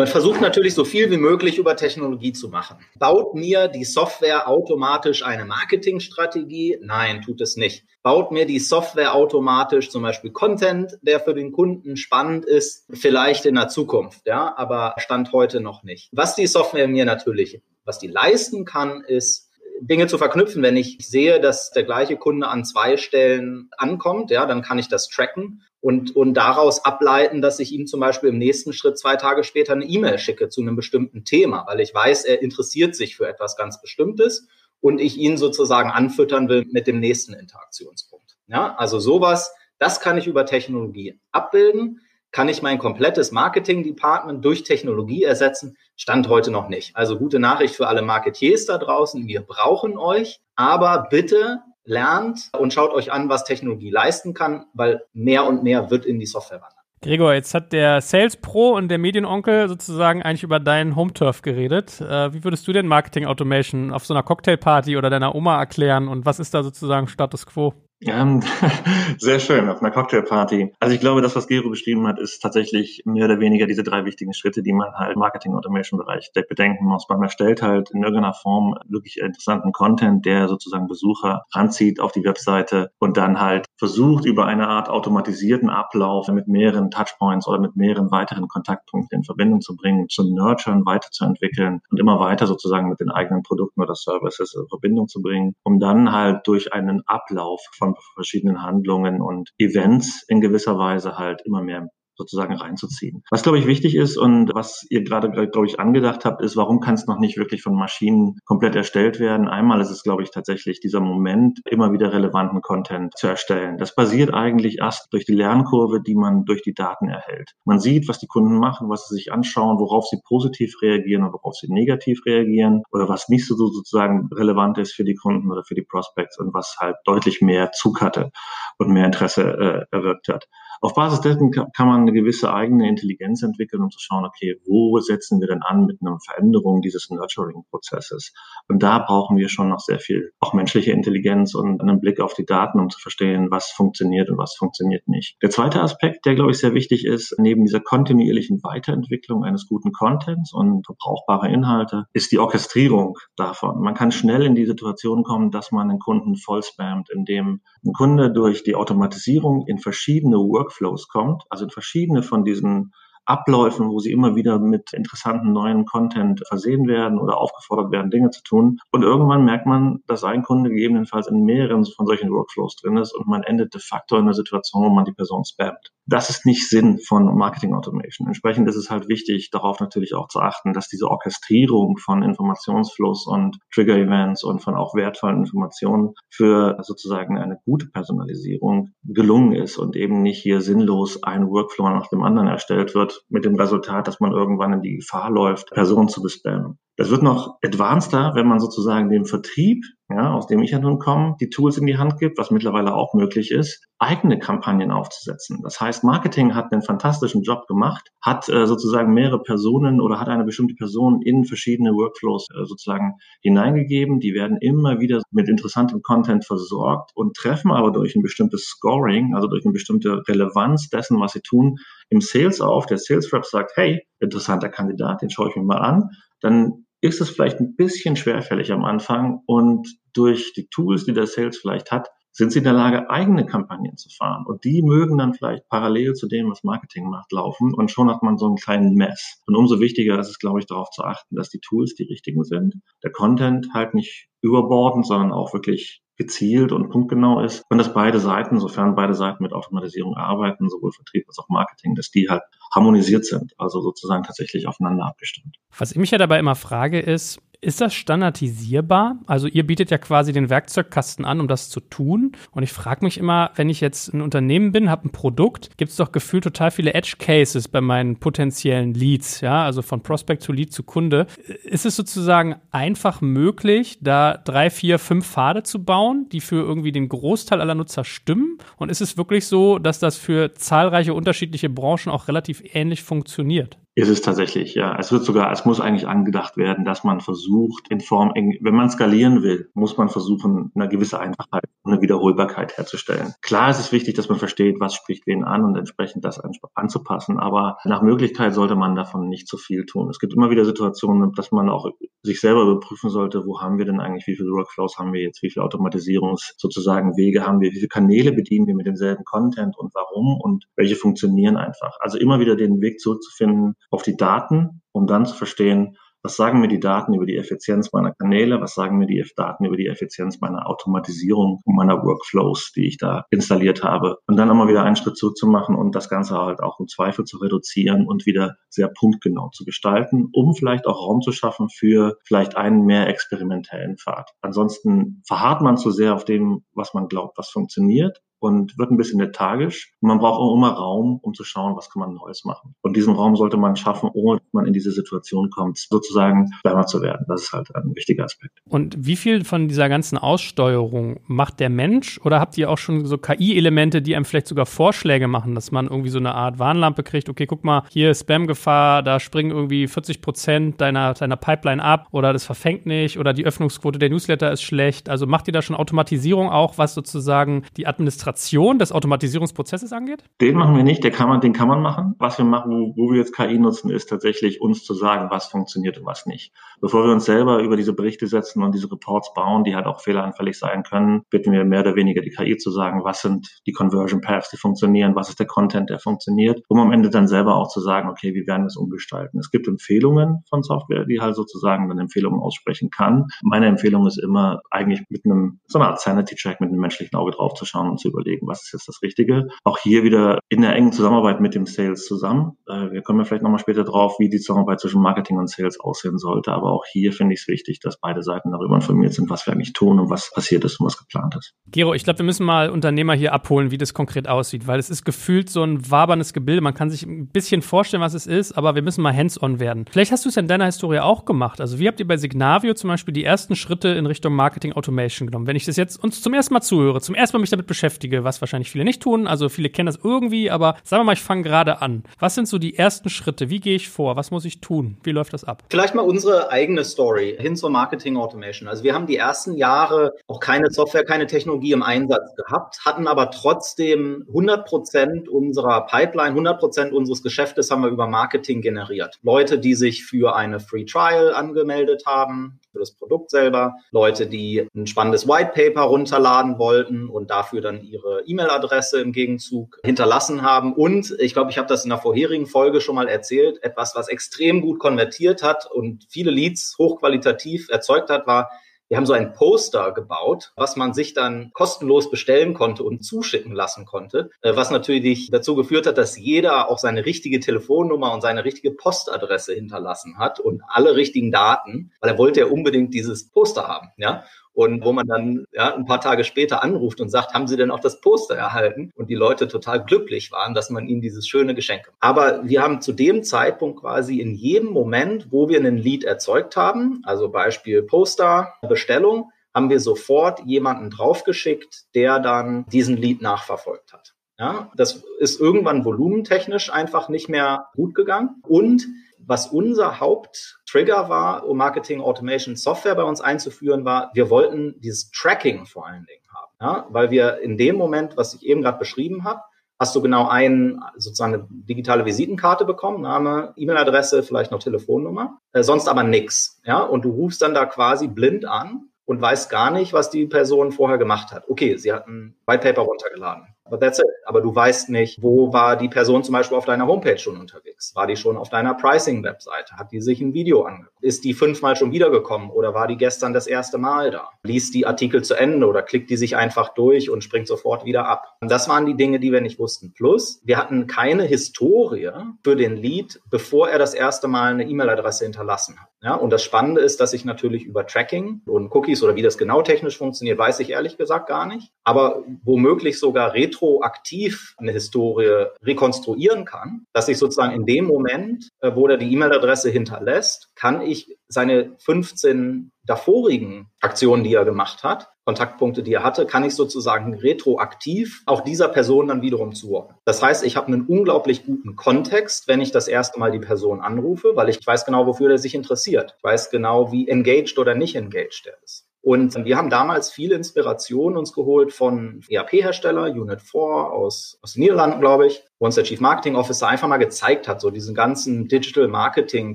Man 0.00 0.06
versucht 0.06 0.40
natürlich 0.40 0.72
so 0.72 0.86
viel 0.86 1.10
wie 1.10 1.18
möglich 1.18 1.58
über 1.58 1.76
Technologie 1.76 2.32
zu 2.32 2.48
machen. 2.48 2.78
Baut 2.98 3.34
mir 3.34 3.68
die 3.68 3.84
Software 3.84 4.48
automatisch 4.48 5.22
eine 5.22 5.44
Marketingstrategie? 5.44 6.78
Nein, 6.80 7.20
tut 7.20 7.42
es 7.42 7.58
nicht. 7.58 7.84
Baut 8.02 8.32
mir 8.32 8.46
die 8.46 8.60
Software 8.60 9.14
automatisch 9.14 9.90
zum 9.90 10.00
Beispiel 10.00 10.30
Content, 10.30 10.96
der 11.02 11.20
für 11.20 11.34
den 11.34 11.52
Kunden 11.52 11.98
spannend 11.98 12.46
ist? 12.46 12.86
Vielleicht 12.90 13.44
in 13.44 13.56
der 13.56 13.68
Zukunft, 13.68 14.22
ja, 14.24 14.54
aber 14.56 14.94
Stand 14.96 15.34
heute 15.34 15.60
noch 15.60 15.82
nicht. 15.82 16.08
Was 16.12 16.34
die 16.34 16.46
Software 16.46 16.88
mir 16.88 17.04
natürlich, 17.04 17.60
was 17.84 17.98
die 17.98 18.08
leisten 18.08 18.64
kann, 18.64 19.04
ist, 19.04 19.49
Dinge 19.80 20.06
zu 20.06 20.18
verknüpfen. 20.18 20.62
Wenn 20.62 20.76
ich 20.76 20.98
sehe, 21.00 21.40
dass 21.40 21.70
der 21.70 21.84
gleiche 21.84 22.16
Kunde 22.16 22.48
an 22.48 22.64
zwei 22.64 22.96
Stellen 22.96 23.70
ankommt, 23.76 24.30
ja, 24.30 24.46
dann 24.46 24.62
kann 24.62 24.78
ich 24.78 24.88
das 24.88 25.08
tracken 25.08 25.62
und, 25.80 26.14
und 26.14 26.34
daraus 26.34 26.84
ableiten, 26.84 27.40
dass 27.40 27.58
ich 27.58 27.72
ihm 27.72 27.86
zum 27.86 28.00
Beispiel 28.00 28.28
im 28.28 28.38
nächsten 28.38 28.72
Schritt 28.72 28.98
zwei 28.98 29.16
Tage 29.16 29.44
später 29.44 29.72
eine 29.72 29.86
E-Mail 29.86 30.18
schicke 30.18 30.48
zu 30.48 30.60
einem 30.60 30.76
bestimmten 30.76 31.24
Thema, 31.24 31.64
weil 31.66 31.80
ich 31.80 31.94
weiß, 31.94 32.24
er 32.24 32.42
interessiert 32.42 32.94
sich 32.94 33.16
für 33.16 33.26
etwas 33.26 33.56
ganz 33.56 33.80
Bestimmtes 33.80 34.46
und 34.80 35.00
ich 35.00 35.16
ihn 35.16 35.36
sozusagen 35.36 35.90
anfüttern 35.90 36.48
will 36.48 36.66
mit 36.70 36.86
dem 36.86 37.00
nächsten 37.00 37.32
Interaktionspunkt. 37.32 38.36
Ja, 38.46 38.74
also 38.76 38.98
sowas, 38.98 39.54
das 39.78 40.00
kann 40.00 40.18
ich 40.18 40.26
über 40.26 40.44
Technologie 40.44 41.18
abbilden. 41.32 42.00
Kann 42.32 42.48
ich 42.48 42.62
mein 42.62 42.78
komplettes 42.78 43.32
Marketing-Department 43.32 44.44
durch 44.44 44.62
Technologie 44.62 45.24
ersetzen? 45.24 45.76
Stand 45.96 46.28
heute 46.28 46.52
noch 46.52 46.68
nicht. 46.68 46.94
Also 46.94 47.18
gute 47.18 47.40
Nachricht 47.40 47.74
für 47.74 47.88
alle 47.88 48.02
Marketiers 48.02 48.66
da 48.66 48.78
draußen. 48.78 49.26
Wir 49.26 49.40
brauchen 49.40 49.98
euch, 49.98 50.38
aber 50.54 51.08
bitte 51.10 51.58
lernt 51.84 52.50
und 52.56 52.72
schaut 52.72 52.92
euch 52.92 53.10
an, 53.10 53.28
was 53.28 53.44
Technologie 53.44 53.90
leisten 53.90 54.32
kann, 54.32 54.66
weil 54.74 55.02
mehr 55.12 55.44
und 55.44 55.64
mehr 55.64 55.90
wird 55.90 56.06
in 56.06 56.20
die 56.20 56.26
Software 56.26 56.60
wandern. 56.60 56.78
Gregor, 57.02 57.32
jetzt 57.32 57.54
hat 57.54 57.72
der 57.72 58.00
Sales 58.02 58.36
Pro 58.36 58.74
und 58.74 58.88
der 58.88 58.98
Medienonkel 58.98 59.68
sozusagen 59.68 60.22
eigentlich 60.22 60.42
über 60.42 60.60
deinen 60.60 60.96
Home-Turf 60.96 61.40
geredet. 61.42 62.00
Äh, 62.00 62.34
wie 62.34 62.44
würdest 62.44 62.68
du 62.68 62.72
denn 62.72 62.86
Marketing 62.86 63.24
Automation 63.24 63.90
auf 63.90 64.04
so 64.04 64.12
einer 64.14 64.22
Cocktailparty 64.22 64.98
oder 64.98 65.08
deiner 65.08 65.34
Oma 65.34 65.58
erklären 65.58 66.08
und 66.08 66.26
was 66.26 66.38
ist 66.38 66.52
da 66.52 66.62
sozusagen 66.62 67.08
Status 67.08 67.46
Quo? 67.46 67.74
Ja, 68.02 68.40
sehr 69.18 69.40
schön, 69.40 69.68
auf 69.68 69.82
einer 69.82 69.90
Cocktailparty. 69.90 70.72
Also 70.80 70.94
ich 70.94 71.02
glaube, 71.02 71.20
das, 71.20 71.36
was 71.36 71.46
Gero 71.48 71.68
beschrieben 71.68 72.06
hat, 72.06 72.18
ist 72.18 72.40
tatsächlich 72.40 73.02
mehr 73.04 73.26
oder 73.26 73.40
weniger 73.40 73.66
diese 73.66 73.82
drei 73.82 74.06
wichtigen 74.06 74.32
Schritte, 74.32 74.62
die 74.62 74.72
man 74.72 74.94
halt 74.94 75.12
im 75.12 75.18
Marketing-Automation-Bereich 75.18 76.30
bedenken 76.48 76.86
muss. 76.86 77.06
Man 77.10 77.22
erstellt 77.22 77.60
halt 77.60 77.90
in 77.90 78.02
irgendeiner 78.02 78.32
Form 78.32 78.74
wirklich 78.88 79.18
interessanten 79.18 79.72
Content, 79.72 80.24
der 80.24 80.48
sozusagen 80.48 80.88
Besucher 80.88 81.44
ranzieht 81.52 82.00
auf 82.00 82.12
die 82.12 82.24
Webseite 82.24 82.90
und 83.00 83.18
dann 83.18 83.38
halt 83.38 83.66
versucht, 83.76 84.24
über 84.24 84.46
eine 84.46 84.68
Art 84.68 84.88
automatisierten 84.88 85.68
Ablauf 85.68 86.26
mit 86.28 86.48
mehreren 86.48 86.90
Touchpoints 86.90 87.46
oder 87.48 87.60
mit 87.60 87.76
mehreren 87.76 88.10
weiteren 88.10 88.48
Kontaktpunkten 88.48 89.18
in 89.18 89.24
Verbindung 89.24 89.60
zu 89.60 89.76
bringen, 89.76 90.08
zu 90.08 90.24
nurturen, 90.24 90.86
weiterzuentwickeln 90.86 91.82
und 91.90 92.00
immer 92.00 92.18
weiter 92.18 92.46
sozusagen 92.46 92.88
mit 92.88 93.00
den 93.00 93.10
eigenen 93.10 93.42
Produkten 93.42 93.82
oder 93.82 93.94
Services 93.94 94.54
in 94.54 94.66
Verbindung 94.68 95.06
zu 95.06 95.20
bringen, 95.20 95.54
um 95.64 95.78
dann 95.78 96.12
halt 96.12 96.46
durch 96.46 96.72
einen 96.72 97.02
Ablauf 97.06 97.60
von 97.76 97.89
verschiedenen 98.14 98.62
Handlungen 98.62 99.20
und 99.20 99.50
Events 99.58 100.24
in 100.28 100.40
gewisser 100.40 100.78
Weise 100.78 101.18
halt 101.18 101.42
immer 101.44 101.62
mehr 101.62 101.88
sozusagen 102.20 102.54
reinzuziehen. 102.54 103.22
Was, 103.30 103.42
glaube 103.42 103.58
ich, 103.58 103.66
wichtig 103.66 103.96
ist 103.96 104.16
und 104.18 104.54
was 104.54 104.86
ihr 104.90 105.02
gerade, 105.02 105.30
glaube 105.30 105.66
ich, 105.66 105.80
angedacht 105.80 106.24
habt, 106.24 106.42
ist, 106.42 106.56
warum 106.56 106.80
kann 106.80 106.94
es 106.94 107.06
noch 107.06 107.18
nicht 107.18 107.38
wirklich 107.38 107.62
von 107.62 107.74
Maschinen 107.74 108.38
komplett 108.44 108.76
erstellt 108.76 109.18
werden? 109.20 109.48
Einmal 109.48 109.80
ist 109.80 109.90
es, 109.90 110.02
glaube 110.02 110.22
ich, 110.22 110.30
tatsächlich 110.30 110.80
dieser 110.80 111.00
Moment, 111.00 111.60
immer 111.64 111.92
wieder 111.92 112.12
relevanten 112.12 112.60
Content 112.60 113.16
zu 113.16 113.26
erstellen. 113.26 113.78
Das 113.78 113.94
basiert 113.94 114.34
eigentlich 114.34 114.78
erst 114.78 115.12
durch 115.12 115.24
die 115.24 115.34
Lernkurve, 115.34 116.02
die 116.02 116.14
man 116.14 116.44
durch 116.44 116.62
die 116.62 116.74
Daten 116.74 117.08
erhält. 117.08 117.52
Man 117.64 117.80
sieht, 117.80 118.08
was 118.08 118.18
die 118.18 118.26
Kunden 118.26 118.58
machen, 118.58 118.88
was 118.88 119.08
sie 119.08 119.14
sich 119.14 119.32
anschauen, 119.32 119.78
worauf 119.78 120.06
sie 120.06 120.18
positiv 120.26 120.80
reagieren 120.82 121.24
und 121.24 121.32
worauf 121.32 121.54
sie 121.54 121.72
negativ 121.72 122.24
reagieren 122.26 122.82
oder 122.92 123.08
was 123.08 123.28
nicht 123.28 123.46
so 123.46 123.56
sozusagen 123.56 124.28
relevant 124.32 124.78
ist 124.78 124.92
für 124.92 125.04
die 125.04 125.14
Kunden 125.14 125.50
oder 125.50 125.64
für 125.64 125.74
die 125.74 125.82
Prospects 125.82 126.38
und 126.38 126.52
was 126.52 126.76
halt 126.78 126.96
deutlich 127.04 127.40
mehr 127.40 127.72
Zug 127.72 128.00
hatte 128.00 128.30
und 128.78 128.90
mehr 128.90 129.06
Interesse 129.06 129.86
äh, 129.90 129.96
erwirkt 129.96 130.28
hat. 130.28 130.46
Auf 130.82 130.94
Basis 130.94 131.20
dessen 131.20 131.50
kann 131.50 131.86
man 131.86 132.00
eine 132.00 132.12
gewisse 132.12 132.54
eigene 132.54 132.88
Intelligenz 132.88 133.42
entwickeln, 133.42 133.82
um 133.82 133.90
zu 133.90 133.98
schauen, 134.00 134.24
okay, 134.24 134.56
wo 134.64 134.98
setzen 135.00 135.38
wir 135.40 135.46
denn 135.46 135.62
an 135.62 135.84
mit 135.84 135.98
einer 136.00 136.18
Veränderung 136.24 136.80
dieses 136.80 137.10
Nurturing-Prozesses? 137.10 138.32
Und 138.66 138.82
da 138.82 138.98
brauchen 138.98 139.36
wir 139.36 139.50
schon 139.50 139.68
noch 139.68 139.80
sehr 139.80 139.98
viel, 139.98 140.32
auch 140.40 140.54
menschliche 140.54 140.92
Intelligenz 140.92 141.54
und 141.54 141.82
einen 141.82 142.00
Blick 142.00 142.18
auf 142.18 142.32
die 142.32 142.46
Daten, 142.46 142.80
um 142.80 142.88
zu 142.88 142.98
verstehen, 142.98 143.50
was 143.50 143.70
funktioniert 143.70 144.30
und 144.30 144.38
was 144.38 144.54
funktioniert 144.54 145.06
nicht. 145.06 145.36
Der 145.42 145.50
zweite 145.50 145.82
Aspekt, 145.82 146.24
der, 146.24 146.34
glaube 146.34 146.52
ich, 146.52 146.58
sehr 146.58 146.72
wichtig 146.72 147.04
ist, 147.04 147.34
neben 147.38 147.66
dieser 147.66 147.80
kontinuierlichen 147.80 148.62
Weiterentwicklung 148.62 149.44
eines 149.44 149.66
guten 149.66 149.92
Contents 149.92 150.54
und 150.54 150.86
brauchbare 150.98 151.48
Inhalte, 151.52 152.06
ist 152.14 152.32
die 152.32 152.38
Orchestrierung 152.38 153.18
davon. 153.36 153.82
Man 153.82 153.92
kann 153.92 154.12
schnell 154.12 154.44
in 154.44 154.54
die 154.54 154.64
Situation 154.64 155.24
kommen, 155.24 155.50
dass 155.50 155.72
man 155.72 155.90
den 155.90 155.98
Kunden 155.98 156.36
voll 156.36 156.62
spammt, 156.62 157.10
indem 157.10 157.60
ein 157.84 157.92
Kunde 157.92 158.32
durch 158.32 158.64
die 158.64 158.74
Automatisierung 158.74 159.66
in 159.66 159.78
verschiedene 159.78 160.36
Work 160.38 160.69
Workflows 160.70 161.08
kommt, 161.08 161.44
also 161.50 161.68
verschiedene 161.68 162.22
von 162.22 162.44
diesen 162.44 162.94
Abläufen, 163.30 163.88
wo 163.88 164.00
sie 164.00 164.10
immer 164.10 164.34
wieder 164.34 164.58
mit 164.58 164.92
interessanten 164.92 165.52
neuen 165.52 165.84
Content 165.84 166.42
versehen 166.48 166.88
werden 166.88 167.18
oder 167.18 167.38
aufgefordert 167.38 167.92
werden, 167.92 168.10
Dinge 168.10 168.30
zu 168.30 168.42
tun. 168.42 168.78
Und 168.90 169.02
irgendwann 169.02 169.44
merkt 169.44 169.66
man, 169.66 170.00
dass 170.08 170.24
ein 170.24 170.42
Kunde 170.42 170.70
gegebenenfalls 170.70 171.28
in 171.28 171.44
mehreren 171.44 171.84
von 171.84 172.06
solchen 172.06 172.30
Workflows 172.30 172.76
drin 172.76 172.96
ist 172.96 173.14
und 173.14 173.28
man 173.28 173.44
endet 173.44 173.72
de 173.72 173.80
facto 173.80 174.16
in 174.16 174.22
einer 174.22 174.34
Situation, 174.34 174.84
wo 174.84 174.90
man 174.90 175.04
die 175.04 175.12
Person 175.12 175.44
spammt. 175.44 175.92
Das 176.06 176.28
ist 176.28 176.44
nicht 176.44 176.68
Sinn 176.68 176.98
von 176.98 177.36
Marketing 177.36 177.72
Automation. 177.72 178.26
Entsprechend 178.26 178.68
ist 178.68 178.74
es 178.74 178.90
halt 178.90 179.08
wichtig, 179.08 179.50
darauf 179.50 179.78
natürlich 179.78 180.14
auch 180.14 180.26
zu 180.26 180.40
achten, 180.40 180.72
dass 180.72 180.88
diese 180.88 181.06
Orchestrierung 181.06 181.98
von 181.98 182.24
Informationsfluss 182.24 183.28
und 183.28 183.58
Trigger-Events 183.72 184.42
und 184.42 184.60
von 184.60 184.74
auch 184.74 184.96
wertvollen 184.96 185.38
Informationen 185.38 186.14
für 186.28 186.78
sozusagen 186.82 187.38
eine 187.38 187.58
gute 187.64 187.86
Personalisierung 187.86 188.90
gelungen 189.04 189.52
ist 189.52 189.78
und 189.78 189.94
eben 189.94 190.22
nicht 190.22 190.42
hier 190.42 190.60
sinnlos 190.62 191.22
ein 191.22 191.48
Workflow 191.48 191.90
nach 191.90 192.08
dem 192.08 192.24
anderen 192.24 192.48
erstellt 192.48 192.96
wird, 192.96 193.19
mit 193.28 193.44
dem 193.44 193.56
Resultat, 193.56 194.08
dass 194.08 194.20
man 194.20 194.32
irgendwann 194.32 194.72
in 194.72 194.82
die 194.82 194.96
Gefahr 194.96 195.30
läuft, 195.30 195.70
Personen 195.70 196.08
zu 196.08 196.22
bespammen. 196.22 196.78
Das 196.96 197.10
wird 197.10 197.22
noch 197.22 197.58
advanceder, 197.62 198.34
wenn 198.34 198.46
man 198.46 198.60
sozusagen 198.60 199.08
dem 199.08 199.24
Vertrieb, 199.24 199.84
ja, 200.10 200.32
aus 200.34 200.46
dem 200.46 200.60
ich 200.62 200.72
ja 200.72 200.78
nun 200.78 200.98
komme, 200.98 201.36
die 201.40 201.50
Tools 201.50 201.78
in 201.78 201.86
die 201.86 201.96
Hand 201.96 202.18
gibt, 202.18 202.38
was 202.38 202.50
mittlerweile 202.50 202.94
auch 202.94 203.14
möglich 203.14 203.50
ist, 203.50 203.86
eigene 203.98 204.38
Kampagnen 204.38 204.90
aufzusetzen. 204.90 205.60
Das 205.62 205.80
heißt, 205.80 206.04
Marketing 206.04 206.54
hat 206.54 206.72
einen 206.72 206.82
fantastischen 206.82 207.42
Job 207.42 207.66
gemacht, 207.68 208.10
hat 208.20 208.48
äh, 208.48 208.66
sozusagen 208.66 209.12
mehrere 209.12 209.42
Personen 209.42 210.00
oder 210.00 210.18
hat 210.18 210.28
eine 210.28 210.44
bestimmte 210.44 210.74
Person 210.74 211.22
in 211.22 211.44
verschiedene 211.44 211.92
Workflows 211.92 212.46
äh, 212.50 212.64
sozusagen 212.64 213.16
hineingegeben. 213.42 214.18
Die 214.20 214.34
werden 214.34 214.56
immer 214.60 215.00
wieder 215.00 215.20
mit 215.30 215.48
interessantem 215.48 216.02
Content 216.02 216.44
versorgt 216.44 217.10
und 217.14 217.36
treffen 217.36 217.70
aber 217.70 217.92
durch 217.92 218.16
ein 218.16 218.22
bestimmtes 218.22 218.64
Scoring, 218.64 219.34
also 219.34 219.48
durch 219.48 219.64
eine 219.64 219.72
bestimmte 219.72 220.22
Relevanz 220.26 220.88
dessen, 220.88 221.20
was 221.20 221.32
sie 221.32 221.40
tun, 221.40 221.76
im 222.08 222.20
Sales 222.20 222.60
auf. 222.60 222.86
Der 222.86 222.98
Sales 222.98 223.32
Rep 223.32 223.44
sagt, 223.44 223.72
hey, 223.76 224.02
interessanter 224.18 224.70
Kandidat, 224.70 225.22
den 225.22 225.30
schaue 225.30 225.50
ich 225.50 225.56
mir 225.56 225.62
mal 225.62 225.78
an. 225.78 226.10
Dann 226.40 226.86
ist 227.00 227.20
es 227.20 227.30
vielleicht 227.30 227.60
ein 227.60 227.76
bisschen 227.76 228.16
schwerfällig 228.16 228.72
am 228.72 228.84
Anfang 228.84 229.40
und 229.46 229.88
durch 230.12 230.52
die 230.52 230.68
Tools, 230.68 231.04
die 231.04 231.14
der 231.14 231.26
Sales 231.26 231.58
vielleicht 231.58 231.90
hat, 231.90 232.08
sind 232.32 232.52
sie 232.52 232.58
in 232.58 232.64
der 232.64 232.74
Lage, 232.74 233.10
eigene 233.10 233.44
Kampagnen 233.44 233.96
zu 233.96 234.08
fahren. 234.08 234.44
Und 234.46 234.64
die 234.64 234.82
mögen 234.82 235.18
dann 235.18 235.34
vielleicht 235.34 235.68
parallel 235.68 236.14
zu 236.14 236.28
dem, 236.28 236.50
was 236.50 236.62
Marketing 236.62 237.08
macht, 237.08 237.32
laufen. 237.32 237.74
Und 237.74 237.90
schon 237.90 238.08
hat 238.08 238.22
man 238.22 238.38
so 238.38 238.46
einen 238.46 238.56
kleinen 238.56 238.94
Mess. 238.94 239.42
Und 239.46 239.56
umso 239.56 239.80
wichtiger 239.80 240.18
ist 240.18 240.28
es, 240.28 240.38
glaube 240.38 240.60
ich, 240.60 240.66
darauf 240.66 240.90
zu 240.90 241.02
achten, 241.02 241.34
dass 241.34 241.50
die 241.50 241.60
Tools 241.60 241.94
die 241.94 242.04
richtigen 242.04 242.44
sind. 242.44 242.74
Der 243.02 243.10
Content 243.10 243.68
halt 243.74 243.94
nicht 243.94 244.28
überbordend, 244.42 245.06
sondern 245.06 245.32
auch 245.32 245.52
wirklich 245.52 246.02
gezielt 246.20 246.70
und 246.70 246.90
punktgenau 246.90 247.40
ist 247.40 247.64
und 247.70 247.78
dass 247.78 247.94
beide 247.94 248.20
Seiten, 248.20 248.60
sofern 248.60 248.94
beide 248.94 249.14
Seiten 249.14 249.42
mit 249.42 249.54
Automatisierung 249.54 250.16
arbeiten, 250.18 250.68
sowohl 250.68 250.92
Vertrieb 250.92 251.24
als 251.26 251.38
auch 251.38 251.48
Marketing, 251.48 251.94
dass 251.94 252.10
die 252.10 252.28
halt 252.28 252.42
harmonisiert 252.74 253.24
sind, 253.24 253.54
also 253.56 253.80
sozusagen 253.80 254.22
tatsächlich 254.22 254.68
aufeinander 254.68 255.06
abgestimmt. 255.06 255.56
Was 255.78 255.92
ich 255.92 255.96
mich 255.96 256.10
ja 256.10 256.18
dabei 256.18 256.38
immer 256.38 256.56
frage, 256.56 257.00
ist, 257.00 257.40
ist 257.62 257.80
das 257.80 257.94
standardisierbar? 257.94 259.18
Also 259.26 259.46
ihr 259.46 259.66
bietet 259.66 259.90
ja 259.90 259.98
quasi 259.98 260.32
den 260.32 260.48
Werkzeugkasten 260.48 261.24
an, 261.24 261.40
um 261.40 261.48
das 261.48 261.68
zu 261.68 261.80
tun. 261.80 262.32
Und 262.52 262.62
ich 262.62 262.72
frage 262.72 263.04
mich 263.04 263.18
immer, 263.18 263.50
wenn 263.54 263.68
ich 263.68 263.80
jetzt 263.80 264.14
ein 264.14 264.22
Unternehmen 264.22 264.72
bin, 264.72 264.90
habe 264.90 265.08
ein 265.08 265.12
Produkt, 265.12 265.76
gibt 265.76 265.90
es 265.90 265.96
doch 265.96 266.12
gefühlt 266.12 266.44
total 266.44 266.70
viele 266.70 266.94
Edge 266.94 267.16
Cases 267.18 267.68
bei 267.68 267.80
meinen 267.80 268.16
potenziellen 268.16 268.94
Leads, 268.94 269.42
ja, 269.42 269.64
also 269.64 269.82
von 269.82 270.02
Prospect 270.02 270.42
zu 270.42 270.52
Lead 270.52 270.72
zu 270.72 270.82
Kunde. 270.82 271.26
Ist 271.64 271.84
es 271.84 271.96
sozusagen 271.96 272.56
einfach 272.70 273.20
möglich, 273.20 273.98
da 274.00 274.38
drei, 274.38 274.70
vier, 274.70 274.98
fünf 274.98 275.26
Pfade 275.26 275.62
zu 275.62 275.84
bauen, 275.84 276.26
die 276.32 276.40
für 276.40 276.62
irgendwie 276.62 276.92
den 276.92 277.08
Großteil 277.08 277.60
aller 277.60 277.74
Nutzer 277.74 278.04
stimmen? 278.04 278.58
Und 278.76 278.90
ist 278.90 279.02
es 279.02 279.18
wirklich 279.18 279.46
so, 279.46 279.78
dass 279.78 279.98
das 279.98 280.16
für 280.16 280.54
zahlreiche 280.54 281.12
unterschiedliche 281.12 281.68
Branchen 281.68 282.10
auch 282.10 282.28
relativ 282.28 282.62
ähnlich 282.74 283.02
funktioniert? 283.02 283.78
Ist 284.00 284.08
es 284.08 284.22
tatsächlich, 284.22 284.74
ja. 284.74 284.96
Es 284.98 285.12
wird 285.12 285.24
sogar, 285.24 285.52
es 285.52 285.66
muss 285.66 285.78
eigentlich 285.78 286.08
angedacht 286.08 286.56
werden, 286.56 286.86
dass 286.86 287.04
man 287.04 287.20
versucht, 287.20 287.88
in 287.90 288.00
Form, 288.00 288.32
wenn 288.34 288.74
man 288.74 288.88
skalieren 288.88 289.42
will, 289.42 289.68
muss 289.74 289.98
man 289.98 290.08
versuchen, 290.08 290.72
eine 290.74 290.88
gewisse 290.88 291.20
Einfachheit 291.20 291.64
eine 291.90 292.02
Wiederholbarkeit 292.02 292.76
herzustellen. 292.76 293.34
Klar 293.42 293.70
ist 293.70 293.80
es 293.80 293.92
wichtig, 293.92 294.14
dass 294.14 294.28
man 294.28 294.38
versteht, 294.38 294.80
was 294.80 294.94
spricht 294.94 295.26
wen 295.26 295.44
an 295.44 295.64
und 295.64 295.76
entsprechend 295.76 296.24
das 296.24 296.40
anzupassen. 296.74 297.38
Aber 297.38 297.76
nach 297.84 298.02
Möglichkeit 298.02 298.54
sollte 298.54 298.76
man 298.76 298.94
davon 298.94 299.28
nicht 299.28 299.48
zu 299.48 299.56
viel 299.56 299.86
tun. 299.86 300.08
Es 300.10 300.18
gibt 300.18 300.34
immer 300.34 300.50
wieder 300.50 300.64
Situationen, 300.64 301.32
dass 301.32 301.52
man 301.52 301.68
auch 301.68 301.90
sich 302.22 302.40
selber 302.40 302.62
überprüfen 302.62 303.10
sollte, 303.10 303.46
wo 303.46 303.60
haben 303.60 303.78
wir 303.78 303.84
denn 303.84 304.00
eigentlich, 304.00 304.26
wie 304.26 304.36
viele 304.36 304.50
Workflows 304.50 304.98
haben 304.98 305.12
wir 305.12 305.22
jetzt, 305.22 305.42
wie 305.42 305.50
viele 305.50 305.64
Automatisierungs 305.64 306.54
sozusagen 306.58 307.16
Wege 307.16 307.46
haben 307.46 307.60
wir, 307.60 307.70
wie 307.70 307.76
viele 307.76 307.88
Kanäle 307.88 308.32
bedienen 308.32 308.66
wir 308.66 308.74
mit 308.74 308.86
demselben 308.86 309.24
Content 309.24 309.76
und 309.78 309.94
warum 309.94 310.40
und 310.40 310.66
welche 310.76 310.96
funktionieren 310.96 311.56
einfach. 311.56 311.96
Also 312.00 312.18
immer 312.18 312.40
wieder 312.40 312.56
den 312.56 312.80
Weg 312.80 313.00
zurückzufinden, 313.00 313.74
auf 313.90 314.02
die 314.02 314.16
Daten, 314.16 314.82
um 314.92 315.06
dann 315.06 315.26
zu 315.26 315.34
verstehen, 315.34 315.96
was 316.22 316.36
sagen 316.36 316.60
mir 316.60 316.68
die 316.68 316.80
Daten 316.80 317.14
über 317.14 317.26
die 317.26 317.36
Effizienz 317.36 317.92
meiner 317.92 318.12
Kanäle? 318.12 318.60
Was 318.60 318.74
sagen 318.74 318.98
mir 318.98 319.06
die 319.06 319.24
Daten 319.36 319.64
über 319.64 319.76
die 319.76 319.86
Effizienz 319.86 320.40
meiner 320.40 320.68
Automatisierung 320.68 321.60
und 321.64 321.76
meiner 321.76 322.02
Workflows, 322.02 322.72
die 322.74 322.86
ich 322.86 322.98
da 322.98 323.24
installiert 323.30 323.82
habe? 323.82 324.18
Und 324.26 324.36
dann 324.36 324.50
immer 324.50 324.68
wieder 324.68 324.84
einen 324.84 324.96
Schritt 324.96 325.16
zurück 325.16 325.36
zu 325.36 325.46
machen 325.46 325.74
und 325.74 325.94
das 325.94 326.08
Ganze 326.08 326.38
halt 326.38 326.60
auch 326.60 326.80
im 326.80 326.88
Zweifel 326.88 327.24
zu 327.24 327.38
reduzieren 327.38 328.06
und 328.06 328.26
wieder 328.26 328.56
sehr 328.68 328.88
punktgenau 328.88 329.50
zu 329.52 329.64
gestalten, 329.64 330.28
um 330.32 330.54
vielleicht 330.54 330.86
auch 330.86 331.06
Raum 331.06 331.20
zu 331.22 331.32
schaffen 331.32 331.68
für 331.68 332.16
vielleicht 332.24 332.56
einen 332.56 332.84
mehr 332.84 333.08
experimentellen 333.08 333.96
Pfad. 333.96 334.30
Ansonsten 334.42 335.22
verharrt 335.26 335.62
man 335.62 335.76
zu 335.76 335.90
sehr 335.90 336.14
auf 336.14 336.24
dem, 336.24 336.64
was 336.74 336.94
man 336.94 337.08
glaubt, 337.08 337.38
was 337.38 337.50
funktioniert 337.50 338.20
und 338.40 338.76
wird 338.78 338.90
ein 338.90 338.96
bisschen 338.96 339.20
lethargisch. 339.20 339.92
Und 340.00 340.08
man 340.08 340.18
braucht 340.18 340.40
auch 340.40 340.54
immer 340.54 340.72
Raum, 340.72 341.20
um 341.22 341.34
zu 341.34 341.44
schauen, 341.44 341.76
was 341.76 341.90
kann 341.90 342.00
man 342.00 342.14
Neues 342.14 342.44
machen. 342.44 342.74
Und 342.80 342.96
diesen 342.96 343.14
Raum 343.14 343.36
sollte 343.36 343.56
man 343.56 343.76
schaffen, 343.76 344.10
ohne 344.12 344.40
dass 344.40 344.52
man 344.52 344.66
in 344.66 344.72
diese 344.72 344.90
Situation 344.90 345.50
kommt, 345.50 345.78
sozusagen 345.78 346.50
wärmer 346.64 346.86
zu 346.86 347.02
werden. 347.02 347.26
Das 347.28 347.42
ist 347.42 347.52
halt 347.52 347.68
ein 347.74 347.94
wichtiger 347.94 348.24
Aspekt. 348.24 348.58
Und 348.64 348.96
wie 348.98 349.16
viel 349.16 349.44
von 349.44 349.68
dieser 349.68 349.88
ganzen 349.88 350.18
Aussteuerung 350.18 351.20
macht 351.26 351.60
der 351.60 351.70
Mensch? 351.70 352.18
Oder 352.24 352.40
habt 352.40 352.56
ihr 352.58 352.70
auch 352.70 352.78
schon 352.78 353.04
so 353.04 353.18
KI-Elemente, 353.18 354.02
die 354.02 354.16
einem 354.16 354.24
vielleicht 354.24 354.46
sogar 354.46 354.66
Vorschläge 354.66 355.28
machen, 355.28 355.54
dass 355.54 355.70
man 355.70 355.86
irgendwie 355.86 356.10
so 356.10 356.18
eine 356.18 356.34
Art 356.34 356.58
Warnlampe 356.58 357.02
kriegt? 357.02 357.28
Okay, 357.28 357.46
guck 357.46 357.62
mal, 357.62 357.84
hier 357.90 358.14
Spam-Gefahr, 358.14 359.02
da 359.02 359.20
springen 359.20 359.50
irgendwie 359.50 359.86
40 359.86 360.22
Prozent 360.22 360.80
deiner, 360.80 361.12
deiner 361.12 361.36
Pipeline 361.36 361.82
ab 361.84 362.08
oder 362.10 362.32
das 362.32 362.44
verfängt 362.44 362.86
nicht 362.86 363.18
oder 363.18 363.34
die 363.34 363.44
Öffnungsquote 363.44 363.98
der 363.98 364.08
Newsletter 364.08 364.50
ist 364.50 364.62
schlecht. 364.62 365.10
Also 365.10 365.26
macht 365.26 365.46
ihr 365.46 365.52
da 365.52 365.60
schon 365.60 365.76
Automatisierung 365.76 366.48
auch, 366.48 366.78
was 366.78 366.94
sozusagen 366.94 367.64
die 367.76 367.86
Administration 367.86 368.29
Demonstration 368.30 368.78
des 368.78 368.92
Automatisierungsprozesses 368.92 369.92
angeht? 369.92 370.24
Den 370.40 370.56
machen 370.56 370.76
wir 370.76 370.84
nicht, 370.84 371.02
den 371.02 371.12
kann 371.12 371.28
man, 371.28 371.40
den 371.40 371.52
kann 371.52 371.68
man 371.68 371.82
machen. 371.82 372.14
Was 372.18 372.38
wir 372.38 372.44
machen, 372.44 372.70
wo, 372.70 372.94
wo 372.96 373.10
wir 373.10 373.18
jetzt 373.18 373.34
KI 373.34 373.58
nutzen, 373.58 373.90
ist 373.90 374.08
tatsächlich 374.08 374.60
uns 374.60 374.84
zu 374.84 374.94
sagen, 374.94 375.30
was 375.30 375.48
funktioniert 375.48 375.98
und 375.98 376.06
was 376.06 376.26
nicht. 376.26 376.52
Bevor 376.80 377.04
wir 377.04 377.12
uns 377.12 377.24
selber 377.24 377.60
über 377.60 377.76
diese 377.76 377.92
Berichte 377.92 378.26
setzen 378.26 378.62
und 378.62 378.74
diese 378.74 378.90
Reports 378.90 379.32
bauen, 379.34 379.64
die 379.64 379.74
halt 379.74 379.86
auch 379.86 380.00
fehleranfällig 380.00 380.58
sein 380.58 380.82
können, 380.82 381.22
bitten 381.30 381.52
wir 381.52 381.64
mehr 381.64 381.80
oder 381.80 381.96
weniger 381.96 382.22
die 382.22 382.30
KI 382.30 382.56
zu 382.56 382.70
sagen, 382.70 383.04
was 383.04 383.22
sind 383.22 383.48
die 383.66 383.72
Conversion 383.72 384.20
Paths, 384.20 384.50
die 384.50 384.56
funktionieren, 384.56 385.14
was 385.14 385.28
ist 385.28 385.40
der 385.40 385.46
Content, 385.46 385.90
der 385.90 385.98
funktioniert, 385.98 386.62
um 386.68 386.78
am 386.78 386.92
Ende 386.92 387.10
dann 387.10 387.26
selber 387.26 387.56
auch 387.56 387.68
zu 387.68 387.80
sagen, 387.80 388.08
okay, 388.08 388.34
wie 388.34 388.46
werden 388.46 388.62
wir 388.62 388.68
es 388.68 388.76
umgestalten? 388.76 389.38
Es 389.38 389.50
gibt 389.50 389.66
Empfehlungen 389.66 390.44
von 390.48 390.62
Software, 390.62 391.04
die 391.04 391.20
halt 391.20 391.34
sozusagen 391.34 391.88
dann 391.88 391.98
Empfehlungen 391.98 392.40
aussprechen 392.40 392.90
kann. 392.90 393.26
Meine 393.42 393.66
Empfehlung 393.66 394.06
ist 394.06 394.18
immer 394.18 394.60
eigentlich 394.70 395.02
mit 395.08 395.24
einem, 395.24 395.60
so 395.66 395.78
einer 395.78 395.88
Art 395.88 396.00
Sanity-Check 396.00 396.60
mit 396.60 396.70
einem 396.70 396.80
menschlichen 396.80 397.18
Auge 397.18 397.32
drauf 397.32 397.54
zu 397.54 397.64
schauen 397.64 397.90
und 397.90 397.98
zu 397.98 398.08
überlegen, 398.08 398.19
überlegen, 398.20 398.46
was 398.46 398.62
ist 398.62 398.72
jetzt 398.72 398.88
das 398.88 399.02
Richtige. 399.02 399.48
Auch 399.64 399.78
hier 399.78 400.02
wieder 400.02 400.40
in 400.48 400.62
der 400.62 400.74
engen 400.74 400.92
Zusammenarbeit 400.92 401.40
mit 401.40 401.54
dem 401.54 401.66
Sales 401.66 402.06
zusammen. 402.06 402.56
Äh, 402.68 402.90
wir 402.92 403.02
kommen 403.02 403.18
ja 403.18 403.24
vielleicht 403.24 403.42
nochmal 403.42 403.58
später 403.58 403.84
drauf, 403.84 404.16
wie 404.18 404.28
die 404.28 404.38
Zusammenarbeit 404.38 404.80
zwischen 404.80 405.00
Marketing 405.00 405.38
und 405.38 405.48
Sales 405.48 405.78
aussehen 405.80 406.18
sollte. 406.18 406.52
Aber 406.52 406.72
auch 406.72 406.84
hier 406.90 407.12
finde 407.12 407.34
ich 407.34 407.40
es 407.40 407.48
wichtig, 407.48 407.80
dass 407.80 407.98
beide 408.00 408.22
Seiten 408.22 408.50
darüber 408.50 408.76
informiert 408.76 409.14
sind, 409.14 409.30
was 409.30 409.46
wir 409.46 409.52
eigentlich 409.52 409.72
tun 409.72 409.98
und 409.98 410.10
was 410.10 410.30
passiert 410.34 410.64
ist 410.64 410.80
und 410.80 410.86
was 410.86 410.98
geplant 410.98 411.36
ist. 411.36 411.54
Gero, 411.66 411.94
ich 411.94 412.04
glaube, 412.04 412.20
wir 412.20 412.26
müssen 412.26 412.44
mal 412.44 412.70
Unternehmer 412.70 413.14
hier 413.14 413.32
abholen, 413.32 413.70
wie 413.70 413.78
das 413.78 413.94
konkret 413.94 414.28
aussieht, 414.28 414.66
weil 414.66 414.78
es 414.78 414.90
ist 414.90 415.04
gefühlt 415.04 415.50
so 415.50 415.62
ein 415.62 415.90
waberndes 415.90 416.32
Gebilde. 416.32 416.60
Man 416.60 416.74
kann 416.74 416.90
sich 416.90 417.04
ein 417.04 417.28
bisschen 417.28 417.62
vorstellen, 417.62 418.02
was 418.02 418.14
es 418.14 418.26
ist, 418.26 418.52
aber 418.52 418.74
wir 418.74 418.82
müssen 418.82 419.02
mal 419.02 419.16
hands-on 419.16 419.60
werden. 419.60 419.84
Vielleicht 419.90 420.12
hast 420.12 420.24
du 420.24 420.28
es 420.28 420.36
in 420.36 420.48
deiner 420.48 420.66
Historie 420.66 421.00
auch 421.00 421.24
gemacht. 421.24 421.60
Also 421.60 421.78
wie 421.78 421.88
habt 421.88 422.00
ihr 422.00 422.06
bei 422.06 422.16
Signavio 422.16 422.74
zum 422.74 422.88
Beispiel 422.88 423.14
die 423.14 423.24
ersten 423.24 423.56
Schritte 423.56 423.88
in 423.88 424.06
Richtung 424.06 424.34
Marketing 424.34 424.72
Automation 424.72 425.26
genommen? 425.26 425.46
Wenn 425.46 425.56
ich 425.56 425.64
das 425.64 425.76
jetzt 425.76 426.02
uns 426.02 426.20
zum 426.22 426.34
ersten 426.34 426.54
Mal 426.54 426.60
zuhöre, 426.60 427.00
zum 427.00 427.14
ersten 427.14 427.36
Mal 427.36 427.40
mich 427.40 427.50
damit 427.50 427.66
beschäftige, 427.66 428.09
Wichtige, 428.10 428.24
was 428.24 428.40
wahrscheinlich 428.40 428.70
viele 428.70 428.84
nicht 428.84 429.02
tun. 429.02 429.26
Also 429.26 429.48
viele 429.48 429.70
kennen 429.70 429.86
das 429.86 429.98
irgendwie, 430.02 430.50
aber 430.50 430.76
sagen 430.82 431.00
wir 431.00 431.04
mal, 431.04 431.12
ich 431.12 431.22
fange 431.22 431.42
gerade 431.42 431.80
an. 431.80 432.02
Was 432.18 432.34
sind 432.34 432.48
so 432.48 432.58
die 432.58 432.76
ersten 432.76 433.08
Schritte? 433.08 433.50
Wie 433.50 433.60
gehe 433.60 433.76
ich 433.76 433.88
vor? 433.88 434.16
Was 434.16 434.30
muss 434.30 434.44
ich 434.44 434.60
tun? 434.60 434.96
Wie 435.02 435.12
läuft 435.12 435.32
das 435.32 435.44
ab? 435.44 435.62
Vielleicht 435.70 435.94
mal 435.94 436.02
unsere 436.02 436.50
eigene 436.50 436.84
Story 436.84 437.36
hin 437.38 437.56
zur 437.56 437.70
Marketing 437.70 438.16
Automation. 438.16 438.68
Also 438.68 438.82
wir 438.82 438.94
haben 438.94 439.06
die 439.06 439.16
ersten 439.16 439.54
Jahre 439.56 440.12
auch 440.26 440.40
keine 440.40 440.70
Software, 440.70 441.04
keine 441.04 441.26
Technologie 441.26 441.72
im 441.72 441.82
Einsatz 441.82 442.34
gehabt, 442.36 442.80
hatten 442.84 443.06
aber 443.06 443.30
trotzdem 443.30 444.24
100 444.28 444.66
Prozent 444.66 445.28
unserer 445.28 445.86
Pipeline, 445.86 446.30
100 446.30 446.58
Prozent 446.58 446.92
unseres 446.92 447.22
Geschäftes 447.22 447.70
haben 447.70 447.82
wir 447.82 447.90
über 447.90 448.08
Marketing 448.08 448.60
generiert. 448.60 449.18
Leute, 449.22 449.58
die 449.58 449.74
sich 449.74 450.04
für 450.04 450.34
eine 450.34 450.58
Free 450.58 450.84
Trial 450.84 451.32
angemeldet 451.32 452.04
haben, 452.06 452.58
für 452.72 452.78
das 452.78 452.92
Produkt 452.92 453.30
selber, 453.30 453.74
Leute, 453.90 454.26
die 454.26 454.68
ein 454.74 454.86
spannendes 454.86 455.28
White 455.28 455.52
Paper 455.54 455.82
runterladen 455.82 456.58
wollten 456.58 457.08
und 457.08 457.30
dafür 457.30 457.60
dann 457.60 457.82
ihre 457.82 457.99
ihre 458.00 458.22
E-Mail-Adresse 458.26 459.00
im 459.00 459.12
Gegenzug 459.12 459.78
hinterlassen 459.84 460.42
haben. 460.42 460.74
Und 460.74 461.14
ich 461.18 461.32
glaube, 461.32 461.50
ich 461.50 461.58
habe 461.58 461.68
das 461.68 461.84
in 461.84 461.90
der 461.90 461.98
vorherigen 461.98 462.46
Folge 462.46 462.80
schon 462.80 462.94
mal 462.94 463.08
erzählt, 463.08 463.62
etwas, 463.62 463.94
was 463.94 464.08
extrem 464.08 464.60
gut 464.60 464.78
konvertiert 464.78 465.42
hat 465.42 465.70
und 465.70 466.06
viele 466.08 466.30
Leads 466.30 466.76
hochqualitativ 466.78 467.68
erzeugt 467.70 468.10
hat, 468.10 468.26
war 468.26 468.50
wir 468.90 468.96
haben 468.96 469.06
so 469.06 469.12
ein 469.12 469.34
Poster 469.34 469.92
gebaut, 469.92 470.52
was 470.56 470.74
man 470.74 470.94
sich 470.94 471.14
dann 471.14 471.52
kostenlos 471.52 472.10
bestellen 472.10 472.54
konnte 472.54 472.82
und 472.82 473.04
zuschicken 473.04 473.52
lassen 473.52 473.86
konnte, 473.86 474.30
äh, 474.42 474.56
was 474.56 474.72
natürlich 474.72 475.30
dazu 475.30 475.54
geführt 475.54 475.86
hat, 475.86 475.96
dass 475.96 476.18
jeder 476.18 476.68
auch 476.68 476.78
seine 476.78 477.06
richtige 477.06 477.38
Telefonnummer 477.38 478.12
und 478.12 478.20
seine 478.20 478.44
richtige 478.44 478.72
Postadresse 478.72 479.54
hinterlassen 479.54 480.18
hat 480.18 480.40
und 480.40 480.62
alle 480.66 480.96
richtigen 480.96 481.30
Daten, 481.30 481.92
weil 482.00 482.10
er 482.10 482.18
wollte 482.18 482.40
ja 482.40 482.46
unbedingt 482.46 482.92
dieses 482.92 483.30
Poster 483.30 483.68
haben, 483.68 483.90
ja 483.96 484.24
und 484.60 484.84
wo 484.84 484.92
man 484.92 485.06
dann 485.06 485.46
ja, 485.52 485.74
ein 485.74 485.86
paar 485.86 486.02
Tage 486.02 486.22
später 486.22 486.62
anruft 486.62 487.00
und 487.00 487.08
sagt, 487.08 487.32
haben 487.32 487.46
Sie 487.46 487.56
denn 487.56 487.70
auch 487.70 487.80
das 487.80 488.02
Poster 488.02 488.34
erhalten? 488.34 488.92
Und 488.94 489.08
die 489.08 489.14
Leute 489.14 489.48
total 489.48 489.82
glücklich 489.82 490.32
waren, 490.32 490.52
dass 490.52 490.68
man 490.68 490.86
ihnen 490.86 491.00
dieses 491.00 491.26
schöne 491.26 491.54
Geschenk. 491.54 491.90
Aber 491.98 492.46
wir 492.46 492.60
haben 492.60 492.82
zu 492.82 492.92
dem 492.92 493.22
Zeitpunkt 493.22 493.80
quasi 493.80 494.20
in 494.20 494.34
jedem 494.34 494.68
Moment, 494.68 495.28
wo 495.30 495.48
wir 495.48 495.58
einen 495.58 495.78
Lead 495.78 496.04
erzeugt 496.04 496.56
haben, 496.56 497.00
also 497.04 497.30
Beispiel 497.30 497.82
Poster, 497.82 498.52
Bestellung, 498.68 499.30
haben 499.54 499.70
wir 499.70 499.80
sofort 499.80 500.40
jemanden 500.44 500.90
draufgeschickt, 500.90 501.86
der 501.94 502.20
dann 502.20 502.66
diesen 502.66 502.98
Lead 502.98 503.22
nachverfolgt 503.22 503.94
hat. 503.94 504.12
Ja, 504.38 504.70
das 504.76 505.02
ist 505.20 505.40
irgendwann 505.40 505.86
volumentechnisch 505.86 506.70
einfach 506.70 507.08
nicht 507.08 507.30
mehr 507.30 507.68
gut 507.76 507.94
gegangen. 507.94 508.42
Und 508.46 508.86
was 509.26 509.48
unser 509.48 510.00
Haupttrigger 510.00 511.08
war, 511.08 511.46
um 511.46 511.56
Marketing 511.56 512.00
Automation 512.00 512.56
Software 512.56 512.94
bei 512.94 513.02
uns 513.02 513.20
einzuführen, 513.20 513.84
war, 513.84 514.10
wir 514.14 514.30
wollten 514.30 514.80
dieses 514.80 515.10
Tracking 515.10 515.66
vor 515.66 515.86
allen 515.86 516.06
Dingen 516.06 516.22
haben. 516.34 516.52
Ja? 516.60 516.86
Weil 516.90 517.10
wir 517.10 517.38
in 517.40 517.56
dem 517.56 517.76
Moment, 517.76 518.16
was 518.16 518.34
ich 518.34 518.44
eben 518.44 518.62
gerade 518.62 518.78
beschrieben 518.78 519.24
habe, 519.24 519.40
hast 519.78 519.96
du 519.96 520.02
genau 520.02 520.28
einen, 520.28 520.82
sozusagen 520.96 521.34
eine 521.34 521.46
digitale 521.50 522.04
Visitenkarte 522.04 522.64
bekommen, 522.66 523.00
Name, 523.00 523.54
E-Mail-Adresse, 523.56 524.22
vielleicht 524.22 524.50
noch 524.50 524.62
Telefonnummer, 524.62 525.38
äh, 525.52 525.62
sonst 525.62 525.88
aber 525.88 526.02
nix. 526.02 526.60
Ja? 526.64 526.80
Und 526.80 527.04
du 527.04 527.10
rufst 527.10 527.40
dann 527.42 527.54
da 527.54 527.64
quasi 527.64 528.06
blind 528.06 528.44
an 528.44 528.90
und 529.06 529.20
weißt 529.20 529.50
gar 529.50 529.70
nicht, 529.70 529.92
was 529.92 530.10
die 530.10 530.26
Person 530.26 530.70
vorher 530.70 530.98
gemacht 530.98 531.32
hat. 531.32 531.48
Okay, 531.48 531.76
sie 531.76 531.92
hat 531.92 532.06
ein 532.06 532.36
White 532.46 532.62
Paper 532.62 532.82
runtergeladen. 532.82 533.46
But 533.70 533.80
that's 533.80 533.98
it. 533.98 534.06
Aber 534.24 534.40
du 534.40 534.54
weißt 534.54 534.90
nicht, 534.90 535.22
wo 535.22 535.52
war 535.52 535.76
die 535.76 535.88
Person 535.88 536.22
zum 536.24 536.32
Beispiel 536.32 536.56
auf 536.56 536.64
deiner 536.64 536.86
Homepage 536.86 537.18
schon 537.18 537.38
unterwegs? 537.38 537.94
War 537.94 538.06
die 538.06 538.16
schon 538.16 538.36
auf 538.36 538.50
deiner 538.50 538.74
Pricing-Webseite? 538.74 539.76
Hat 539.76 539.92
die 539.92 540.00
sich 540.00 540.20
ein 540.20 540.34
Video 540.34 540.62
angeguckt? 540.62 540.96
Ist 541.00 541.24
die 541.24 541.34
fünfmal 541.34 541.76
schon 541.76 541.92
wiedergekommen 541.92 542.50
oder 542.50 542.74
war 542.74 542.86
die 542.86 542.96
gestern 542.96 543.32
das 543.32 543.46
erste 543.46 543.78
Mal 543.78 544.10
da? 544.10 544.30
Liest 544.42 544.74
die 544.74 544.86
Artikel 544.86 545.22
zu 545.22 545.34
Ende 545.34 545.66
oder 545.66 545.82
klickt 545.82 546.10
die 546.10 546.16
sich 546.16 546.36
einfach 546.36 546.74
durch 546.74 547.10
und 547.10 547.22
springt 547.22 547.46
sofort 547.46 547.84
wieder 547.84 548.06
ab? 548.06 548.36
Und 548.40 548.50
das 548.50 548.68
waren 548.68 548.86
die 548.86 548.96
Dinge, 548.96 549.20
die 549.20 549.32
wir 549.32 549.40
nicht 549.40 549.58
wussten. 549.58 549.92
Plus, 549.92 550.40
wir 550.44 550.56
hatten 550.56 550.86
keine 550.86 551.24
Historie 551.24 552.10
für 552.42 552.56
den 552.56 552.76
Lead, 552.76 553.20
bevor 553.30 553.68
er 553.68 553.78
das 553.78 553.94
erste 553.94 554.28
Mal 554.28 554.52
eine 554.52 554.64
E-Mail-Adresse 554.64 555.24
hinterlassen 555.24 555.80
hat. 555.80 555.89
Ja, 556.02 556.14
und 556.14 556.30
das 556.30 556.42
Spannende 556.42 556.80
ist, 556.80 556.98
dass 557.00 557.12
ich 557.12 557.26
natürlich 557.26 557.64
über 557.64 557.86
Tracking 557.86 558.40
und 558.46 558.74
Cookies 558.74 559.02
oder 559.02 559.16
wie 559.16 559.22
das 559.22 559.36
genau 559.36 559.60
technisch 559.60 559.98
funktioniert, 559.98 560.38
weiß 560.38 560.60
ich 560.60 560.70
ehrlich 560.70 560.96
gesagt 560.96 561.28
gar 561.28 561.46
nicht. 561.46 561.72
Aber 561.84 562.24
womöglich 562.42 562.98
sogar 562.98 563.34
retroaktiv 563.34 564.54
eine 564.56 564.72
Historie 564.72 565.46
rekonstruieren 565.62 566.46
kann, 566.46 566.86
dass 566.94 567.08
ich 567.08 567.18
sozusagen 567.18 567.54
in 567.54 567.66
dem 567.66 567.84
Moment, 567.84 568.48
äh, 568.60 568.74
wo 568.74 568.88
er 568.88 568.96
die 568.96 569.12
E-Mail-Adresse 569.12 569.68
hinterlässt, 569.68 570.52
kann 570.54 570.80
ich 570.80 571.18
seine 571.28 571.76
15 571.78 572.72
davorigen 572.84 573.70
Aktionen, 573.80 574.24
die 574.24 574.34
er 574.34 574.44
gemacht 574.44 574.82
hat, 574.82 575.10
Kontaktpunkte, 575.30 575.84
die 575.84 575.92
er 575.92 576.02
hatte, 576.02 576.26
kann 576.26 576.42
ich 576.42 576.56
sozusagen 576.56 577.14
retroaktiv 577.14 578.24
auch 578.26 578.40
dieser 578.40 578.66
Person 578.66 579.06
dann 579.06 579.22
wiederum 579.22 579.54
zuordnen. 579.54 579.96
Das 580.04 580.20
heißt, 580.20 580.42
ich 580.44 580.56
habe 580.56 580.66
einen 580.66 580.86
unglaublich 580.86 581.46
guten 581.46 581.76
Kontext, 581.76 582.48
wenn 582.48 582.60
ich 582.60 582.72
das 582.72 582.88
erste 582.88 583.20
Mal 583.20 583.30
die 583.30 583.38
Person 583.38 583.80
anrufe, 583.80 584.32
weil 584.34 584.48
ich 584.48 584.66
weiß 584.66 584.84
genau, 584.84 585.06
wofür 585.06 585.30
er 585.30 585.38
sich 585.38 585.54
interessiert. 585.54 586.16
Ich 586.18 586.24
weiß 586.24 586.50
genau, 586.50 586.90
wie 586.90 587.06
engaged 587.06 587.58
oder 587.60 587.76
nicht 587.76 587.94
engaged 587.94 588.48
er 588.48 588.60
ist. 588.64 588.88
Und 589.02 589.44
wir 589.44 589.56
haben 589.56 589.70
damals 589.70 590.10
viel 590.10 590.32
Inspiration 590.32 591.16
uns 591.16 591.32
geholt 591.32 591.72
von 591.72 592.22
ERP-Hersteller, 592.28 593.12
Unit 593.12 593.40
4 593.40 593.60
aus, 593.60 594.38
aus 594.42 594.54
den 594.54 594.62
Niederlanden, 594.62 595.00
glaube 595.00 595.28
ich, 595.28 595.44
wo 595.60 595.66
uns 595.66 595.76
der 595.76 595.84
Chief 595.84 596.00
Marketing 596.00 596.34
Officer 596.34 596.66
einfach 596.66 596.88
mal 596.88 596.98
gezeigt 596.98 597.46
hat, 597.46 597.60
so 597.60 597.70
diesen 597.70 597.94
ganzen 597.94 598.48
Digital 598.48 598.88
Marketing 598.88 599.54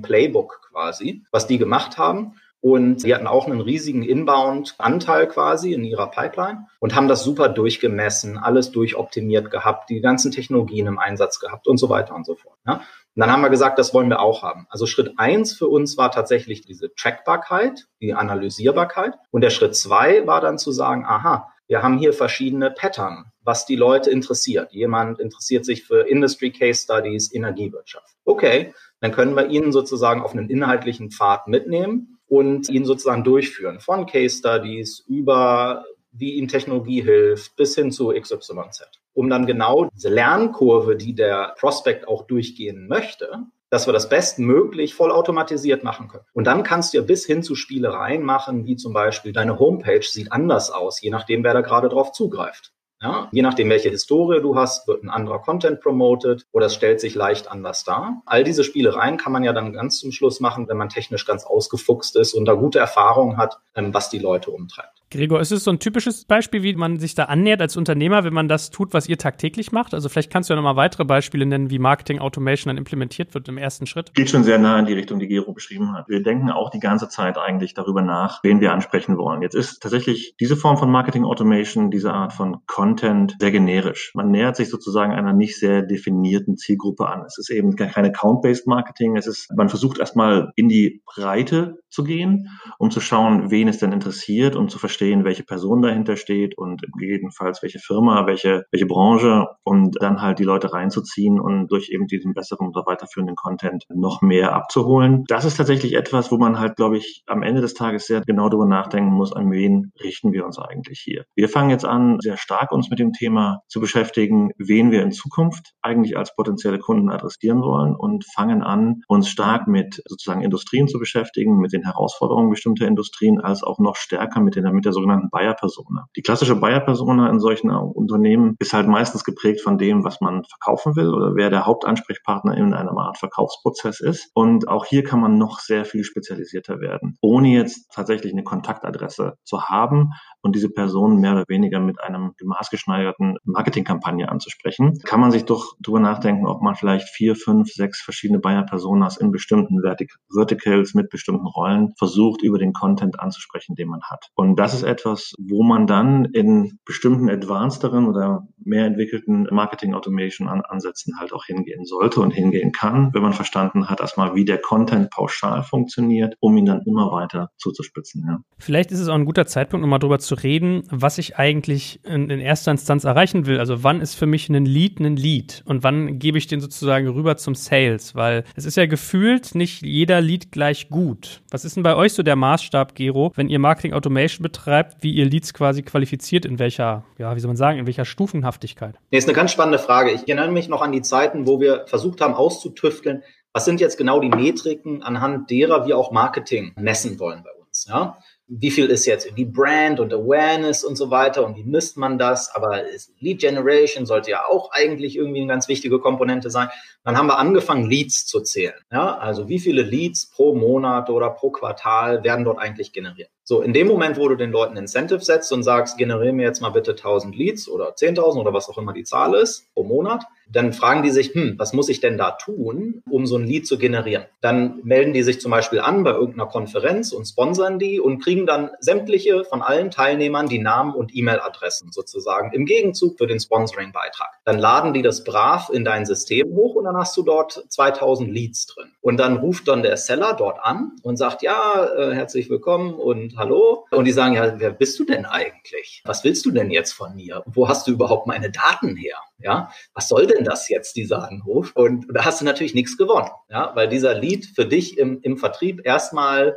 Playbook 0.00 0.70
quasi, 0.70 1.24
was 1.30 1.46
die 1.46 1.58
gemacht 1.58 1.96
haben. 1.98 2.40
Und 2.66 3.00
sie 3.00 3.14
hatten 3.14 3.28
auch 3.28 3.46
einen 3.46 3.60
riesigen 3.60 4.02
Inbound-Anteil 4.02 5.28
quasi 5.28 5.72
in 5.72 5.84
ihrer 5.84 6.10
Pipeline 6.10 6.66
und 6.80 6.96
haben 6.96 7.06
das 7.06 7.22
super 7.22 7.48
durchgemessen, 7.48 8.38
alles 8.38 8.72
durchoptimiert 8.72 9.52
gehabt, 9.52 9.88
die 9.88 10.00
ganzen 10.00 10.32
Technologien 10.32 10.88
im 10.88 10.98
Einsatz 10.98 11.38
gehabt 11.38 11.68
und 11.68 11.78
so 11.78 11.90
weiter 11.90 12.16
und 12.16 12.26
so 12.26 12.34
fort. 12.34 12.58
Ja. 12.66 12.72
Und 12.74 13.20
dann 13.20 13.30
haben 13.30 13.42
wir 13.42 13.50
gesagt, 13.50 13.78
das 13.78 13.94
wollen 13.94 14.08
wir 14.08 14.18
auch 14.18 14.42
haben. 14.42 14.66
Also 14.68 14.86
Schritt 14.86 15.12
eins 15.16 15.52
für 15.52 15.68
uns 15.68 15.96
war 15.96 16.10
tatsächlich 16.10 16.62
diese 16.62 16.92
Trackbarkeit, 16.92 17.86
die 18.00 18.14
Analysierbarkeit. 18.14 19.14
Und 19.30 19.42
der 19.42 19.50
Schritt 19.50 19.76
zwei 19.76 20.26
war 20.26 20.40
dann 20.40 20.58
zu 20.58 20.72
sagen, 20.72 21.04
aha, 21.06 21.52
wir 21.68 21.84
haben 21.84 21.98
hier 21.98 22.12
verschiedene 22.12 22.72
Pattern, 22.72 23.26
was 23.44 23.64
die 23.64 23.76
Leute 23.76 24.10
interessiert. 24.10 24.72
Jemand 24.72 25.20
interessiert 25.20 25.64
sich 25.64 25.84
für 25.84 26.00
Industry 26.08 26.50
Case 26.50 26.82
Studies, 26.82 27.32
Energiewirtschaft. 27.32 28.16
Okay, 28.24 28.74
dann 28.98 29.12
können 29.12 29.36
wir 29.36 29.50
ihn 29.50 29.70
sozusagen 29.70 30.20
auf 30.20 30.32
einen 30.32 30.50
inhaltlichen 30.50 31.12
Pfad 31.12 31.46
mitnehmen 31.46 32.15
und 32.28 32.68
ihn 32.68 32.84
sozusagen 32.84 33.24
durchführen. 33.24 33.80
Von 33.80 34.06
Case 34.06 34.38
Studies 34.38 35.00
über 35.06 35.84
wie 36.18 36.34
ihm 36.34 36.48
Technologie 36.48 37.02
hilft, 37.02 37.56
bis 37.56 37.74
hin 37.74 37.92
zu 37.92 38.08
XYZ. 38.08 38.88
Um 39.12 39.28
dann 39.28 39.46
genau 39.46 39.88
diese 39.94 40.08
Lernkurve, 40.08 40.96
die 40.96 41.14
der 41.14 41.54
Prospect 41.58 42.08
auch 42.08 42.26
durchgehen 42.26 42.88
möchte, 42.88 43.46
dass 43.70 43.86
wir 43.86 43.92
das 43.92 44.08
bestmöglich 44.08 44.94
vollautomatisiert 44.94 45.84
machen 45.84 46.08
können. 46.08 46.24
Und 46.32 46.46
dann 46.46 46.62
kannst 46.62 46.92
du 46.92 46.98
ja 46.98 47.02
bis 47.02 47.26
hin 47.26 47.42
zu 47.42 47.54
Spielereien 47.54 48.22
machen, 48.22 48.66
wie 48.66 48.76
zum 48.76 48.92
Beispiel 48.92 49.32
deine 49.32 49.58
Homepage 49.58 50.02
sieht 50.02 50.32
anders 50.32 50.70
aus, 50.70 51.00
je 51.00 51.10
nachdem, 51.10 51.42
wer 51.44 51.54
da 51.54 51.62
gerade 51.62 51.88
drauf 51.88 52.12
zugreift. 52.12 52.72
Ja, 53.02 53.28
je 53.30 53.42
nachdem, 53.42 53.68
welche 53.68 53.90
Historie 53.90 54.40
du 54.40 54.56
hast, 54.56 54.88
wird 54.88 55.02
ein 55.02 55.10
anderer 55.10 55.40
Content 55.40 55.80
promoted 55.80 56.46
oder 56.52 56.66
es 56.66 56.74
stellt 56.74 57.00
sich 57.00 57.14
leicht 57.14 57.50
anders 57.50 57.84
dar. 57.84 58.22
All 58.24 58.42
diese 58.42 58.64
Spielereien 58.64 59.18
kann 59.18 59.32
man 59.32 59.44
ja 59.44 59.52
dann 59.52 59.74
ganz 59.74 59.98
zum 59.98 60.12
Schluss 60.12 60.40
machen, 60.40 60.66
wenn 60.68 60.78
man 60.78 60.88
technisch 60.88 61.26
ganz 61.26 61.44
ausgefuchst 61.44 62.16
ist 62.16 62.32
und 62.32 62.46
da 62.46 62.54
gute 62.54 62.78
Erfahrungen 62.78 63.36
hat, 63.36 63.58
ähm, 63.74 63.92
was 63.92 64.08
die 64.08 64.18
Leute 64.18 64.50
umtreibt. 64.50 65.02
Gregor, 65.10 65.40
ist 65.40 65.52
es 65.52 65.62
so 65.62 65.70
ein 65.70 65.78
typisches 65.78 66.24
Beispiel, 66.24 66.64
wie 66.64 66.74
man 66.74 66.98
sich 66.98 67.14
da 67.14 67.24
annähert 67.24 67.60
als 67.60 67.76
Unternehmer, 67.76 68.24
wenn 68.24 68.34
man 68.34 68.48
das 68.48 68.70
tut, 68.70 68.92
was 68.92 69.08
ihr 69.08 69.18
tagtäglich 69.18 69.70
macht? 69.70 69.94
Also 69.94 70.08
vielleicht 70.08 70.32
kannst 70.32 70.50
du 70.50 70.54
ja 70.54 70.56
nochmal 70.56 70.74
weitere 70.74 71.04
Beispiele 71.04 71.46
nennen, 71.46 71.70
wie 71.70 71.78
Marketing 71.78 72.18
Automation 72.18 72.70
dann 72.70 72.76
implementiert 72.76 73.32
wird 73.32 73.48
im 73.48 73.56
ersten 73.56 73.86
Schritt. 73.86 74.12
Geht 74.14 74.30
schon 74.30 74.42
sehr 74.42 74.58
nah 74.58 74.78
in 74.80 74.86
die 74.86 74.94
Richtung, 74.94 75.20
die 75.20 75.28
Gero 75.28 75.52
beschrieben 75.52 75.92
hat. 75.92 76.08
Wir 76.08 76.24
denken 76.24 76.50
auch 76.50 76.70
die 76.70 76.80
ganze 76.80 77.08
Zeit 77.08 77.38
eigentlich 77.38 77.72
darüber 77.72 78.02
nach, 78.02 78.42
wen 78.42 78.60
wir 78.60 78.72
ansprechen 78.72 79.16
wollen. 79.16 79.42
Jetzt 79.42 79.54
ist 79.54 79.80
tatsächlich 79.80 80.34
diese 80.40 80.56
Form 80.56 80.76
von 80.76 80.90
Marketing 80.90 81.24
Automation, 81.24 81.92
diese 81.92 82.12
Art 82.12 82.32
von 82.32 82.58
Content 82.66 83.36
sehr 83.38 83.52
generisch. 83.52 84.10
Man 84.14 84.32
nähert 84.32 84.56
sich 84.56 84.70
sozusagen 84.70 85.12
einer 85.12 85.32
nicht 85.32 85.56
sehr 85.56 85.82
definierten 85.82 86.56
Zielgruppe 86.56 87.08
an. 87.08 87.22
Es 87.26 87.38
ist 87.38 87.50
eben 87.50 87.76
kein 87.76 88.06
Account-Based 88.06 88.66
Marketing. 88.66 89.16
Es 89.16 89.28
ist, 89.28 89.52
man 89.56 89.68
versucht 89.68 89.98
erstmal 89.98 90.50
in 90.56 90.68
die 90.68 91.02
Breite 91.06 91.78
zu 91.90 92.02
gehen, 92.02 92.50
um 92.78 92.90
zu 92.90 93.00
schauen, 93.00 93.50
wen 93.52 93.68
es 93.68 93.78
denn 93.78 93.92
interessiert 93.92 94.56
und 94.56 94.70
zu 94.70 94.78
verstehen, 94.78 94.95
verstehen, 94.96 95.24
welche 95.24 95.44
Person 95.44 95.82
dahinter 95.82 96.16
steht 96.16 96.56
und 96.56 96.80
gegebenenfalls 96.98 97.62
welche 97.62 97.78
Firma, 97.78 98.26
welche, 98.26 98.64
welche 98.70 98.86
Branche 98.86 99.46
und 99.62 99.96
dann 100.00 100.22
halt 100.22 100.38
die 100.38 100.44
Leute 100.44 100.72
reinzuziehen 100.72 101.38
und 101.38 101.68
durch 101.68 101.90
eben 101.90 102.06
diesen 102.06 102.32
besseren 102.32 102.68
oder 102.68 102.84
weiterführenden 102.86 103.36
Content 103.36 103.84
noch 103.94 104.22
mehr 104.22 104.54
abzuholen. 104.54 105.24
Das 105.28 105.44
ist 105.44 105.56
tatsächlich 105.58 105.94
etwas, 105.94 106.32
wo 106.32 106.38
man 106.38 106.58
halt, 106.58 106.76
glaube 106.76 106.96
ich, 106.96 107.22
am 107.26 107.42
Ende 107.42 107.60
des 107.60 107.74
Tages 107.74 108.06
sehr 108.06 108.22
genau 108.22 108.48
darüber 108.48 108.66
nachdenken 108.66 109.12
muss, 109.12 109.34
an 109.34 109.50
wen 109.50 109.92
richten 110.02 110.32
wir 110.32 110.46
uns 110.46 110.58
eigentlich 110.58 111.00
hier. 111.00 111.24
Wir 111.34 111.50
fangen 111.50 111.68
jetzt 111.68 111.84
an, 111.84 112.18
sehr 112.20 112.38
stark 112.38 112.72
uns 112.72 112.88
mit 112.88 112.98
dem 112.98 113.12
Thema 113.12 113.60
zu 113.68 113.80
beschäftigen, 113.80 114.52
wen 114.56 114.90
wir 114.90 115.02
in 115.02 115.12
Zukunft 115.12 115.72
eigentlich 115.82 116.16
als 116.16 116.34
potenzielle 116.34 116.78
Kunden 116.78 117.10
adressieren 117.10 117.60
wollen 117.60 117.94
und 117.94 118.24
fangen 118.34 118.62
an, 118.62 119.02
uns 119.08 119.28
stark 119.28 119.68
mit 119.68 120.00
sozusagen 120.06 120.40
Industrien 120.40 120.88
zu 120.88 120.98
beschäftigen, 120.98 121.58
mit 121.58 121.74
den 121.74 121.84
Herausforderungen 121.84 122.48
bestimmter 122.48 122.86
Industrien, 122.86 123.40
als 123.40 123.62
auch 123.62 123.78
noch 123.78 123.96
stärker 123.96 124.40
mit, 124.40 124.56
den, 124.56 124.64
mit 124.72 124.85
der 124.86 124.92
sogenannten 124.92 125.28
Buyer-Persona. 125.30 126.06
Die 126.16 126.22
klassische 126.22 126.56
Buyer-Persona 126.56 127.28
in 127.28 127.40
solchen 127.40 127.70
Unternehmen 127.70 128.56
ist 128.60 128.72
halt 128.72 128.86
meistens 128.86 129.24
geprägt 129.24 129.60
von 129.60 129.78
dem, 129.78 130.04
was 130.04 130.20
man 130.20 130.44
verkaufen 130.44 130.96
will 130.96 131.12
oder 131.12 131.34
wer 131.34 131.50
der 131.50 131.66
Hauptansprechpartner 131.66 132.56
in 132.56 132.72
einer 132.72 132.96
Art 132.96 133.18
Verkaufsprozess 133.18 134.00
ist. 134.00 134.30
Und 134.34 134.68
auch 134.68 134.84
hier 134.84 135.02
kann 135.02 135.20
man 135.20 135.38
noch 135.38 135.58
sehr 135.58 135.84
viel 135.84 136.04
spezialisierter 136.04 136.80
werden, 136.80 137.18
ohne 137.20 137.48
jetzt 137.48 137.90
tatsächlich 137.92 138.32
eine 138.32 138.44
Kontaktadresse 138.44 139.36
zu 139.42 139.62
haben 139.64 140.12
und 140.40 140.54
diese 140.54 140.70
Person 140.70 141.18
mehr 141.18 141.32
oder 141.32 141.44
weniger 141.48 141.80
mit 141.80 142.00
einem 142.00 142.32
maßgeschneiderten 142.42 143.38
Marketingkampagne 143.44 144.28
anzusprechen, 144.28 144.98
kann 145.04 145.20
man 145.20 145.32
sich 145.32 145.44
doch 145.44 145.74
darüber 145.80 146.00
nachdenken, 146.00 146.46
ob 146.46 146.62
man 146.62 146.76
vielleicht 146.76 147.08
vier, 147.08 147.34
fünf, 147.34 147.72
sechs 147.72 148.00
verschiedene 148.00 148.38
Buyer-Personas 148.38 149.16
in 149.16 149.32
bestimmten 149.32 149.82
Vertic 149.82 150.14
Verticals 150.32 150.94
mit 150.94 151.10
bestimmten 151.10 151.46
Rollen 151.46 151.92
versucht, 151.98 152.42
über 152.42 152.58
den 152.58 152.72
Content 152.72 153.18
anzusprechen, 153.18 153.74
den 153.74 153.88
man 153.88 154.02
hat. 154.02 154.26
Und 154.36 154.56
das 154.56 154.75
das 154.75 154.75
ist 154.78 154.82
etwas, 154.82 155.32
wo 155.38 155.62
man 155.62 155.86
dann 155.86 156.26
in 156.26 156.78
bestimmten 156.84 157.30
advancederen 157.30 158.06
oder 158.06 158.46
mehr 158.64 158.86
entwickelten 158.86 159.46
Marketing 159.50 159.94
Automation 159.94 160.48
Ansätzen 160.48 161.18
halt 161.18 161.32
auch 161.32 161.44
hingehen 161.44 161.84
sollte 161.84 162.20
und 162.20 162.32
hingehen 162.32 162.72
kann, 162.72 163.14
wenn 163.14 163.22
man 163.22 163.32
verstanden 163.32 163.88
hat, 163.88 164.00
erstmal, 164.00 164.34
wie 164.34 164.44
der 164.44 164.58
Content 164.58 165.10
pauschal 165.10 165.62
funktioniert, 165.62 166.34
um 166.40 166.56
ihn 166.56 166.66
dann 166.66 166.82
immer 166.86 167.10
weiter 167.12 167.50
zuzuspitzen. 167.58 168.24
Ja. 168.26 168.38
Vielleicht 168.58 168.90
ist 168.90 169.00
es 169.00 169.08
auch 169.08 169.14
ein 169.14 169.24
guter 169.24 169.46
Zeitpunkt, 169.46 169.84
um 169.84 169.90
mal 169.90 169.98
drüber 169.98 170.18
zu 170.18 170.34
reden, 170.34 170.82
was 170.90 171.18
ich 171.18 171.36
eigentlich 171.36 172.00
in, 172.04 172.30
in 172.30 172.40
erster 172.40 172.70
Instanz 172.70 173.04
erreichen 173.04 173.46
will. 173.46 173.58
Also 173.58 173.82
wann 173.82 174.00
ist 174.00 174.14
für 174.14 174.26
mich 174.26 174.48
ein 174.48 174.64
Lead 174.64 175.00
ein 175.00 175.16
Lead 175.16 175.62
und 175.66 175.82
wann 175.82 176.18
gebe 176.18 176.38
ich 176.38 176.46
den 176.46 176.60
sozusagen 176.60 177.08
rüber 177.08 177.36
zum 177.36 177.54
Sales? 177.54 178.14
Weil 178.14 178.44
es 178.54 178.64
ist 178.64 178.76
ja 178.76 178.86
gefühlt 178.86 179.54
nicht 179.54 179.82
jeder 179.82 180.20
Lead 180.20 180.52
gleich 180.52 180.88
gut. 180.88 181.42
Was 181.50 181.64
ist 181.64 181.76
denn 181.76 181.82
bei 181.82 181.94
euch 181.94 182.12
so 182.12 182.22
der 182.22 182.36
Maßstab, 182.36 182.94
Gero, 182.94 183.32
wenn 183.34 183.48
ihr 183.48 183.58
Marketing 183.58 183.92
Automation 183.92 184.42
betreibt, 184.42 184.65
wie 185.00 185.12
ihr 185.12 185.24
Leads 185.24 185.54
quasi 185.54 185.82
qualifiziert, 185.82 186.44
in 186.44 186.58
welcher, 186.58 187.04
ja, 187.18 187.34
wie 187.34 187.40
soll 187.40 187.48
man 187.48 187.56
sagen, 187.56 187.78
in 187.78 187.86
welcher 187.86 188.04
Stufenhaftigkeit? 188.04 188.96
Nee, 189.10 189.18
ist 189.18 189.28
eine 189.28 189.36
ganz 189.36 189.52
spannende 189.52 189.78
Frage. 189.78 190.10
Ich 190.10 190.28
erinnere 190.28 190.50
mich 190.50 190.68
noch 190.68 190.82
an 190.82 190.92
die 190.92 191.02
Zeiten, 191.02 191.46
wo 191.46 191.60
wir 191.60 191.86
versucht 191.86 192.20
haben 192.20 192.34
auszutüfteln, 192.34 193.22
was 193.52 193.64
sind 193.64 193.80
jetzt 193.80 193.96
genau 193.96 194.20
die 194.20 194.28
Metriken, 194.28 195.02
anhand 195.02 195.50
derer 195.50 195.86
wir 195.86 195.96
auch 195.96 196.10
Marketing 196.10 196.72
messen 196.76 197.18
wollen 197.18 197.42
bei 197.42 197.50
uns. 197.52 197.86
Ja? 197.88 198.18
wie 198.48 198.70
viel 198.70 198.86
ist 198.86 199.06
jetzt 199.06 199.26
irgendwie 199.26 199.44
Brand 199.44 199.98
und 199.98 200.12
Awareness 200.12 200.84
und 200.84 200.96
so 200.96 201.10
weiter 201.10 201.44
und 201.44 201.56
wie 201.56 201.64
misst 201.64 201.96
man 201.96 202.16
das? 202.16 202.54
Aber 202.54 202.82
Lead 203.18 203.40
Generation 203.40 204.06
sollte 204.06 204.30
ja 204.30 204.44
auch 204.48 204.70
eigentlich 204.70 205.16
irgendwie 205.16 205.40
eine 205.40 205.48
ganz 205.48 205.68
wichtige 205.68 205.98
Komponente 205.98 206.48
sein. 206.50 206.68
Dann 207.02 207.16
haben 207.16 207.26
wir 207.26 207.38
angefangen, 207.38 207.90
Leads 207.90 208.26
zu 208.26 208.40
zählen. 208.40 208.74
Ja, 208.92 209.16
also 209.18 209.48
wie 209.48 209.58
viele 209.58 209.82
Leads 209.82 210.30
pro 210.30 210.54
Monat 210.54 211.10
oder 211.10 211.30
pro 211.30 211.50
Quartal 211.50 212.22
werden 212.22 212.44
dort 212.44 212.58
eigentlich 212.60 212.92
generiert? 212.92 213.30
So, 213.48 213.62
in 213.62 213.72
dem 213.72 213.86
Moment, 213.86 214.18
wo 214.18 214.28
du 214.28 214.34
den 214.34 214.50
Leuten 214.50 214.76
Incentive 214.76 215.20
setzt 215.20 215.52
und 215.52 215.62
sagst, 215.62 215.98
generiere 215.98 216.32
mir 216.32 216.42
jetzt 216.42 216.60
mal 216.60 216.70
bitte 216.70 216.90
1000 216.90 217.36
Leads 217.36 217.68
oder 217.68 217.94
10.000 217.94 218.40
oder 218.40 218.52
was 218.52 218.68
auch 218.68 218.76
immer 218.76 218.92
die 218.92 219.04
Zahl 219.04 219.34
ist 219.34 219.72
pro 219.72 219.84
Monat, 219.84 220.24
dann 220.50 220.72
fragen 220.72 221.02
die 221.02 221.10
sich, 221.10 221.34
hm, 221.34 221.54
was 221.56 221.72
muss 221.72 221.88
ich 221.88 222.00
denn 222.00 222.18
da 222.18 222.32
tun, 222.32 223.02
um 223.10 223.26
so 223.26 223.36
ein 223.36 223.46
Lead 223.46 223.66
zu 223.66 223.78
generieren? 223.78 224.24
Dann 224.40 224.80
melden 224.82 225.12
die 225.12 225.22
sich 225.22 225.40
zum 225.40 225.50
Beispiel 225.50 225.80
an 225.80 226.04
bei 226.04 226.10
irgendeiner 226.10 226.46
Konferenz 226.46 227.12
und 227.12 227.24
sponsern 227.26 227.78
die 227.78 228.00
und 228.00 228.22
kriegen 228.22 228.46
dann 228.46 228.70
sämtliche 228.80 229.44
von 229.44 229.62
allen 229.62 229.90
Teilnehmern 229.90 230.48
die 230.48 230.58
Namen 230.58 230.94
und 230.94 231.14
E-Mail-Adressen 231.14 231.90
sozusagen 231.92 232.52
im 232.52 232.64
Gegenzug 232.64 233.18
für 233.18 233.26
den 233.26 233.40
Sponsoring-Beitrag. 233.40 234.28
Dann 234.44 234.58
laden 234.58 234.92
die 234.92 235.02
das 235.02 235.24
brav 235.24 235.70
in 235.70 235.84
dein 235.84 236.06
System 236.06 236.48
hoch 236.54 236.74
und 236.76 236.84
dann 236.84 236.96
hast 236.96 237.16
du 237.16 237.22
dort 237.22 237.64
2000 237.68 238.28
Leads 238.28 238.66
drin. 238.66 238.90
Und 239.00 239.18
dann 239.18 239.36
ruft 239.36 239.68
dann 239.68 239.82
der 239.82 239.96
Seller 239.96 240.34
dort 240.34 240.58
an 240.60 240.92
und 241.02 241.16
sagt, 241.16 241.42
ja, 241.42 241.88
äh, 241.96 242.14
herzlich 242.14 242.50
willkommen 242.50 242.94
und 242.94 243.35
hallo. 243.36 243.86
Und 243.90 244.04
die 244.04 244.12
sagen, 244.12 244.34
ja, 244.34 244.58
wer 244.58 244.70
bist 244.70 244.98
du 244.98 245.04
denn 245.04 245.26
eigentlich? 245.26 246.02
Was 246.04 246.24
willst 246.24 246.44
du 246.46 246.50
denn 246.50 246.70
jetzt 246.70 246.92
von 246.92 247.14
mir? 247.14 247.42
Wo 247.46 247.68
hast 247.68 247.86
du 247.86 247.92
überhaupt 247.92 248.26
meine 248.26 248.50
Daten 248.50 248.96
her? 248.96 249.16
Ja, 249.38 249.70
was 249.94 250.08
soll 250.08 250.26
denn 250.26 250.44
das 250.44 250.68
jetzt, 250.68 250.96
dieser 250.96 251.28
Anruf? 251.28 251.72
Und 251.74 252.06
da 252.12 252.24
hast 252.24 252.40
du 252.40 252.44
natürlich 252.44 252.74
nichts 252.74 252.96
gewonnen, 252.96 253.30
ja, 253.50 253.72
weil 253.74 253.88
dieser 253.88 254.14
Lead 254.14 254.46
für 254.54 254.66
dich 254.66 254.98
im, 254.98 255.20
im 255.22 255.36
Vertrieb 255.36 255.82
erstmal 255.84 256.56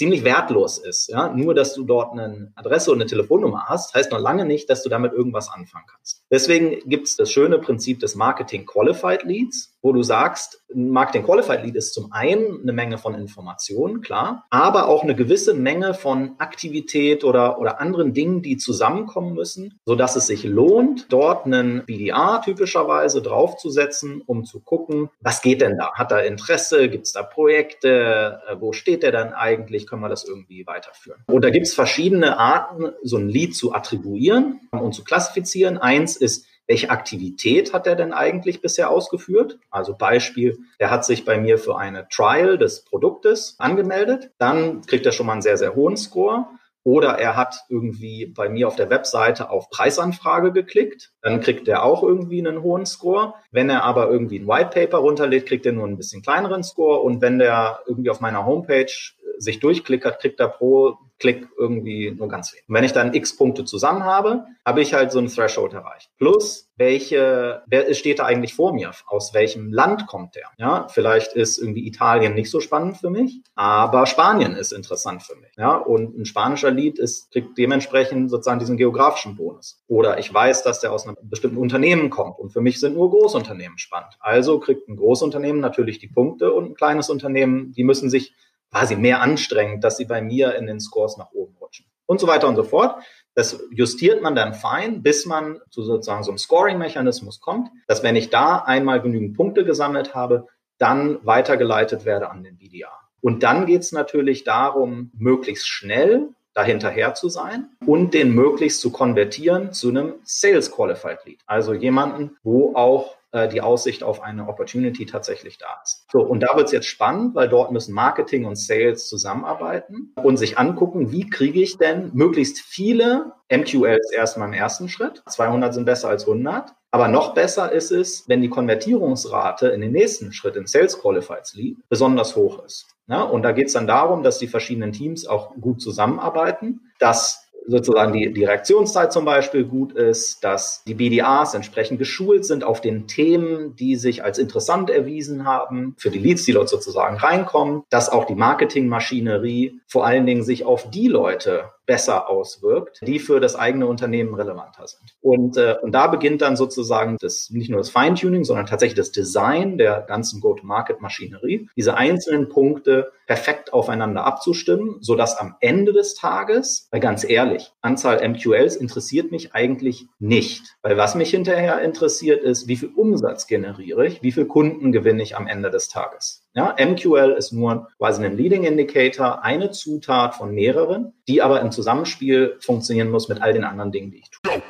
ziemlich 0.00 0.24
wertlos 0.24 0.78
ist. 0.78 1.08
Ja? 1.08 1.28
Nur, 1.28 1.54
dass 1.54 1.74
du 1.74 1.84
dort 1.84 2.12
eine 2.12 2.52
Adresse 2.54 2.90
und 2.90 3.02
eine 3.02 3.06
Telefonnummer 3.06 3.66
hast, 3.68 3.94
heißt 3.94 4.10
noch 4.10 4.18
lange 4.18 4.46
nicht, 4.46 4.70
dass 4.70 4.82
du 4.82 4.88
damit 4.88 5.12
irgendwas 5.12 5.50
anfangen 5.50 5.84
kannst. 5.92 6.24
Deswegen 6.30 6.78
gibt 6.88 7.06
es 7.06 7.16
das 7.16 7.30
schöne 7.30 7.58
Prinzip 7.58 8.00
des 8.00 8.14
Marketing 8.14 8.64
Qualified 8.64 9.24
Leads, 9.24 9.69
wo 9.82 9.92
du 9.92 10.02
sagst, 10.02 10.62
ein 10.74 10.90
Marketing 10.90 11.24
Qualified 11.24 11.64
Lead 11.64 11.76
ist 11.76 11.92
zum 11.92 12.12
einen 12.12 12.60
eine 12.62 12.72
Menge 12.72 12.98
von 12.98 13.14
Informationen, 13.14 14.00
klar, 14.00 14.46
aber 14.50 14.88
auch 14.88 15.02
eine 15.02 15.14
gewisse 15.14 15.54
Menge 15.54 15.94
von 15.94 16.36
Aktivität 16.38 17.24
oder, 17.24 17.58
oder 17.58 17.80
anderen 17.80 18.14
Dingen, 18.14 18.42
die 18.42 18.56
zusammenkommen 18.56 19.34
müssen, 19.34 19.78
sodass 19.84 20.16
es 20.16 20.28
sich 20.28 20.44
lohnt, 20.44 21.12
dort 21.12 21.46
einen 21.46 21.84
BDA 21.84 22.38
typischerweise 22.38 23.20
draufzusetzen, 23.20 24.22
um 24.24 24.44
zu 24.44 24.60
gucken, 24.60 25.10
was 25.20 25.42
geht 25.42 25.60
denn 25.60 25.76
da? 25.76 25.92
Hat 25.94 26.12
er 26.12 26.24
Interesse? 26.24 26.88
Gibt 26.88 27.06
es 27.06 27.12
da 27.12 27.22
Projekte? 27.22 28.40
Äh, 28.48 28.60
wo 28.60 28.72
steht 28.72 29.02
der 29.02 29.12
dann 29.12 29.32
eigentlich? 29.32 29.80
können 29.90 30.02
wir 30.02 30.08
das 30.08 30.24
irgendwie 30.24 30.66
weiterführen. 30.66 31.22
Und 31.26 31.44
da 31.44 31.50
gibt 31.50 31.66
es 31.66 31.74
verschiedene 31.74 32.38
Arten, 32.38 32.92
so 33.02 33.16
ein 33.16 33.28
Lied 33.28 33.56
zu 33.56 33.74
attribuieren 33.74 34.60
und 34.70 34.94
zu 34.94 35.04
klassifizieren. 35.04 35.78
Eins 35.78 36.16
ist, 36.16 36.46
welche 36.70 36.90
Aktivität 36.90 37.72
hat 37.72 37.88
er 37.88 37.96
denn 37.96 38.12
eigentlich 38.12 38.62
bisher 38.62 38.90
ausgeführt? 38.90 39.58
Also 39.70 39.96
Beispiel, 39.96 40.56
er 40.78 40.92
hat 40.92 41.04
sich 41.04 41.24
bei 41.24 41.36
mir 41.36 41.58
für 41.58 41.76
eine 41.76 42.06
Trial 42.08 42.58
des 42.58 42.84
Produktes 42.84 43.56
angemeldet. 43.58 44.30
Dann 44.38 44.82
kriegt 44.82 45.04
er 45.04 45.10
schon 45.10 45.26
mal 45.26 45.32
einen 45.32 45.42
sehr, 45.42 45.56
sehr 45.56 45.74
hohen 45.74 45.96
Score. 45.96 46.46
Oder 46.84 47.18
er 47.18 47.36
hat 47.36 47.56
irgendwie 47.68 48.26
bei 48.26 48.48
mir 48.48 48.68
auf 48.68 48.76
der 48.76 48.88
Webseite 48.88 49.50
auf 49.50 49.68
Preisanfrage 49.68 50.52
geklickt, 50.52 51.12
dann 51.22 51.40
kriegt 51.40 51.66
er 51.66 51.82
auch 51.82 52.04
irgendwie 52.04 52.38
einen 52.38 52.62
hohen 52.62 52.86
Score. 52.86 53.34
Wenn 53.50 53.68
er 53.68 53.82
aber 53.82 54.08
irgendwie 54.08 54.38
ein 54.38 54.46
White 54.46 54.70
Paper 54.72 54.98
runterlädt, 54.98 55.46
kriegt 55.46 55.66
er 55.66 55.72
nur 55.72 55.88
ein 55.88 55.96
bisschen 55.96 56.22
kleineren 56.22 56.62
Score. 56.62 57.00
Und 57.00 57.20
wenn 57.20 57.40
der 57.40 57.80
irgendwie 57.86 58.10
auf 58.10 58.20
meiner 58.20 58.46
Homepage 58.46 58.92
sich 59.38 59.60
durchklickert, 59.60 60.20
kriegt 60.20 60.40
er 60.40 60.48
pro 60.48 60.98
Klick 61.20 61.48
irgendwie 61.58 62.10
nur 62.10 62.28
ganz 62.28 62.52
wenig. 62.52 62.64
Und 62.66 62.74
wenn 62.74 62.84
ich 62.84 62.92
dann 62.92 63.12
x 63.12 63.36
Punkte 63.36 63.66
zusammen 63.66 64.04
habe, 64.04 64.46
habe 64.64 64.80
ich 64.80 64.94
halt 64.94 65.12
so 65.12 65.18
ein 65.18 65.26
Threshold 65.26 65.74
erreicht. 65.74 66.10
Plus, 66.16 66.70
welche, 66.76 67.62
wer 67.66 67.92
steht 67.92 68.20
da 68.20 68.24
eigentlich 68.24 68.54
vor 68.54 68.72
mir? 68.72 68.90
Aus 69.06 69.34
welchem 69.34 69.70
Land 69.70 70.06
kommt 70.06 70.34
der? 70.34 70.46
Ja, 70.56 70.88
vielleicht 70.88 71.34
ist 71.34 71.58
irgendwie 71.58 71.86
Italien 71.86 72.32
nicht 72.32 72.50
so 72.50 72.60
spannend 72.60 72.96
für 72.96 73.10
mich, 73.10 73.42
aber 73.54 74.06
Spanien 74.06 74.56
ist 74.56 74.72
interessant 74.72 75.22
für 75.22 75.36
mich. 75.36 75.50
Ja, 75.58 75.76
und 75.76 76.18
ein 76.18 76.24
spanischer 76.24 76.70
Lied 76.70 76.98
ist, 76.98 77.30
kriegt 77.30 77.58
dementsprechend 77.58 78.30
sozusagen 78.30 78.58
diesen 78.58 78.78
geografischen 78.78 79.36
Bonus. 79.36 79.84
Oder 79.88 80.18
ich 80.18 80.32
weiß, 80.32 80.62
dass 80.62 80.80
der 80.80 80.90
aus 80.90 81.06
einem 81.06 81.16
bestimmten 81.20 81.58
Unternehmen 81.58 82.08
kommt 82.08 82.38
und 82.38 82.50
für 82.50 82.62
mich 82.62 82.80
sind 82.80 82.94
nur 82.94 83.10
Großunternehmen 83.10 83.76
spannend. 83.76 84.16
Also 84.20 84.58
kriegt 84.58 84.88
ein 84.88 84.96
Großunternehmen 84.96 85.60
natürlich 85.60 85.98
die 85.98 86.08
Punkte 86.08 86.54
und 86.54 86.70
ein 86.70 86.74
kleines 86.74 87.10
Unternehmen, 87.10 87.72
die 87.72 87.84
müssen 87.84 88.08
sich 88.08 88.34
quasi 88.70 88.96
mehr 88.96 89.20
anstrengend, 89.20 89.84
dass 89.84 89.96
sie 89.96 90.04
bei 90.04 90.22
mir 90.22 90.54
in 90.54 90.66
den 90.66 90.80
Scores 90.80 91.16
nach 91.16 91.32
oben 91.32 91.56
rutschen. 91.60 91.86
Und 92.06 92.20
so 92.20 92.26
weiter 92.26 92.48
und 92.48 92.56
so 92.56 92.64
fort. 92.64 93.02
Das 93.34 93.62
justiert 93.70 94.22
man 94.22 94.34
dann 94.34 94.54
fein, 94.54 95.02
bis 95.02 95.24
man 95.24 95.60
zu 95.70 95.82
sozusagen 95.82 96.24
so 96.24 96.30
einem 96.32 96.38
Scoring-Mechanismus 96.38 97.40
kommt, 97.40 97.70
dass 97.86 98.02
wenn 98.02 98.16
ich 98.16 98.30
da 98.30 98.58
einmal 98.58 99.00
genügend 99.00 99.36
Punkte 99.36 99.64
gesammelt 99.64 100.14
habe, 100.14 100.48
dann 100.78 101.24
weitergeleitet 101.24 102.04
werde 102.04 102.30
an 102.30 102.42
den 102.42 102.58
BDA. 102.58 102.90
Und 103.20 103.42
dann 103.42 103.66
geht 103.66 103.82
es 103.82 103.92
natürlich 103.92 104.44
darum, 104.44 105.12
möglichst 105.14 105.68
schnell 105.68 106.30
dahinterher 106.60 107.14
zu 107.14 107.30
sein 107.30 107.70
und 107.86 108.12
den 108.12 108.34
möglichst 108.34 108.82
zu 108.82 108.92
konvertieren 108.92 109.72
zu 109.72 109.88
einem 109.88 110.14
Sales 110.24 110.70
Qualified 110.70 111.24
Lead. 111.24 111.40
Also 111.46 111.72
jemanden, 111.72 112.36
wo 112.42 112.74
auch 112.74 113.16
äh, 113.32 113.48
die 113.48 113.62
Aussicht 113.62 114.02
auf 114.02 114.22
eine 114.22 114.46
Opportunity 114.46 115.06
tatsächlich 115.06 115.56
da 115.56 115.80
ist. 115.82 116.04
So, 116.12 116.20
und 116.20 116.40
da 116.40 116.54
wird 116.56 116.66
es 116.66 116.72
jetzt 116.72 116.86
spannend, 116.86 117.34
weil 117.34 117.48
dort 117.48 117.72
müssen 117.72 117.94
Marketing 117.94 118.44
und 118.44 118.56
Sales 118.56 119.08
zusammenarbeiten 119.08 120.12
und 120.22 120.36
sich 120.36 120.58
angucken, 120.58 121.12
wie 121.12 121.30
kriege 121.30 121.62
ich 121.62 121.78
denn 121.78 122.10
möglichst 122.12 122.58
viele 122.58 123.32
MQLs 123.50 124.12
erstmal 124.12 124.48
im 124.48 124.54
ersten 124.54 124.90
Schritt. 124.90 125.22
200 125.28 125.72
sind 125.72 125.86
besser 125.86 126.10
als 126.10 126.26
100. 126.26 126.74
Aber 126.90 127.08
noch 127.08 127.34
besser 127.34 127.70
ist 127.70 127.92
es, 127.92 128.28
wenn 128.28 128.42
die 128.42 128.48
Konvertierungsrate 128.48 129.68
in 129.68 129.80
den 129.80 129.92
nächsten 129.92 130.32
Schritt 130.32 130.56
in 130.56 130.66
Sales 130.66 130.98
Qualified 130.98 131.52
Lead 131.54 131.76
besonders 131.88 132.34
hoch 132.34 132.64
ist. 132.64 132.86
Ja, 133.06 133.22
und 133.22 133.42
da 133.42 133.52
geht 133.52 133.68
es 133.68 133.72
dann 133.74 133.86
darum, 133.86 134.22
dass 134.22 134.38
die 134.38 134.48
verschiedenen 134.48 134.92
Teams 134.92 135.26
auch 135.26 135.54
gut 135.60 135.80
zusammenarbeiten, 135.80 136.80
dass 136.98 137.50
sozusagen 137.66 138.12
die, 138.12 138.32
die 138.32 138.44
Reaktionszeit 138.44 139.12
zum 139.12 139.24
Beispiel 139.24 139.64
gut 139.64 139.92
ist, 139.92 140.42
dass 140.42 140.82
die 140.84 140.94
BDAs 140.94 141.54
entsprechend 141.54 141.98
geschult 141.98 142.44
sind 142.44 142.64
auf 142.64 142.80
den 142.80 143.06
Themen, 143.06 143.76
die 143.76 143.96
sich 143.96 144.24
als 144.24 144.38
interessant 144.38 144.90
erwiesen 144.90 145.44
haben, 145.44 145.94
für 145.98 146.10
die 146.10 146.18
Leads, 146.18 146.44
die 146.44 146.52
dort 146.52 146.68
sozusagen 146.68 147.16
reinkommen, 147.16 147.82
dass 147.90 148.08
auch 148.08 148.24
die 148.24 148.34
Marketingmaschinerie 148.34 149.80
vor 149.86 150.06
allen 150.06 150.26
Dingen 150.26 150.42
sich 150.42 150.64
auf 150.64 150.90
die 150.90 151.08
Leute 151.08 151.70
besser 151.90 152.30
auswirkt, 152.30 153.00
die 153.04 153.18
für 153.18 153.40
das 153.40 153.56
eigene 153.56 153.88
Unternehmen 153.88 154.32
relevanter 154.36 154.86
sind. 154.86 155.16
Und, 155.20 155.56
äh, 155.56 155.74
und 155.82 155.90
da 155.90 156.06
beginnt 156.06 156.40
dann 156.40 156.54
sozusagen 156.54 157.16
das, 157.20 157.50
nicht 157.50 157.68
nur 157.68 157.80
das 157.80 157.90
Feintuning, 157.90 158.44
sondern 158.44 158.66
tatsächlich 158.66 158.96
das 158.96 159.10
Design 159.10 159.76
der 159.76 160.02
ganzen 160.02 160.40
Go-to-Market-Maschinerie, 160.40 161.68
diese 161.76 161.96
einzelnen 161.96 162.48
Punkte 162.48 163.10
perfekt 163.26 163.72
aufeinander 163.72 164.24
abzustimmen, 164.24 164.98
sodass 165.00 165.36
am 165.36 165.56
Ende 165.58 165.92
des 165.92 166.14
Tages, 166.14 166.86
weil 166.92 167.00
ganz 167.00 167.28
ehrlich, 167.28 167.72
Anzahl 167.80 168.24
MQLs 168.28 168.76
interessiert 168.76 169.32
mich 169.32 169.52
eigentlich 169.52 170.06
nicht. 170.20 170.76
Weil 170.82 170.96
was 170.96 171.16
mich 171.16 171.30
hinterher 171.30 171.80
interessiert 171.80 172.44
ist, 172.44 172.68
wie 172.68 172.76
viel 172.76 172.90
Umsatz 172.94 173.48
generiere 173.48 174.06
ich, 174.06 174.22
wie 174.22 174.30
viel 174.30 174.46
Kunden 174.46 174.92
gewinne 174.92 175.24
ich 175.24 175.36
am 175.36 175.48
Ende 175.48 175.72
des 175.72 175.88
Tages. 175.88 176.39
Ja, 176.52 176.74
MQL 176.80 177.36
ist 177.38 177.52
nur 177.52 177.88
quasi 177.96 178.24
ein 178.24 178.36
Leading 178.36 178.64
Indicator, 178.64 179.44
eine 179.44 179.70
Zutat 179.70 180.34
von 180.34 180.52
mehreren, 180.52 181.12
die 181.28 181.42
aber 181.42 181.60
im 181.60 181.70
Zusammenspiel 181.70 182.56
funktionieren 182.60 183.08
muss 183.08 183.28
mit 183.28 183.40
all 183.40 183.52
den 183.52 183.62
anderen 183.62 183.92
Dingen, 183.92 184.10
die 184.10 184.18
ich 184.18 184.30
tue. 184.30 184.60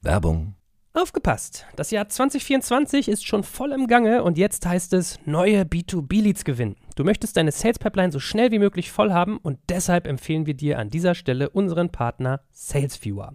Werbung. 0.00 0.54
Aufgepasst! 0.94 1.66
Das 1.76 1.90
Jahr 1.90 2.08
2024 2.08 3.08
ist 3.08 3.26
schon 3.26 3.44
voll 3.44 3.72
im 3.72 3.88
Gange 3.88 4.24
und 4.24 4.38
jetzt 4.38 4.64
heißt 4.64 4.94
es 4.94 5.18
neue 5.26 5.62
B2B-Leads 5.62 6.44
gewinnen. 6.44 6.76
Du 6.96 7.04
möchtest 7.04 7.36
deine 7.36 7.52
Sales 7.52 7.78
Pipeline 7.78 8.10
so 8.10 8.18
schnell 8.18 8.50
wie 8.50 8.58
möglich 8.58 8.90
voll 8.90 9.12
haben 9.12 9.36
und 9.36 9.58
deshalb 9.68 10.06
empfehlen 10.06 10.46
wir 10.46 10.54
dir 10.54 10.78
an 10.78 10.88
dieser 10.88 11.14
Stelle 11.14 11.50
unseren 11.50 11.90
Partner 11.90 12.40
SalesViewer. 12.52 13.34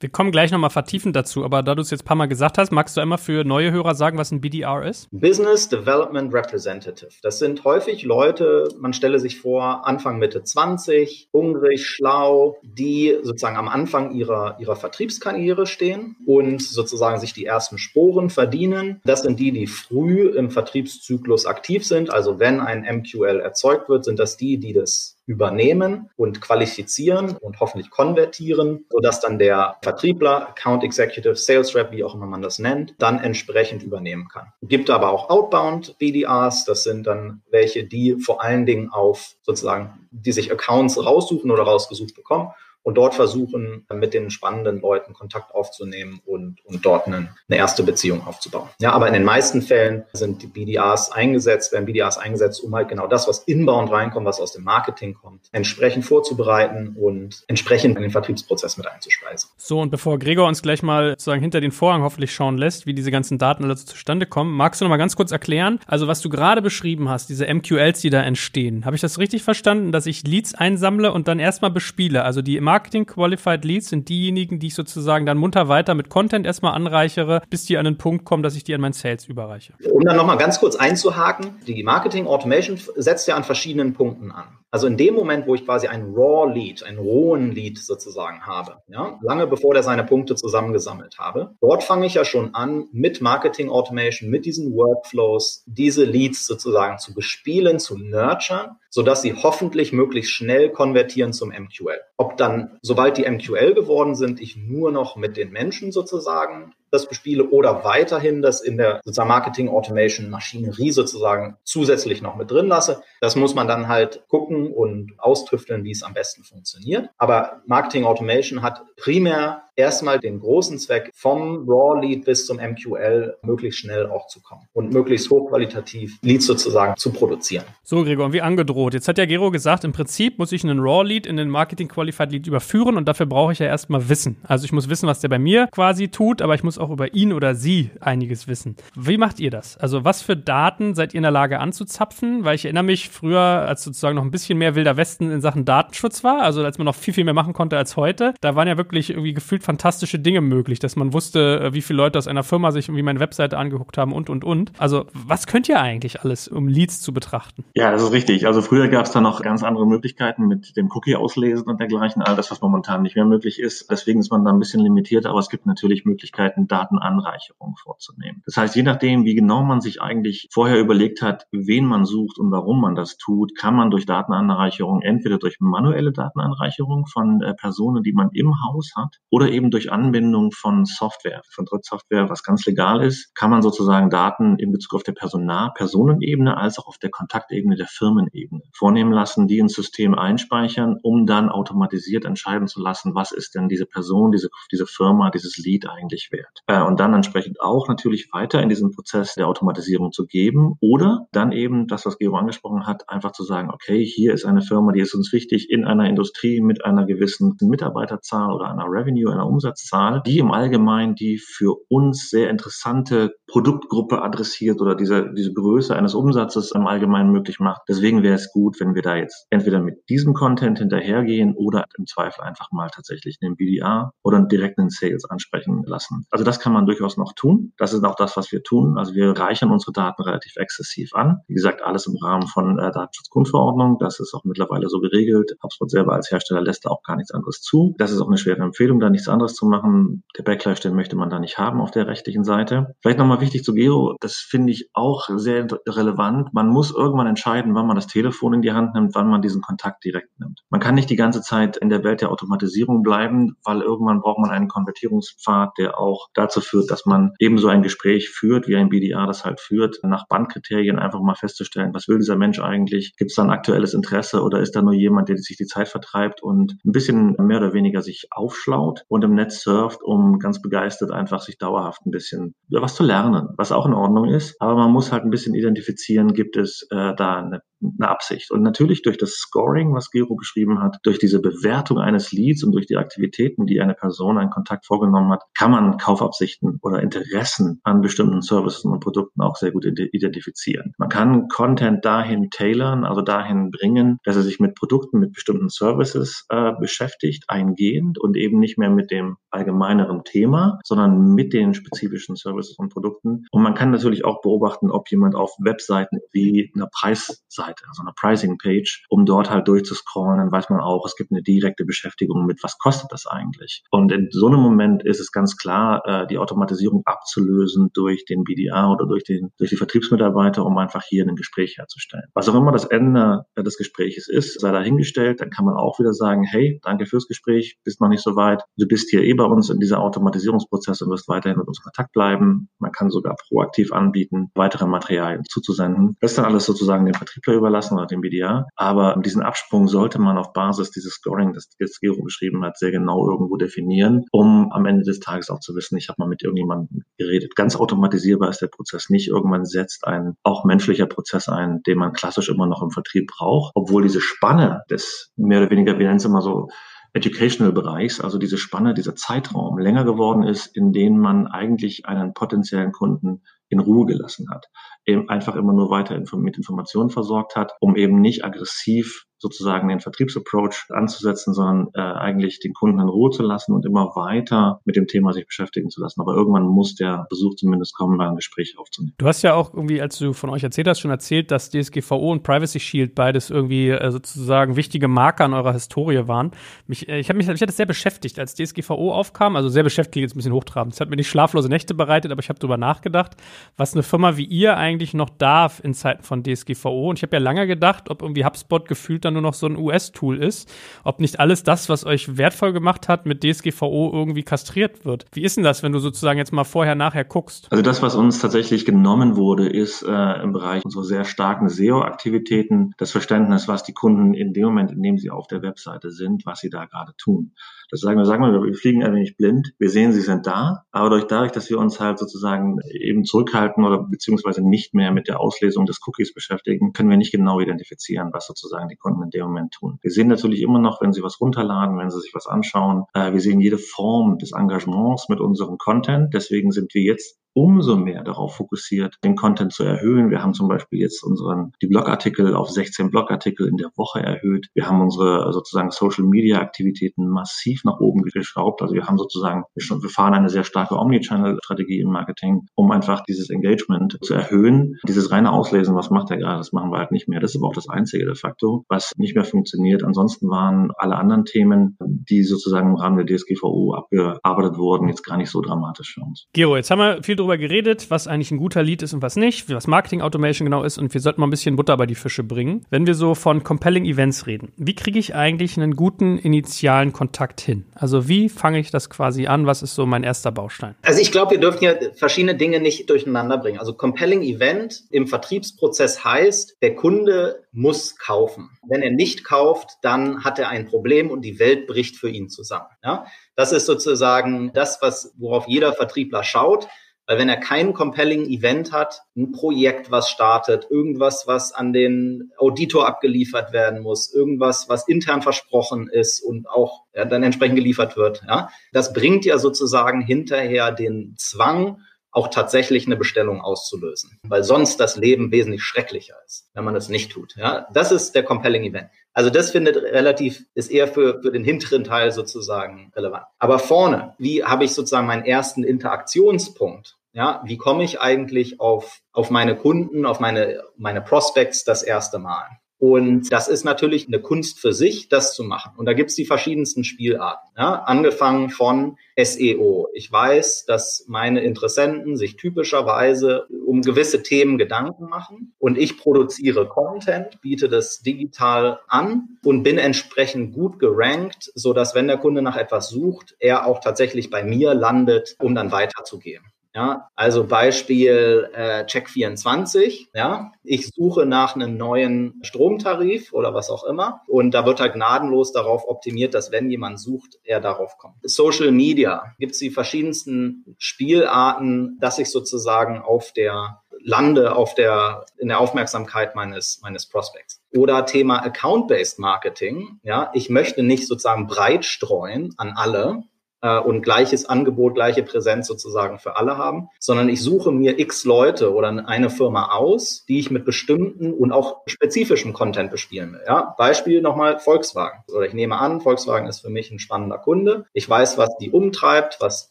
Wir 0.00 0.10
kommen 0.10 0.30
gleich 0.30 0.52
nochmal 0.52 0.70
vertiefend 0.70 1.16
dazu, 1.16 1.44
aber 1.44 1.64
da 1.64 1.74
du 1.74 1.82
es 1.82 1.90
jetzt 1.90 2.02
ein 2.02 2.06
paar 2.06 2.16
Mal 2.16 2.28
gesagt 2.28 2.56
hast, 2.56 2.70
magst 2.70 2.96
du 2.96 3.00
einmal 3.00 3.18
für 3.18 3.42
neue 3.42 3.72
Hörer 3.72 3.96
sagen, 3.96 4.16
was 4.16 4.30
ein 4.30 4.40
BDR 4.40 4.84
ist? 4.84 5.08
Business 5.10 5.68
Development 5.68 6.32
Representative. 6.32 7.10
Das 7.20 7.40
sind 7.40 7.64
häufig 7.64 8.04
Leute, 8.04 8.68
man 8.78 8.92
stelle 8.92 9.18
sich 9.18 9.40
vor, 9.40 9.88
Anfang 9.88 10.20
Mitte 10.20 10.44
20, 10.44 11.30
hungrig, 11.32 11.84
schlau, 11.84 12.58
die 12.62 13.18
sozusagen 13.24 13.56
am 13.56 13.66
Anfang 13.66 14.12
ihrer, 14.12 14.60
ihrer 14.60 14.76
Vertriebskarriere 14.76 15.66
stehen 15.66 16.14
und 16.26 16.62
sozusagen 16.62 17.18
sich 17.18 17.32
die 17.32 17.46
ersten 17.46 17.76
Sporen 17.76 18.30
verdienen. 18.30 19.00
Das 19.04 19.22
sind 19.22 19.40
die, 19.40 19.50
die 19.50 19.66
früh 19.66 20.28
im 20.28 20.52
Vertriebszyklus 20.52 21.44
aktiv 21.44 21.84
sind. 21.84 22.12
Also 22.12 22.38
wenn 22.38 22.60
ein 22.60 22.82
MQL 22.82 23.40
erzeugt 23.40 23.88
wird, 23.88 24.04
sind 24.04 24.20
das 24.20 24.36
die, 24.36 24.58
die 24.58 24.74
das 24.74 25.17
übernehmen 25.28 26.08
und 26.16 26.40
qualifizieren 26.40 27.36
und 27.36 27.60
hoffentlich 27.60 27.90
konvertieren, 27.90 28.86
sodass 28.88 29.20
dann 29.20 29.38
der 29.38 29.76
Vertriebler, 29.82 30.48
Account 30.48 30.82
Executive, 30.82 31.36
Sales 31.36 31.74
Rep, 31.74 31.92
wie 31.92 32.02
auch 32.02 32.14
immer 32.14 32.26
man 32.26 32.40
das 32.40 32.58
nennt, 32.58 32.94
dann 32.98 33.20
entsprechend 33.20 33.82
übernehmen 33.82 34.28
kann. 34.28 34.52
Gibt 34.62 34.88
aber 34.88 35.12
auch 35.12 35.28
Outbound 35.28 35.98
BDRs, 35.98 36.64
das 36.64 36.82
sind 36.82 37.06
dann 37.06 37.42
welche, 37.50 37.84
die 37.84 38.16
vor 38.18 38.42
allen 38.42 38.64
Dingen 38.64 38.90
auf 38.90 39.36
sozusagen, 39.42 40.08
die 40.10 40.32
sich 40.32 40.50
Accounts 40.50 41.04
raussuchen 41.04 41.50
oder 41.50 41.64
rausgesucht 41.64 42.14
bekommen 42.14 42.50
und 42.82 42.94
dort 42.94 43.14
versuchen, 43.14 43.86
mit 43.92 44.14
den 44.14 44.30
spannenden 44.30 44.80
Leuten 44.80 45.12
Kontakt 45.12 45.54
aufzunehmen 45.54 46.20
und, 46.24 46.64
und 46.64 46.86
dort 46.86 47.06
eine, 47.06 47.34
eine 47.48 47.58
erste 47.58 47.82
Beziehung 47.82 48.26
aufzubauen. 48.26 48.68
Ja, 48.80 48.92
aber 48.92 49.06
in 49.08 49.12
den 49.12 49.24
meisten 49.24 49.60
Fällen 49.60 50.04
sind 50.12 50.42
die 50.42 50.46
BDAs 50.46 51.12
eingesetzt, 51.12 51.72
werden 51.72 51.84
BDAs 51.84 52.16
eingesetzt, 52.16 52.62
um 52.64 52.74
halt 52.74 52.88
genau 52.88 53.06
das, 53.06 53.28
was 53.28 53.40
inbound 53.40 53.90
reinkommt, 53.90 54.24
was 54.24 54.40
aus 54.40 54.52
dem 54.52 54.64
Marketing 54.64 55.12
kommt, 55.12 55.48
entsprechend 55.52 56.06
vorzubereiten 56.06 56.96
und 56.98 57.44
entsprechend 57.48 57.96
in 57.96 58.02
den 58.02 58.10
Vertriebsprozess 58.10 58.78
mit 58.78 58.86
einzuspeisen. 58.86 59.50
So, 59.58 59.80
und 59.80 59.90
bevor 59.90 60.18
Gregor 60.18 60.48
uns 60.48 60.62
gleich 60.62 60.82
mal 60.82 61.10
sozusagen 61.10 61.42
hinter 61.42 61.60
den 61.60 61.72
Vorhang 61.72 62.02
hoffentlich 62.02 62.32
schauen 62.32 62.56
lässt, 62.56 62.86
wie 62.86 62.94
diese 62.94 63.10
ganzen 63.10 63.36
Daten 63.36 63.64
alle 63.64 63.76
zustande 63.76 64.24
kommen, 64.24 64.56
magst 64.56 64.80
du 64.80 64.86
noch 64.86 64.90
mal 64.90 64.96
ganz 64.96 65.14
kurz 65.14 65.30
erklären, 65.30 65.78
also 65.86 66.06
was 66.06 66.22
du 66.22 66.30
gerade 66.30 66.62
beschrieben 66.62 67.10
hast, 67.10 67.28
diese 67.28 67.52
MQLs, 67.52 68.00
die 68.00 68.10
da 68.10 68.22
entstehen. 68.22 68.86
Habe 68.86 68.96
ich 68.96 69.02
das 69.02 69.18
richtig 69.18 69.42
verstanden, 69.42 69.92
dass 69.92 70.06
ich 70.06 70.26
Leads 70.26 70.54
einsammle 70.54 71.12
und 71.12 71.28
dann 71.28 71.38
erstmal 71.38 71.70
bespiele, 71.70 72.24
also 72.24 72.40
die 72.40 72.60
Marketing 72.60 72.67
Marketing 72.68 73.06
Qualified 73.06 73.64
Leads 73.64 73.88
sind 73.88 74.10
diejenigen, 74.10 74.58
die 74.58 74.66
ich 74.66 74.74
sozusagen 74.74 75.24
dann 75.24 75.38
munter 75.38 75.68
weiter 75.68 75.94
mit 75.94 76.10
Content 76.10 76.44
erstmal 76.44 76.74
anreichere, 76.74 77.40
bis 77.48 77.64
die 77.64 77.78
an 77.78 77.86
den 77.86 77.96
Punkt 77.96 78.26
kommen, 78.26 78.42
dass 78.42 78.56
ich 78.56 78.62
die 78.62 78.74
an 78.74 78.82
mein 78.82 78.92
Sales 78.92 79.24
überreiche. 79.24 79.72
Um 79.90 80.02
dann 80.02 80.18
nochmal 80.18 80.36
ganz 80.36 80.60
kurz 80.60 80.76
einzuhaken, 80.76 81.52
die 81.66 81.82
Marketing 81.82 82.26
Automation 82.26 82.78
setzt 82.96 83.26
ja 83.26 83.36
an 83.36 83.44
verschiedenen 83.44 83.94
Punkten 83.94 84.32
an. 84.32 84.57
Also 84.70 84.86
in 84.86 84.98
dem 84.98 85.14
Moment, 85.14 85.46
wo 85.46 85.54
ich 85.54 85.64
quasi 85.64 85.86
ein 85.86 86.12
Raw 86.14 86.52
Lead, 86.52 86.82
einen 86.82 86.98
rohen 86.98 87.52
Lead 87.52 87.78
sozusagen 87.78 88.42
habe, 88.46 88.82
ja, 88.88 89.18
lange 89.22 89.46
bevor 89.46 89.72
der 89.72 89.82
seine 89.82 90.04
Punkte 90.04 90.34
zusammengesammelt 90.34 91.18
habe, 91.18 91.54
dort 91.60 91.82
fange 91.82 92.06
ich 92.06 92.14
ja 92.14 92.24
schon 92.24 92.54
an, 92.54 92.86
mit 92.92 93.22
Marketing 93.22 93.70
Automation, 93.70 94.28
mit 94.28 94.44
diesen 94.44 94.74
Workflows, 94.74 95.64
diese 95.66 96.04
Leads 96.04 96.46
sozusagen 96.46 96.98
zu 96.98 97.14
bespielen, 97.14 97.78
zu 97.78 97.96
nurturen, 97.96 98.76
sodass 98.90 99.22
sie 99.22 99.34
hoffentlich 99.34 99.92
möglichst 99.92 100.32
schnell 100.32 100.70
konvertieren 100.70 101.32
zum 101.32 101.48
MQL. 101.48 102.00
Ob 102.18 102.36
dann, 102.36 102.78
sobald 102.82 103.16
die 103.16 103.28
MQL 103.28 103.72
geworden 103.74 104.14
sind, 104.14 104.40
ich 104.40 104.56
nur 104.56 104.92
noch 104.92 105.16
mit 105.16 105.36
den 105.36 105.50
Menschen 105.50 105.92
sozusagen 105.92 106.74
das 106.90 107.08
bespiele 107.08 107.48
oder 107.48 107.84
weiterhin 107.84 108.42
das 108.42 108.60
in 108.60 108.76
der 108.76 109.00
Marketing 109.04 109.68
Automation 109.68 110.30
Maschinerie 110.30 110.90
sozusagen 110.90 111.56
zusätzlich 111.64 112.22
noch 112.22 112.36
mit 112.36 112.50
drin 112.50 112.66
lasse. 112.66 113.02
Das 113.20 113.36
muss 113.36 113.54
man 113.54 113.68
dann 113.68 113.88
halt 113.88 114.24
gucken 114.28 114.72
und 114.72 115.12
austüfteln, 115.18 115.84
wie 115.84 115.90
es 115.90 116.02
am 116.02 116.14
besten 116.14 116.44
funktioniert. 116.44 117.10
Aber 117.18 117.62
Marketing 117.66 118.04
Automation 118.04 118.62
hat 118.62 118.82
primär 118.96 119.64
erstmal 119.78 120.18
den 120.18 120.40
großen 120.40 120.78
Zweck, 120.78 121.12
vom 121.14 121.68
Raw 121.68 122.04
Lead 122.04 122.24
bis 122.24 122.46
zum 122.46 122.56
MQL 122.56 123.36
möglichst 123.42 123.80
schnell 123.80 124.06
auch 124.06 124.26
zu 124.26 124.40
kommen 124.42 124.62
und 124.72 124.92
möglichst 124.92 125.30
hochqualitativ 125.30 126.18
Leads 126.22 126.46
sozusagen 126.46 126.96
zu 126.96 127.12
produzieren. 127.12 127.64
So, 127.84 128.02
Gregor, 128.02 128.32
wie 128.32 128.42
angedroht. 128.42 128.94
Jetzt 128.94 129.06
hat 129.06 129.18
ja 129.18 129.24
Gero 129.24 129.50
gesagt, 129.50 129.84
im 129.84 129.92
Prinzip 129.92 130.38
muss 130.38 130.50
ich 130.50 130.64
einen 130.64 130.80
Raw 130.80 131.06
Lead 131.06 131.26
in 131.26 131.36
den 131.36 131.48
Marketing 131.48 131.88
Qualified 131.88 132.32
Lead 132.32 132.46
überführen 132.48 132.96
und 132.96 133.06
dafür 133.06 133.26
brauche 133.26 133.52
ich 133.52 133.60
ja 133.60 133.66
erstmal 133.66 134.08
Wissen. 134.08 134.38
Also 134.42 134.64
ich 134.64 134.72
muss 134.72 134.88
wissen, 134.88 135.06
was 135.06 135.20
der 135.20 135.28
bei 135.28 135.38
mir 135.38 135.68
quasi 135.70 136.08
tut, 136.08 136.42
aber 136.42 136.56
ich 136.56 136.64
muss 136.64 136.78
auch 136.78 136.90
über 136.90 137.14
ihn 137.14 137.32
oder 137.32 137.54
sie 137.54 137.90
einiges 138.00 138.48
wissen. 138.48 138.76
Wie 138.96 139.16
macht 139.16 139.38
ihr 139.38 139.50
das? 139.50 139.76
Also 139.76 140.04
was 140.04 140.22
für 140.22 140.36
Daten 140.36 140.96
seid 140.96 141.14
ihr 141.14 141.18
in 141.18 141.22
der 141.22 141.30
Lage 141.30 141.60
anzuzapfen? 141.60 142.44
Weil 142.44 142.56
ich 142.56 142.64
erinnere 142.64 142.82
mich 142.82 143.10
früher, 143.10 143.40
als 143.40 143.84
sozusagen 143.84 144.16
noch 144.16 144.24
ein 144.24 144.32
bisschen 144.32 144.58
mehr 144.58 144.74
Wilder 144.74 144.96
Westen 144.96 145.30
in 145.30 145.40
Sachen 145.40 145.64
Datenschutz 145.64 146.24
war, 146.24 146.42
also 146.42 146.64
als 146.64 146.78
man 146.78 146.86
noch 146.86 146.96
viel, 146.96 147.14
viel 147.14 147.24
mehr 147.24 147.34
machen 147.34 147.52
konnte 147.52 147.76
als 147.76 147.96
heute, 147.96 148.34
da 148.40 148.56
waren 148.56 148.66
ja 148.66 148.76
wirklich 148.76 149.10
irgendwie 149.10 149.34
gefühlt 149.34 149.62
fantastische 149.68 150.18
Dinge 150.18 150.40
möglich, 150.40 150.78
dass 150.78 150.96
man 150.96 151.12
wusste, 151.12 151.60
äh, 151.60 151.74
wie 151.74 151.82
viele 151.82 151.98
Leute 151.98 152.16
aus 152.16 152.26
einer 152.26 152.42
Firma 152.42 152.72
sich 152.72 152.88
irgendwie 152.88 153.02
meine 153.02 153.20
Webseite 153.20 153.58
angeguckt 153.58 153.98
haben 153.98 154.14
und, 154.14 154.30
und, 154.30 154.42
und. 154.42 154.72
Also 154.78 155.04
was 155.12 155.46
könnt 155.46 155.68
ihr 155.68 155.78
eigentlich 155.78 156.22
alles, 156.22 156.48
um 156.48 156.68
Leads 156.68 157.02
zu 157.02 157.12
betrachten? 157.12 157.66
Ja, 157.74 157.90
das 157.90 158.02
ist 158.02 158.12
richtig. 158.12 158.46
Also 158.46 158.62
früher 158.62 158.88
gab 158.88 159.04
es 159.04 159.12
da 159.12 159.20
noch 159.20 159.42
ganz 159.42 159.62
andere 159.62 159.86
Möglichkeiten 159.86 160.46
mit 160.46 160.74
dem 160.78 160.88
Cookie 160.90 161.16
auslesen 161.16 161.66
und 161.66 161.80
dergleichen, 161.80 162.22
all 162.22 162.34
das, 162.34 162.50
was 162.50 162.62
momentan 162.62 163.02
nicht 163.02 163.14
mehr 163.14 163.26
möglich 163.26 163.58
ist. 163.58 163.90
Deswegen 163.90 164.20
ist 164.20 164.30
man 164.30 164.42
da 164.42 164.52
ein 164.52 164.58
bisschen 164.58 164.80
limitiert, 164.80 165.26
aber 165.26 165.38
es 165.38 165.50
gibt 165.50 165.66
natürlich 165.66 166.06
Möglichkeiten, 166.06 166.66
Datenanreicherung 166.66 167.76
vorzunehmen. 167.76 168.40
Das 168.46 168.56
heißt, 168.56 168.74
je 168.74 168.84
nachdem, 168.84 169.26
wie 169.26 169.34
genau 169.34 169.62
man 169.62 169.82
sich 169.82 170.00
eigentlich 170.00 170.48
vorher 170.50 170.80
überlegt 170.80 171.20
hat, 171.20 171.46
wen 171.52 171.84
man 171.84 172.06
sucht 172.06 172.38
und 172.38 172.50
warum 172.50 172.80
man 172.80 172.94
das 172.94 173.18
tut, 173.18 173.54
kann 173.54 173.76
man 173.76 173.90
durch 173.90 174.06
Datenanreicherung 174.06 175.02
entweder 175.02 175.36
durch 175.36 175.56
manuelle 175.60 176.12
Datenanreicherung 176.12 177.04
von 177.04 177.42
äh, 177.42 177.52
Personen, 177.52 178.02
die 178.02 178.14
man 178.14 178.30
im 178.32 178.54
Haus 178.66 178.94
hat, 178.96 179.18
oder 179.28 179.50
eben 179.50 179.57
durch 179.60 179.92
Anbindung 179.92 180.52
von 180.52 180.84
Software, 180.84 181.42
von 181.50 181.64
Drittsoftware, 181.64 182.28
was 182.30 182.42
ganz 182.42 182.64
legal 182.66 183.02
ist, 183.02 183.34
kann 183.34 183.50
man 183.50 183.62
sozusagen 183.62 184.10
Daten 184.10 184.56
in 184.58 184.72
Bezug 184.72 184.94
auf 184.94 185.02
der 185.02 185.12
Personal, 185.12 185.72
Personenebene 185.74 186.56
als 186.56 186.78
auch 186.78 186.86
auf 186.86 186.98
der 186.98 187.10
Kontaktebene 187.10 187.76
der 187.76 187.86
Firmenebene 187.86 188.62
vornehmen 188.72 189.12
lassen, 189.12 189.48
die 189.48 189.58
ins 189.58 189.74
System 189.74 190.14
einspeichern, 190.14 190.96
um 191.02 191.26
dann 191.26 191.48
automatisiert 191.48 192.24
entscheiden 192.24 192.68
zu 192.68 192.80
lassen, 192.80 193.14
was 193.14 193.32
ist 193.32 193.54
denn 193.54 193.68
diese 193.68 193.86
Person, 193.86 194.32
diese, 194.32 194.48
diese 194.72 194.86
Firma, 194.86 195.30
dieses 195.30 195.58
Lead 195.58 195.88
eigentlich 195.88 196.30
wert. 196.30 196.62
Äh, 196.66 196.82
und 196.82 197.00
dann 197.00 197.14
entsprechend 197.14 197.60
auch 197.60 197.88
natürlich 197.88 198.28
weiter 198.32 198.62
in 198.62 198.68
diesen 198.68 198.92
Prozess 198.92 199.34
der 199.34 199.48
Automatisierung 199.48 200.12
zu 200.12 200.26
geben 200.26 200.76
oder 200.80 201.26
dann 201.32 201.52
eben 201.52 201.86
das, 201.86 202.06
was 202.06 202.18
Gero 202.18 202.36
angesprochen 202.36 202.86
hat, 202.86 203.08
einfach 203.08 203.32
zu 203.32 203.44
sagen, 203.44 203.70
okay, 203.70 204.04
hier 204.04 204.34
ist 204.34 204.44
eine 204.44 204.62
Firma, 204.62 204.92
die 204.92 205.00
ist 205.00 205.14
uns 205.14 205.32
wichtig 205.32 205.70
in 205.70 205.84
einer 205.84 206.08
Industrie 206.08 206.60
mit 206.60 206.84
einer 206.84 207.06
gewissen 207.06 207.56
Mitarbeiterzahl 207.60 208.52
oder 208.52 208.70
einer 208.70 208.86
Revenue 208.86 209.32
einer 209.38 209.48
Umsatzzahl, 209.48 210.22
die 210.26 210.38
im 210.38 210.50
Allgemeinen 210.50 211.14
die 211.14 211.38
für 211.38 211.76
uns 211.88 212.30
sehr 212.30 212.50
interessante 212.50 213.34
Produktgruppe 213.46 214.22
adressiert 214.22 214.80
oder 214.80 214.94
diese, 214.94 215.32
diese 215.32 215.52
Größe 215.52 215.96
eines 215.96 216.14
Umsatzes 216.14 216.72
im 216.72 216.86
Allgemeinen 216.86 217.32
möglich 217.32 217.60
macht. 217.60 217.82
Deswegen 217.88 218.22
wäre 218.22 218.34
es 218.34 218.52
gut, 218.52 218.78
wenn 218.80 218.94
wir 218.94 219.02
da 219.02 219.16
jetzt 219.16 219.46
entweder 219.50 219.80
mit 219.80 220.08
diesem 220.08 220.34
Content 220.34 220.78
hinterhergehen 220.78 221.54
oder 221.56 221.84
im 221.96 222.06
Zweifel 222.06 222.42
einfach 222.42 222.70
mal 222.72 222.90
tatsächlich 222.90 223.38
einen 223.40 223.56
BDA 223.56 224.12
oder 224.22 224.36
einen 224.36 224.48
direkten 224.48 224.90
Sales 224.90 225.24
ansprechen 225.24 225.82
lassen. 225.86 226.26
Also 226.30 226.44
das 226.44 226.60
kann 226.60 226.72
man 226.72 226.86
durchaus 226.86 227.16
noch 227.16 227.32
tun. 227.34 227.72
Das 227.78 227.92
ist 227.92 228.04
auch 228.04 228.16
das, 228.16 228.36
was 228.36 228.52
wir 228.52 228.62
tun. 228.62 228.98
Also 228.98 229.14
wir 229.14 229.30
reichern 229.32 229.70
unsere 229.70 229.92
Daten 229.92 230.22
relativ 230.22 230.56
exzessiv 230.56 231.14
an. 231.14 231.38
Wie 231.46 231.54
gesagt, 231.54 231.82
alles 231.82 232.06
im 232.06 232.16
Rahmen 232.22 232.46
von 232.46 232.78
äh, 232.78 232.90
Datenschutzgrundverordnung. 232.92 233.98
Das 233.98 234.20
ist 234.20 234.34
auch 234.34 234.44
mittlerweile 234.44 234.88
so 234.88 235.00
geregelt. 235.00 235.52
HubSpot 235.62 235.90
selber 235.90 236.12
als 236.12 236.30
Hersteller 236.30 236.60
lässt 236.60 236.84
da 236.84 236.90
auch 236.90 237.02
gar 237.02 237.16
nichts 237.16 237.32
anderes 237.32 237.60
zu. 237.60 237.94
Das 237.98 238.10
ist 238.10 238.20
auch 238.20 238.28
eine 238.28 238.38
schwere 238.38 238.62
Empfehlung, 238.62 239.00
da 239.00 239.10
nichts 239.10 239.27
anderes 239.28 239.54
zu 239.54 239.66
machen. 239.66 240.22
Der 240.36 240.42
Backlash, 240.42 240.80
den 240.80 240.94
möchte 240.94 241.16
man 241.16 241.30
da 241.30 241.38
nicht 241.38 241.58
haben 241.58 241.80
auf 241.80 241.90
der 241.90 242.06
rechtlichen 242.06 242.44
Seite. 242.44 242.94
Vielleicht 243.00 243.18
nochmal 243.18 243.40
wichtig 243.40 243.64
zu 243.64 243.74
Geo. 243.74 244.16
Das 244.20 244.36
finde 244.36 244.72
ich 244.72 244.90
auch 244.94 245.28
sehr 245.36 245.66
relevant. 245.86 246.52
Man 246.52 246.68
muss 246.68 246.94
irgendwann 246.94 247.26
entscheiden, 247.26 247.74
wann 247.74 247.86
man 247.86 247.96
das 247.96 248.06
Telefon 248.06 248.54
in 248.54 248.62
die 248.62 248.72
Hand 248.72 248.94
nimmt, 248.94 249.14
wann 249.14 249.28
man 249.28 249.42
diesen 249.42 249.62
Kontakt 249.62 250.04
direkt 250.04 250.38
nimmt. 250.40 250.60
Man 250.70 250.80
kann 250.80 250.94
nicht 250.94 251.10
die 251.10 251.16
ganze 251.16 251.42
Zeit 251.42 251.76
in 251.76 251.88
der 251.88 252.04
Welt 252.04 252.20
der 252.20 252.30
Automatisierung 252.30 253.02
bleiben, 253.02 253.56
weil 253.64 253.80
irgendwann 253.80 254.20
braucht 254.20 254.38
man 254.38 254.50
einen 254.50 254.68
Konvertierungspfad, 254.68 255.72
der 255.78 255.98
auch 255.98 256.28
dazu 256.34 256.60
führt, 256.60 256.90
dass 256.90 257.06
man 257.06 257.32
ebenso 257.38 257.68
ein 257.68 257.82
Gespräch 257.82 258.30
führt, 258.30 258.68
wie 258.68 258.76
ein 258.76 258.88
BDA 258.88 259.26
das 259.26 259.44
halt 259.44 259.60
führt, 259.60 259.98
nach 260.02 260.26
Bandkriterien 260.28 260.98
einfach 260.98 261.20
mal 261.20 261.34
festzustellen, 261.34 261.94
was 261.94 262.08
will 262.08 262.18
dieser 262.18 262.36
Mensch 262.36 262.60
eigentlich? 262.60 263.14
Gibt 263.16 263.30
es 263.30 263.36
da 263.36 263.42
ein 263.42 263.50
aktuelles 263.50 263.94
Interesse 263.94 264.42
oder 264.42 264.60
ist 264.60 264.74
da 264.76 264.82
nur 264.82 264.94
jemand, 264.94 265.28
der 265.28 265.36
sich 265.36 265.56
die 265.56 265.66
Zeit 265.66 265.88
vertreibt 265.88 266.42
und 266.42 266.76
ein 266.84 266.92
bisschen 266.92 267.36
mehr 267.38 267.58
oder 267.58 267.72
weniger 267.72 268.02
sich 268.02 268.28
aufschlaut 268.30 269.04
und 269.08 269.17
im 269.24 269.34
Netz 269.34 269.62
surft, 269.62 270.02
um 270.02 270.38
ganz 270.38 270.60
begeistert 270.60 271.10
einfach 271.10 271.40
sich 271.40 271.58
dauerhaft 271.58 272.04
ein 272.06 272.10
bisschen 272.10 272.54
was 272.70 272.94
zu 272.94 273.02
lernen, 273.02 273.48
was 273.56 273.72
auch 273.72 273.86
in 273.86 273.94
Ordnung 273.94 274.26
ist. 274.26 274.56
Aber 274.60 274.74
man 274.76 274.90
muss 274.90 275.12
halt 275.12 275.24
ein 275.24 275.30
bisschen 275.30 275.54
identifizieren, 275.54 276.32
gibt 276.32 276.56
es 276.56 276.86
äh, 276.90 277.14
da 277.14 277.38
eine 277.38 277.60
eine 277.80 278.08
Absicht. 278.08 278.50
Und 278.50 278.62
natürlich 278.62 279.02
durch 279.02 279.18
das 279.18 279.32
Scoring, 279.32 279.94
was 279.94 280.10
Gero 280.10 280.34
beschrieben 280.34 280.80
hat, 280.82 280.98
durch 281.02 281.18
diese 281.18 281.40
Bewertung 281.40 281.98
eines 281.98 282.32
Leads 282.32 282.64
und 282.64 282.72
durch 282.72 282.86
die 282.86 282.96
Aktivitäten, 282.96 283.66
die 283.66 283.80
eine 283.80 283.94
Person, 283.94 284.38
einen 284.38 284.50
Kontakt 284.50 284.86
vorgenommen 284.86 285.30
hat, 285.32 285.44
kann 285.56 285.70
man 285.70 285.96
Kaufabsichten 285.96 286.78
oder 286.82 287.02
Interessen 287.02 287.80
an 287.84 288.00
bestimmten 288.00 288.42
Services 288.42 288.84
und 288.84 289.00
Produkten 289.00 289.40
auch 289.40 289.56
sehr 289.56 289.72
gut 289.72 289.84
identifizieren. 289.84 290.94
Man 290.98 291.08
kann 291.08 291.48
Content 291.48 292.04
dahin 292.04 292.50
tailern, 292.50 293.04
also 293.04 293.22
dahin 293.22 293.70
bringen, 293.70 294.18
dass 294.24 294.36
er 294.36 294.42
sich 294.42 294.60
mit 294.60 294.74
Produkten, 294.74 295.18
mit 295.18 295.32
bestimmten 295.32 295.68
Services 295.68 296.46
äh, 296.48 296.72
beschäftigt, 296.78 297.44
eingehend 297.48 298.18
und 298.18 298.36
eben 298.36 298.58
nicht 298.58 298.78
mehr 298.78 298.90
mit 298.90 299.10
dem 299.10 299.36
allgemeineren 299.50 300.24
Thema, 300.24 300.78
sondern 300.84 301.34
mit 301.34 301.52
den 301.52 301.74
spezifischen 301.74 302.36
Services 302.36 302.76
und 302.78 302.92
Produkten. 302.92 303.46
Und 303.50 303.62
man 303.62 303.74
kann 303.74 303.90
natürlich 303.90 304.24
auch 304.24 304.40
beobachten, 304.40 304.90
ob 304.90 305.10
jemand 305.10 305.34
auf 305.34 305.52
Webseiten 305.58 306.18
wie 306.32 306.70
einer 306.74 306.88
Preisseite 306.92 307.67
Seite, 307.68 307.84
also 307.88 308.02
eine 308.02 308.12
Pricing-Page, 308.14 309.06
um 309.08 309.26
dort 309.26 309.50
halt 309.50 309.68
durchzuscrollen, 309.68 310.38
dann 310.38 310.52
weiß 310.52 310.70
man 310.70 310.80
auch, 310.80 311.04
es 311.06 311.16
gibt 311.16 311.30
eine 311.30 311.42
direkte 311.42 311.84
Beschäftigung 311.84 312.46
mit, 312.46 312.62
was 312.62 312.78
kostet 312.78 313.12
das 313.12 313.26
eigentlich? 313.26 313.82
Und 313.90 314.12
in 314.12 314.28
so 314.30 314.46
einem 314.46 314.60
Moment 314.60 315.04
ist 315.04 315.20
es 315.20 315.32
ganz 315.32 315.56
klar, 315.56 316.02
äh, 316.06 316.26
die 316.26 316.38
Automatisierung 316.38 317.02
abzulösen 317.04 317.90
durch 317.92 318.24
den 318.24 318.44
BDA 318.44 318.90
oder 318.90 319.06
durch, 319.06 319.24
den, 319.24 319.50
durch 319.58 319.70
die 319.70 319.76
Vertriebsmitarbeiter, 319.76 320.64
um 320.64 320.78
einfach 320.78 321.02
hier 321.04 321.26
ein 321.26 321.36
Gespräch 321.36 321.76
herzustellen. 321.78 322.28
Was 322.34 322.48
auch 322.48 322.54
immer 322.54 322.72
das 322.72 322.84
Ende 322.84 323.44
des 323.56 323.76
Gesprächs 323.76 324.28
ist, 324.28 324.60
sei 324.60 324.72
dahingestellt, 324.72 325.40
dann 325.40 325.50
kann 325.50 325.64
man 325.64 325.76
auch 325.76 325.98
wieder 325.98 326.12
sagen, 326.12 326.44
hey, 326.44 326.80
danke 326.82 327.06
fürs 327.06 327.26
Gespräch, 327.26 327.78
bist 327.84 328.00
noch 328.00 328.08
nicht 328.08 328.22
so 328.22 328.36
weit, 328.36 328.62
du 328.76 328.86
bist 328.86 329.10
hier 329.10 329.22
eh 329.22 329.34
bei 329.34 329.44
uns 329.44 329.70
in 329.70 329.78
dieser 329.78 330.00
Automatisierungsprozess 330.00 331.02
und 331.02 331.10
wirst 331.10 331.28
weiterhin 331.28 331.58
mit 331.58 331.68
uns 331.68 331.78
in 331.78 331.84
Kontakt 331.84 332.12
bleiben. 332.12 332.68
Man 332.78 332.92
kann 332.92 333.10
sogar 333.10 333.36
proaktiv 333.48 333.92
anbieten, 333.92 334.50
weitere 334.54 334.86
Materialien 334.86 335.44
zuzusenden. 335.48 336.16
Das 336.20 336.32
ist 336.32 336.38
dann 336.38 336.46
alles 336.46 336.64
sozusagen 336.64 337.04
dem 337.04 337.14
Vertriebler 337.14 337.57
überlassen 337.58 337.96
oder 337.96 338.06
dem 338.06 338.20
BDA. 338.20 338.66
Aber 338.76 339.20
diesen 339.24 339.42
Absprung 339.42 339.88
sollte 339.88 340.18
man 340.18 340.38
auf 340.38 340.52
Basis 340.52 340.90
dieses 340.90 341.14
Scoring, 341.14 341.52
das 341.52 341.68
jetzt 341.78 342.00
Gero 342.00 342.22
beschrieben 342.22 342.64
hat, 342.64 342.78
sehr 342.78 342.90
genau 342.90 343.28
irgendwo 343.28 343.56
definieren, 343.56 344.24
um 344.32 344.72
am 344.72 344.86
Ende 344.86 345.04
des 345.04 345.20
Tages 345.20 345.50
auch 345.50 345.60
zu 345.60 345.74
wissen, 345.74 345.96
ich 345.96 346.08
habe 346.08 346.20
mal 346.20 346.28
mit 346.28 346.42
irgendjemandem 346.42 347.02
geredet. 347.18 347.54
Ganz 347.56 347.76
automatisierbar 347.76 348.50
ist 348.50 348.62
der 348.62 348.68
Prozess 348.68 349.10
nicht. 349.10 349.28
Irgendwann 349.28 349.64
setzt 349.64 350.06
ein 350.06 350.34
auch 350.42 350.64
menschlicher 350.64 351.06
Prozess 351.06 351.48
ein, 351.48 351.82
den 351.86 351.98
man 351.98 352.12
klassisch 352.12 352.48
immer 352.48 352.66
noch 352.66 352.82
im 352.82 352.90
Vertrieb 352.90 353.30
braucht, 353.36 353.72
obwohl 353.74 354.02
diese 354.02 354.20
Spanne 354.20 354.82
des 354.90 355.32
mehr 355.36 355.60
oder 355.60 355.70
weniger, 355.70 355.98
wir 355.98 356.06
nennen 356.06 356.16
es 356.16 356.24
immer 356.24 356.42
so, 356.42 356.68
Educational 357.14 357.72
Bereichs, 357.72 358.20
also 358.20 358.38
diese 358.38 358.58
Spanne, 358.58 358.92
dieser 358.92 359.16
Zeitraum 359.16 359.78
länger 359.78 360.04
geworden 360.04 360.42
ist, 360.42 360.66
in 360.66 360.92
dem 360.92 361.18
man 361.18 361.46
eigentlich 361.46 362.06
einen 362.06 362.34
potenziellen 362.34 362.92
Kunden 362.92 363.42
in 363.70 363.80
Ruhe 363.80 364.06
gelassen 364.06 364.50
hat, 364.50 364.68
eben 365.08 365.28
einfach 365.28 365.56
immer 365.56 365.72
nur 365.72 365.90
weiter 365.90 366.20
mit 366.36 366.56
Informationen 366.56 367.10
versorgt 367.10 367.56
hat, 367.56 367.72
um 367.80 367.96
eben 367.96 368.20
nicht 368.20 368.44
aggressiv 368.44 369.24
sozusagen 369.38 369.88
den 369.88 370.00
Vertriebsapproach 370.00 370.86
anzusetzen, 370.90 371.54
sondern 371.54 371.88
äh, 371.94 372.00
eigentlich 372.00 372.58
den 372.58 372.74
Kunden 372.74 372.98
in 372.98 373.08
Ruhe 373.08 373.30
zu 373.30 373.42
lassen 373.42 373.72
und 373.72 373.86
immer 373.86 374.06
weiter 374.16 374.80
mit 374.84 374.96
dem 374.96 375.06
Thema 375.06 375.32
sich 375.32 375.46
beschäftigen 375.46 375.90
zu 375.90 376.00
lassen. 376.00 376.20
Aber 376.20 376.34
irgendwann 376.34 376.64
muss 376.64 376.96
der 376.96 377.26
Besuch 377.30 377.54
zumindest 377.54 377.94
kommen, 377.94 378.18
beim 378.18 378.34
Gespräch 378.34 378.74
aufzunehmen. 378.78 379.14
Du 379.18 379.26
hast 379.26 379.42
ja 379.42 379.54
auch 379.54 379.72
irgendwie, 379.72 380.02
als 380.02 380.18
du 380.18 380.32
von 380.32 380.50
euch 380.50 380.64
erzählt 380.64 380.88
hast, 380.88 380.98
schon 380.98 381.12
erzählt, 381.12 381.50
dass 381.52 381.70
DSGVO 381.70 382.32
und 382.32 382.42
Privacy 382.42 382.80
Shield 382.80 383.14
beides 383.14 383.50
irgendwie 383.50 383.90
äh, 383.90 384.10
sozusagen 384.10 384.74
wichtige 384.74 385.06
Marker 385.06 385.46
in 385.46 385.54
eurer 385.54 385.72
Historie 385.72 386.26
waren. 386.26 386.50
Mich, 386.88 387.08
äh, 387.08 387.20
ich 387.20 387.28
habe 387.28 387.36
mich, 387.36 387.48
ich 387.48 387.62
hatte 387.62 387.72
sehr 387.72 387.86
beschäftigt, 387.86 388.40
als 388.40 388.54
DSGVO 388.54 389.12
aufkam. 389.12 389.54
Also 389.54 389.68
sehr 389.68 389.84
beschäftigt, 389.84 390.22
jetzt 390.22 390.34
ein 390.34 390.38
bisschen 390.38 390.52
hochtrabend. 390.52 390.94
Es 390.94 391.00
hat 391.00 391.10
mir 391.10 391.16
nicht 391.16 391.28
schlaflose 391.28 391.68
Nächte 391.68 391.94
bereitet, 391.94 392.32
aber 392.32 392.42
ich 392.42 392.48
habe 392.48 392.58
darüber 392.58 392.76
nachgedacht, 392.76 393.36
was 393.76 393.94
eine 393.94 394.02
Firma 394.02 394.36
wie 394.36 394.44
ihr 394.44 394.76
eigentlich 394.76 394.97
noch 395.14 395.30
darf 395.30 395.80
in 395.82 395.94
Zeiten 395.94 396.22
von 396.22 396.42
DSGVO. 396.42 397.10
Und 397.10 397.18
ich 397.18 397.22
habe 397.22 397.36
ja 397.36 397.40
lange 397.40 397.66
gedacht, 397.66 398.10
ob 398.10 398.22
irgendwie 398.22 398.44
HubSpot 398.44 398.86
gefühlt 398.88 399.24
dann 399.24 399.34
nur 399.34 399.42
noch 399.42 399.54
so 399.54 399.66
ein 399.66 399.76
US-Tool 399.76 400.42
ist, 400.42 400.70
ob 401.04 401.20
nicht 401.20 401.40
alles 401.40 401.62
das, 401.62 401.88
was 401.88 402.04
euch 402.04 402.36
wertvoll 402.36 402.72
gemacht 402.72 403.08
hat, 403.08 403.26
mit 403.26 403.42
DSGVO 403.42 404.10
irgendwie 404.12 404.42
kastriert 404.42 405.04
wird. 405.04 405.26
Wie 405.32 405.42
ist 405.42 405.56
denn 405.56 405.64
das, 405.64 405.82
wenn 405.82 405.92
du 405.92 405.98
sozusagen 405.98 406.38
jetzt 406.38 406.52
mal 406.52 406.64
vorher, 406.64 406.94
nachher 406.94 407.24
guckst? 407.24 407.68
Also 407.70 407.82
das, 407.82 408.02
was 408.02 408.14
uns 408.14 408.40
tatsächlich 408.40 408.84
genommen 408.84 409.36
wurde, 409.36 409.68
ist 409.68 410.02
äh, 410.02 410.42
im 410.42 410.52
Bereich 410.52 410.84
unserer 410.84 411.04
sehr 411.04 411.24
starken 411.24 411.68
SEO-Aktivitäten 411.68 412.92
das 412.98 413.10
Verständnis, 413.12 413.68
was 413.68 413.82
die 413.84 413.92
Kunden 413.94 414.34
in 414.34 414.52
dem 414.52 414.64
Moment, 414.64 414.92
in 414.92 415.02
dem 415.02 415.18
sie 415.18 415.30
auf 415.30 415.46
der 415.46 415.62
Webseite 415.62 416.10
sind, 416.10 416.46
was 416.46 416.60
sie 416.60 416.70
da 416.70 416.84
gerade 416.86 417.12
tun. 417.16 417.52
Das 417.90 418.00
sagen 418.00 418.18
wir, 418.18 418.24
sagen 418.24 418.42
wir, 418.42 418.62
wir 418.62 418.74
fliegen 418.74 419.02
ein 419.02 419.14
wenig 419.14 419.36
blind. 419.36 419.72
Wir 419.78 419.90
sehen, 419.90 420.12
sie 420.12 420.20
sind 420.20 420.46
da, 420.46 420.84
aber 420.90 421.10
durch 421.10 421.26
dadurch, 421.26 421.52
dass 421.52 421.70
wir 421.70 421.78
uns 421.78 422.00
halt 422.00 422.18
sozusagen 422.18 422.78
eben 422.90 423.24
zurückhalten 423.24 423.84
oder 423.84 424.02
beziehungsweise 424.02 424.66
nicht 424.66 424.94
mehr 424.94 425.12
mit 425.12 425.28
der 425.28 425.40
Auslesung 425.40 425.86
des 425.86 426.00
Cookies 426.06 426.34
beschäftigen, 426.34 426.92
können 426.92 427.10
wir 427.10 427.16
nicht 427.16 427.32
genau 427.32 427.60
identifizieren, 427.60 428.30
was 428.32 428.46
sozusagen 428.46 428.88
die 428.88 428.96
Kunden 428.96 429.22
in 429.22 429.30
dem 429.30 429.46
Moment 429.46 429.72
tun. 429.72 429.98
Wir 430.02 430.10
sehen 430.10 430.28
natürlich 430.28 430.62
immer 430.62 430.78
noch, 430.78 431.00
wenn 431.00 431.12
sie 431.12 431.22
was 431.22 431.40
runterladen, 431.40 431.98
wenn 431.98 432.10
sie 432.10 432.20
sich 432.20 432.34
was 432.34 432.46
anschauen. 432.46 433.04
Äh, 433.14 433.32
wir 433.32 433.40
sehen 433.40 433.60
jede 433.60 433.78
Form 433.78 434.38
des 434.38 434.52
Engagements 434.52 435.28
mit 435.28 435.40
unserem 435.40 435.78
Content. 435.78 436.34
Deswegen 436.34 436.72
sind 436.72 436.94
wir 436.94 437.02
jetzt 437.02 437.38
umso 437.58 437.96
mehr 437.96 438.22
darauf 438.22 438.54
fokussiert, 438.54 439.16
den 439.24 439.34
Content 439.34 439.72
zu 439.72 439.82
erhöhen. 439.82 440.30
Wir 440.30 440.42
haben 440.42 440.54
zum 440.54 440.68
Beispiel 440.68 441.00
jetzt 441.00 441.24
unseren, 441.24 441.72
die 441.82 441.88
Blogartikel 441.88 442.54
auf 442.54 442.70
16 442.70 443.10
Blogartikel 443.10 443.66
in 443.66 443.76
der 443.76 443.90
Woche 443.96 444.20
erhöht. 444.20 444.68
Wir 444.74 444.88
haben 444.88 445.00
unsere 445.00 445.52
sozusagen 445.52 445.90
Social 445.90 446.24
Media 446.24 446.60
Aktivitäten 446.60 447.28
massiv 447.28 447.82
nach 447.84 447.98
oben 447.98 448.22
geschraubt. 448.22 448.80
Also 448.80 448.94
wir 448.94 449.06
haben 449.06 449.18
sozusagen, 449.18 449.64
wir 449.74 450.08
fahren 450.08 450.34
eine 450.34 450.50
sehr 450.50 450.62
starke 450.62 450.96
Omnichannel-Strategie 450.96 451.98
im 451.98 452.10
Marketing, 452.10 452.66
um 452.76 452.92
einfach 452.92 453.24
dieses 453.24 453.50
Engagement 453.50 454.18
zu 454.22 454.34
erhöhen. 454.34 454.94
Dieses 455.08 455.32
reine 455.32 455.52
Auslesen, 455.52 455.96
was 455.96 456.10
macht 456.10 456.30
er 456.30 456.36
gerade, 456.36 456.58
das 456.58 456.72
machen 456.72 456.92
wir 456.92 456.98
halt 456.98 457.10
nicht 457.10 457.28
mehr. 457.28 457.40
Das 457.40 457.50
ist 457.50 457.56
aber 457.56 457.68
auch 457.68 457.74
das 457.74 457.88
einzige 457.88 458.24
de 458.24 458.36
facto, 458.36 458.84
was 458.88 459.12
nicht 459.16 459.34
mehr 459.34 459.44
funktioniert. 459.44 460.04
Ansonsten 460.04 460.48
waren 460.48 460.92
alle 460.96 461.16
anderen 461.16 461.44
Themen, 461.44 461.96
die 462.00 462.44
sozusagen 462.44 462.90
im 462.90 462.94
Rahmen 462.94 463.26
der 463.26 463.36
DSGVO 463.36 463.94
abgearbeitet 463.94 464.78
wurden, 464.78 465.08
jetzt 465.08 465.24
gar 465.24 465.36
nicht 465.36 465.50
so 465.50 465.60
dramatisch 465.60 466.14
für 466.14 466.20
uns. 466.20 466.46
Gero, 466.52 466.76
jetzt 466.76 466.90
haben 466.92 467.00
wir 467.00 467.22
viel 467.24 467.34
drüber 467.34 467.47
geredet, 467.56 468.10
was 468.10 468.26
eigentlich 468.26 468.50
ein 468.50 468.58
guter 468.58 468.82
Lead 468.82 469.02
ist 469.02 469.14
und 469.14 469.22
was 469.22 469.36
nicht, 469.36 469.70
was 469.70 469.86
Marketing 469.86 470.20
Automation 470.20 470.66
genau 470.66 470.82
ist 470.82 470.98
und 470.98 471.14
wir 471.14 471.20
sollten 471.20 471.40
mal 471.40 471.46
ein 471.46 471.50
bisschen 471.50 471.76
Butter 471.76 471.96
bei 471.96 472.06
die 472.06 472.14
Fische 472.14 472.42
bringen. 472.42 472.84
Wenn 472.90 473.06
wir 473.06 473.14
so 473.14 473.34
von 473.34 473.62
Compelling 473.62 474.04
Events 474.04 474.46
reden, 474.46 474.72
wie 474.76 474.94
kriege 474.94 475.18
ich 475.18 475.34
eigentlich 475.34 475.76
einen 475.76 475.96
guten 475.96 476.36
initialen 476.36 477.12
Kontakt 477.12 477.60
hin? 477.60 477.86
Also 477.94 478.28
wie 478.28 478.48
fange 478.48 478.78
ich 478.78 478.90
das 478.90 479.08
quasi 479.08 479.46
an? 479.46 479.66
Was 479.66 479.82
ist 479.82 479.94
so 479.94 480.04
mein 480.04 480.24
erster 480.24 480.52
Baustein? 480.52 480.96
Also 481.02 481.20
ich 481.20 481.32
glaube, 481.32 481.52
wir 481.52 481.60
dürfen 481.60 481.82
ja 481.82 481.94
verschiedene 482.14 482.56
Dinge 482.56 482.80
nicht 482.80 483.08
durcheinander 483.08 483.58
bringen. 483.58 483.78
Also 483.78 483.94
Compelling 483.94 484.42
Event 484.42 485.04
im 485.10 485.26
Vertriebsprozess 485.26 486.24
heißt, 486.24 486.76
der 486.82 486.94
Kunde 486.94 487.62
muss 487.72 488.16
kaufen. 488.16 488.70
Wenn 488.88 489.02
er 489.02 489.10
nicht 489.10 489.44
kauft, 489.44 489.90
dann 490.02 490.44
hat 490.44 490.58
er 490.58 490.68
ein 490.68 490.86
Problem 490.86 491.30
und 491.30 491.42
die 491.42 491.58
Welt 491.58 491.86
bricht 491.86 492.16
für 492.16 492.28
ihn 492.28 492.48
zusammen. 492.48 492.88
Ja? 493.04 493.26
Das 493.54 493.72
ist 493.72 493.86
sozusagen 493.86 494.72
das, 494.72 494.98
was, 495.00 495.34
worauf 495.38 495.68
jeder 495.68 495.92
Vertriebler 495.92 496.44
schaut. 496.44 496.88
Weil 497.28 497.38
wenn 497.38 497.50
er 497.50 497.58
kein 497.58 497.92
compelling 497.92 498.46
Event 498.46 498.90
hat, 498.90 499.20
ein 499.36 499.52
Projekt, 499.52 500.10
was 500.10 500.30
startet, 500.30 500.86
irgendwas, 500.90 501.46
was 501.46 501.72
an 501.72 501.92
den 501.92 502.52
Auditor 502.56 503.06
abgeliefert 503.06 503.74
werden 503.74 504.00
muss, 504.00 504.32
irgendwas, 504.32 504.88
was 504.88 505.06
intern 505.06 505.42
versprochen 505.42 506.08
ist 506.08 506.40
und 506.40 506.66
auch 506.70 507.02
ja, 507.14 507.26
dann 507.26 507.42
entsprechend 507.42 507.76
geliefert 507.76 508.16
wird, 508.16 508.42
ja, 508.48 508.70
das 508.92 509.12
bringt 509.12 509.44
ja 509.44 509.58
sozusagen 509.58 510.22
hinterher 510.22 510.90
den 510.90 511.34
Zwang, 511.36 511.98
auch 512.30 512.48
tatsächlich 512.48 513.06
eine 513.06 513.16
Bestellung 513.16 513.60
auszulösen, 513.60 514.38
weil 514.42 514.62
sonst 514.62 514.98
das 514.98 515.16
Leben 515.16 515.50
wesentlich 515.50 515.82
schrecklicher 515.82 516.36
ist, 516.46 516.70
wenn 516.72 516.84
man 516.84 516.94
das 516.94 517.08
nicht 517.08 517.32
tut. 517.32 517.56
Ja, 517.56 517.88
das 517.92 518.12
ist 518.12 518.34
der 518.34 518.42
compelling 518.42 518.84
Event. 518.84 519.08
Also 519.32 519.50
das 519.50 519.70
findet 519.70 519.96
relativ, 519.96 520.64
ist 520.74 520.90
eher 520.90 521.08
für, 521.08 521.42
für 521.42 521.50
den 521.50 521.64
hinteren 521.64 522.04
Teil 522.04 522.32
sozusagen 522.32 523.12
relevant. 523.14 523.44
Aber 523.58 523.78
vorne, 523.78 524.34
wie 524.38 524.64
habe 524.64 524.84
ich 524.84 524.92
sozusagen 524.94 525.26
meinen 525.26 525.44
ersten 525.44 525.84
Interaktionspunkt? 525.84 527.17
Ja, 527.38 527.62
wie 527.64 527.76
komme 527.76 528.02
ich 528.02 528.20
eigentlich 528.20 528.80
auf, 528.80 529.20
auf 529.30 529.48
meine 529.48 529.76
Kunden, 529.76 530.26
auf 530.26 530.40
meine, 530.40 530.82
meine 530.96 531.20
Prospects 531.20 531.84
das 531.84 532.02
erste 532.02 532.40
Mal? 532.40 532.66
Und 532.98 533.52
das 533.52 533.68
ist 533.68 533.84
natürlich 533.84 534.26
eine 534.26 534.40
Kunst 534.40 534.80
für 534.80 534.92
sich, 534.92 535.28
das 535.28 535.54
zu 535.54 535.62
machen. 535.62 535.92
Und 535.96 536.06
da 536.06 536.14
gibt's 536.14 536.34
die 536.34 536.46
verschiedensten 536.46 537.04
Spielarten. 537.04 537.70
Ja? 537.76 538.02
Angefangen 538.06 538.70
von 538.70 539.18
SEO. 539.40 540.08
Ich 540.14 540.32
weiß, 540.32 540.86
dass 540.86 541.26
meine 541.28 541.60
Interessenten 541.60 542.36
sich 542.36 542.56
typischerweise 542.56 543.68
um 543.86 544.02
gewisse 544.02 544.42
Themen 544.42 544.76
Gedanken 544.76 545.26
machen. 545.26 545.74
Und 545.78 545.96
ich 545.96 546.18
produziere 546.18 546.88
Content, 546.88 547.60
biete 547.60 547.88
das 547.88 548.18
digital 548.18 548.98
an 549.06 549.60
und 549.62 549.84
bin 549.84 549.98
entsprechend 549.98 550.74
gut 550.74 550.98
gerankt, 550.98 551.70
so 551.76 551.92
dass 551.92 552.16
wenn 552.16 552.26
der 552.26 552.38
Kunde 552.38 552.62
nach 552.62 552.76
etwas 552.76 553.10
sucht, 553.10 553.54
er 553.60 553.86
auch 553.86 554.00
tatsächlich 554.00 554.50
bei 554.50 554.64
mir 554.64 554.92
landet, 554.92 555.54
um 555.60 555.76
dann 555.76 555.92
weiterzugehen. 555.92 556.64
Ja, 556.98 557.30
also 557.36 557.64
Beispiel 557.64 558.70
äh, 558.74 559.04
Check24. 559.04 560.30
Ja, 560.34 560.72
ich 560.82 561.06
suche 561.14 561.46
nach 561.46 561.76
einem 561.76 561.96
neuen 561.96 562.60
Stromtarif 562.62 563.52
oder 563.52 563.72
was 563.72 563.88
auch 563.88 564.02
immer 564.02 564.40
und 564.48 564.72
da 564.72 564.84
wird 564.84 564.98
er 564.98 565.08
gnadenlos 565.08 565.70
darauf 565.70 566.08
optimiert, 566.08 566.54
dass 566.54 566.72
wenn 566.72 566.90
jemand 566.90 567.20
sucht, 567.20 567.60
er 567.62 567.80
darauf 567.80 568.18
kommt. 568.18 568.34
Social 568.42 568.90
Media 568.90 569.54
gibt 569.60 569.74
es 569.74 569.78
die 569.78 569.90
verschiedensten 569.90 570.96
Spielarten, 570.98 572.18
dass 572.20 572.40
ich 572.40 572.50
sozusagen 572.50 573.20
auf 573.20 573.52
der 573.52 574.02
lande 574.20 574.74
auf 574.74 574.96
der 574.96 575.46
in 575.56 575.68
der 575.68 575.78
Aufmerksamkeit 575.78 576.56
meines 576.56 576.98
meines 577.00 577.26
Prospects. 577.26 577.80
Oder 577.96 578.26
Thema 578.26 578.58
Account-based 578.64 579.38
Marketing. 579.38 580.18
Ja, 580.24 580.50
ich 580.52 580.68
möchte 580.68 581.04
nicht 581.04 581.28
sozusagen 581.28 581.68
breit 581.68 582.04
streuen 582.04 582.74
an 582.76 582.94
alle, 582.96 583.44
und 583.80 584.22
gleiches 584.22 584.68
Angebot, 584.68 585.14
gleiche 585.14 585.42
Präsenz 585.42 585.86
sozusagen 585.86 586.38
für 586.38 586.56
alle 586.56 586.76
haben, 586.78 587.08
sondern 587.20 587.48
ich 587.48 587.62
suche 587.62 587.92
mir 587.92 588.18
x 588.18 588.44
Leute 588.44 588.92
oder 588.92 589.08
eine 589.08 589.50
Firma 589.50 589.92
aus, 589.92 590.44
die 590.48 590.58
ich 590.58 590.70
mit 590.70 590.84
bestimmten 590.84 591.52
und 591.52 591.70
auch 591.70 592.02
spezifischem 592.06 592.72
Content 592.72 593.10
bespielen 593.10 593.52
will. 593.52 593.62
Ja? 593.66 593.94
Beispiel 593.96 594.40
nochmal 594.40 594.80
Volkswagen. 594.80 595.44
Oder 595.52 595.66
ich 595.66 595.74
nehme 595.74 595.98
an, 595.98 596.20
Volkswagen 596.20 596.66
ist 596.66 596.80
für 596.80 596.90
mich 596.90 597.10
ein 597.10 597.18
spannender 597.18 597.58
Kunde. 597.58 598.06
Ich 598.12 598.28
weiß, 598.28 598.58
was 598.58 598.76
die 598.78 598.90
umtreibt, 598.90 599.58
was 599.60 599.90